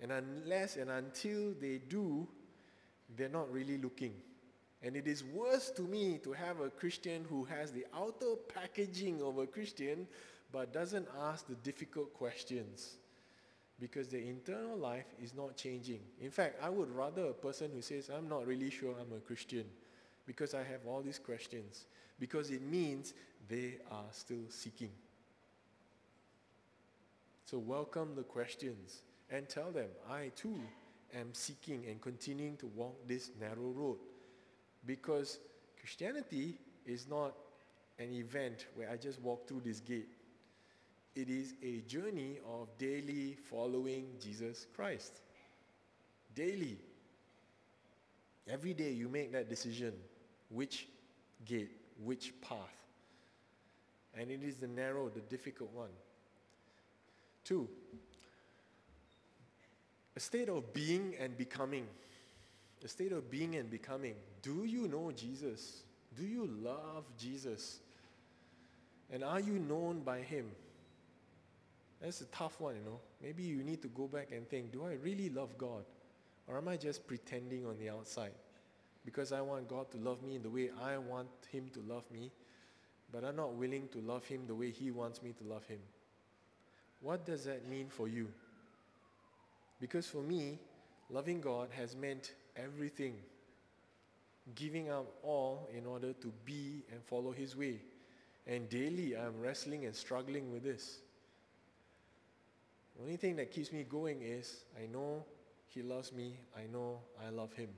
And 0.00 0.12
unless 0.12 0.76
and 0.76 0.90
until 0.90 1.54
they 1.58 1.80
do, 1.88 2.28
they're 3.16 3.28
not 3.28 3.50
really 3.52 3.78
looking. 3.78 4.14
And 4.82 4.94
it 4.94 5.08
is 5.08 5.24
worse 5.24 5.70
to 5.70 5.82
me 5.82 6.18
to 6.22 6.32
have 6.32 6.60
a 6.60 6.68
Christian 6.68 7.24
who 7.28 7.44
has 7.44 7.72
the 7.72 7.86
outer 7.94 8.34
packaging 8.54 9.22
of 9.22 9.38
a 9.38 9.46
Christian 9.46 10.06
but 10.52 10.72
doesn't 10.72 11.08
ask 11.18 11.48
the 11.48 11.54
difficult 11.56 12.12
questions 12.14 12.98
because 13.80 14.08
their 14.08 14.22
internal 14.22 14.76
life 14.76 15.06
is 15.22 15.34
not 15.34 15.56
changing. 15.56 16.00
In 16.20 16.30
fact, 16.30 16.56
I 16.62 16.70
would 16.70 16.90
rather 16.90 17.26
a 17.26 17.34
person 17.34 17.70
who 17.74 17.82
says, 17.82 18.08
I'm 18.08 18.28
not 18.28 18.46
really 18.46 18.70
sure 18.70 18.94
I'm 18.98 19.16
a 19.16 19.20
Christian 19.20 19.64
because 20.26 20.54
I 20.54 20.62
have 20.64 20.80
all 20.86 21.02
these 21.02 21.18
questions, 21.18 21.86
because 22.18 22.50
it 22.50 22.62
means 22.62 23.14
they 23.48 23.78
are 23.90 24.06
still 24.10 24.48
seeking. 24.48 24.90
So 27.44 27.58
welcome 27.58 28.14
the 28.16 28.24
questions 28.24 29.02
and 29.30 29.48
tell 29.48 29.70
them, 29.70 29.88
I 30.10 30.32
too 30.34 30.58
am 31.14 31.28
seeking 31.32 31.84
and 31.88 32.00
continuing 32.00 32.56
to 32.56 32.66
walk 32.66 33.06
this 33.06 33.30
narrow 33.40 33.70
road. 33.74 33.98
Because 34.84 35.38
Christianity 35.78 36.58
is 36.86 37.06
not 37.08 37.34
an 37.98 38.12
event 38.12 38.66
where 38.74 38.90
I 38.90 38.96
just 38.96 39.20
walk 39.20 39.46
through 39.46 39.62
this 39.64 39.80
gate. 39.80 40.08
It 41.16 41.30
is 41.30 41.54
a 41.62 41.80
journey 41.88 42.36
of 42.46 42.68
daily 42.76 43.38
following 43.48 44.04
Jesus 44.20 44.66
Christ. 44.76 45.20
Daily. 46.34 46.76
Every 48.46 48.74
day 48.74 48.92
you 48.92 49.08
make 49.08 49.32
that 49.32 49.48
decision 49.48 49.94
which 50.50 50.86
gate, 51.46 51.70
which 52.04 52.38
path. 52.42 52.58
And 54.14 54.30
it 54.30 54.42
is 54.42 54.56
the 54.56 54.66
narrow, 54.66 55.08
the 55.08 55.20
difficult 55.20 55.72
one. 55.72 55.88
Two, 57.44 57.66
a 60.14 60.20
state 60.20 60.50
of 60.50 60.74
being 60.74 61.14
and 61.18 61.34
becoming. 61.36 61.86
A 62.84 62.88
state 62.88 63.12
of 63.12 63.30
being 63.30 63.56
and 63.56 63.70
becoming. 63.70 64.14
Do 64.42 64.64
you 64.64 64.86
know 64.86 65.12
Jesus? 65.12 65.82
Do 66.14 66.24
you 66.24 66.46
love 66.62 67.04
Jesus? 67.18 67.78
And 69.10 69.24
are 69.24 69.40
you 69.40 69.58
known 69.58 70.00
by 70.00 70.18
him? 70.18 70.50
That's 72.00 72.20
a 72.20 72.26
tough 72.26 72.60
one, 72.60 72.76
you 72.76 72.82
know. 72.82 73.00
Maybe 73.22 73.42
you 73.42 73.62
need 73.62 73.82
to 73.82 73.88
go 73.88 74.06
back 74.06 74.28
and 74.32 74.48
think, 74.48 74.72
do 74.72 74.84
I 74.84 74.92
really 75.02 75.30
love 75.30 75.56
God? 75.56 75.84
Or 76.46 76.58
am 76.58 76.68
I 76.68 76.76
just 76.76 77.06
pretending 77.06 77.66
on 77.66 77.78
the 77.78 77.90
outside? 77.90 78.34
Because 79.04 79.32
I 79.32 79.40
want 79.40 79.68
God 79.68 79.90
to 79.92 79.98
love 79.98 80.22
me 80.22 80.36
in 80.36 80.42
the 80.42 80.50
way 80.50 80.70
I 80.82 80.98
want 80.98 81.28
him 81.50 81.68
to 81.74 81.80
love 81.80 82.04
me, 82.12 82.30
but 83.12 83.24
I'm 83.24 83.36
not 83.36 83.54
willing 83.54 83.88
to 83.92 83.98
love 83.98 84.26
him 84.26 84.46
the 84.46 84.54
way 84.54 84.70
he 84.70 84.90
wants 84.90 85.22
me 85.22 85.32
to 85.32 85.44
love 85.44 85.64
him. 85.66 85.78
What 87.00 87.24
does 87.24 87.44
that 87.44 87.68
mean 87.68 87.88
for 87.88 88.08
you? 88.08 88.28
Because 89.80 90.06
for 90.06 90.22
me, 90.22 90.58
loving 91.10 91.40
God 91.40 91.68
has 91.72 91.94
meant 91.94 92.32
everything. 92.56 93.14
Giving 94.54 94.90
up 94.90 95.06
all 95.22 95.68
in 95.76 95.86
order 95.86 96.12
to 96.12 96.32
be 96.44 96.82
and 96.92 97.02
follow 97.02 97.32
his 97.32 97.56
way. 97.56 97.80
And 98.46 98.68
daily 98.68 99.16
I'm 99.16 99.40
wrestling 99.40 99.86
and 99.86 99.94
struggling 99.94 100.52
with 100.52 100.62
this. 100.62 100.98
The 102.96 103.02
only 103.02 103.16
thing 103.16 103.36
that 103.36 103.50
keeps 103.50 103.72
me 103.72 103.84
going 103.88 104.22
is 104.22 104.64
I 104.76 104.86
know 104.86 105.24
he 105.68 105.82
loves 105.82 106.12
me, 106.12 106.38
I 106.56 106.66
know 106.72 107.00
I 107.24 107.30
love 107.30 107.52
him. 107.52 107.68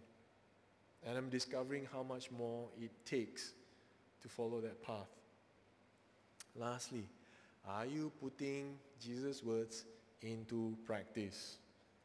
And 1.05 1.17
I'm 1.17 1.29
discovering 1.29 1.87
how 1.93 2.03
much 2.03 2.31
more 2.31 2.69
it 2.81 2.91
takes 3.05 3.53
to 4.23 4.29
follow 4.29 4.61
that 4.61 4.83
path. 4.83 5.09
Lastly, 6.57 7.05
are 7.67 7.87
you 7.87 8.13
putting 8.21 8.77
Jesus' 9.01 9.43
words 9.43 9.85
into 10.23 10.77
practice? 10.87 11.57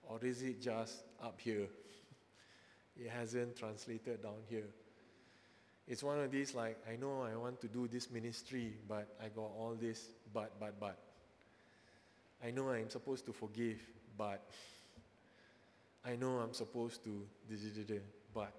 Or 0.04 0.20
is 0.22 0.42
it 0.42 0.62
just 0.62 1.04
up 1.22 1.40
here? 1.40 1.68
It 2.96 3.10
hasn't 3.10 3.56
translated 3.56 4.22
down 4.22 4.44
here. 4.48 4.68
It's 5.88 6.04
one 6.04 6.20
of 6.20 6.30
these 6.30 6.54
like, 6.54 6.78
I 6.88 6.96
know 6.96 7.24
I 7.24 7.36
want 7.36 7.60
to 7.62 7.68
do 7.68 7.88
this 7.88 8.12
ministry, 8.12 8.74
but 8.88 9.08
I 9.20 9.30
got 9.30 9.50
all 9.58 9.76
this, 9.80 10.10
but, 10.32 10.52
but, 10.60 10.80
but. 10.80 11.00
I 12.46 12.52
know 12.52 12.70
I'm 12.70 12.90
supposed 12.90 13.26
to 13.28 13.34
forgive, 13.34 13.80
but 14.18 14.44
I 16.06 16.18
know 16.18 16.40
I'm 16.40 16.54
supposed 16.54 17.04
to, 17.06 17.26
but 18.34 18.52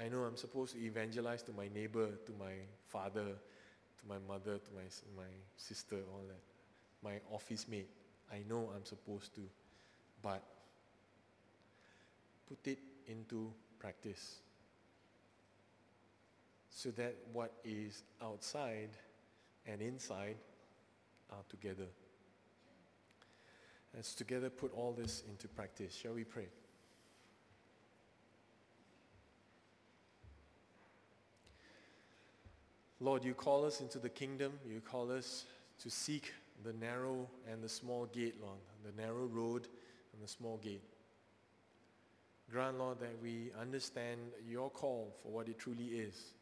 I 0.00 0.08
know 0.08 0.20
I'm 0.20 0.36
supposed 0.36 0.74
to 0.74 0.80
evangelize 0.80 1.42
to 1.44 1.52
my 1.52 1.68
neighbor, 1.74 2.08
to 2.24 2.32
my 2.38 2.52
father, 2.86 3.24
to 3.24 4.08
my 4.08 4.18
mother, 4.28 4.58
to 4.58 4.70
my, 4.72 4.82
my 5.16 5.28
sister, 5.56 5.96
all 6.12 6.22
that, 6.28 6.40
my 7.02 7.18
office 7.34 7.66
mate. 7.68 7.90
I 8.32 8.44
know 8.48 8.70
I'm 8.76 8.84
supposed 8.84 9.34
to, 9.34 9.40
but 10.22 10.42
put 12.48 12.64
it 12.66 12.78
into 13.08 13.52
practice 13.80 14.36
so 16.70 16.90
that 16.90 17.16
what 17.32 17.52
is 17.64 18.04
outside 18.22 18.90
and 19.66 19.82
inside 19.82 20.36
are 21.30 21.44
together. 21.48 21.86
Let's 23.94 24.14
together 24.14 24.50
put 24.50 24.72
all 24.74 24.92
this 24.92 25.22
into 25.28 25.48
practice. 25.48 25.94
Shall 25.94 26.12
we 26.12 26.24
pray? 26.24 26.48
Lord, 33.00 33.24
you 33.24 33.34
call 33.34 33.64
us 33.64 33.80
into 33.80 33.98
the 33.98 34.08
kingdom. 34.08 34.52
You 34.68 34.80
call 34.80 35.10
us 35.12 35.44
to 35.82 35.90
seek 35.90 36.32
the 36.64 36.72
narrow 36.72 37.28
and 37.50 37.62
the 37.62 37.68
small 37.68 38.06
gate, 38.06 38.34
Lord, 38.42 38.58
the 38.84 39.00
narrow 39.00 39.26
road 39.26 39.68
and 40.12 40.22
the 40.22 40.28
small 40.28 40.56
gate. 40.58 40.82
Grant, 42.50 42.78
Lord, 42.78 42.98
that 43.00 43.22
we 43.22 43.50
understand 43.60 44.18
your 44.48 44.70
call 44.70 45.14
for 45.22 45.30
what 45.30 45.48
it 45.48 45.58
truly 45.58 45.86
is. 45.86 46.32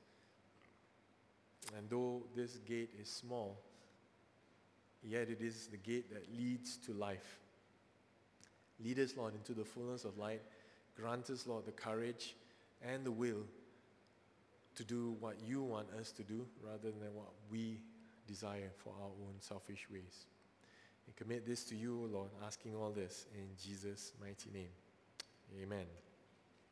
And 1.76 1.91
though 1.91 2.22
this 2.34 2.59
gate 2.59 2.91
is 3.01 3.09
small, 3.09 3.61
yet 5.03 5.28
it 5.28 5.40
is 5.40 5.68
the 5.68 5.76
gate 5.76 6.12
that 6.12 6.26
leads 6.36 6.76
to 6.78 6.92
life. 6.92 7.38
Lead 8.82 8.99
us, 8.99 9.16
Lord, 9.16 9.34
into 9.34 9.55
the 9.55 9.64
fullness 9.64 10.05
of 10.05 10.18
light. 10.18 10.42
Grant 10.97 11.30
us, 11.30 11.47
Lord, 11.47 11.66
the 11.66 11.72
courage 11.72 12.36
and 12.82 13.05
the 13.05 13.11
will 13.11 13.44
to 14.74 14.84
do 14.84 15.16
what 15.20 15.36
you 15.44 15.62
want 15.62 15.88
us 15.99 16.12
to 16.12 16.22
do 16.22 16.47
rather 16.62 16.90
than 16.90 17.14
what 17.14 17.32
we 17.51 17.80
desire 18.26 18.70
for 18.76 18.92
our 19.01 19.09
own 19.09 19.34
selfish 19.40 19.86
ways. 19.90 20.26
We 21.07 21.14
commit 21.14 21.47
this 21.47 21.64
to 21.64 21.76
you, 21.76 22.09
Lord, 22.12 22.30
asking 22.44 22.74
all 22.74 22.90
this 22.90 23.26
in 23.34 23.47
Jesus' 23.62 24.12
mighty 24.20 24.51
name. 24.51 24.70
Amen. 25.62 26.06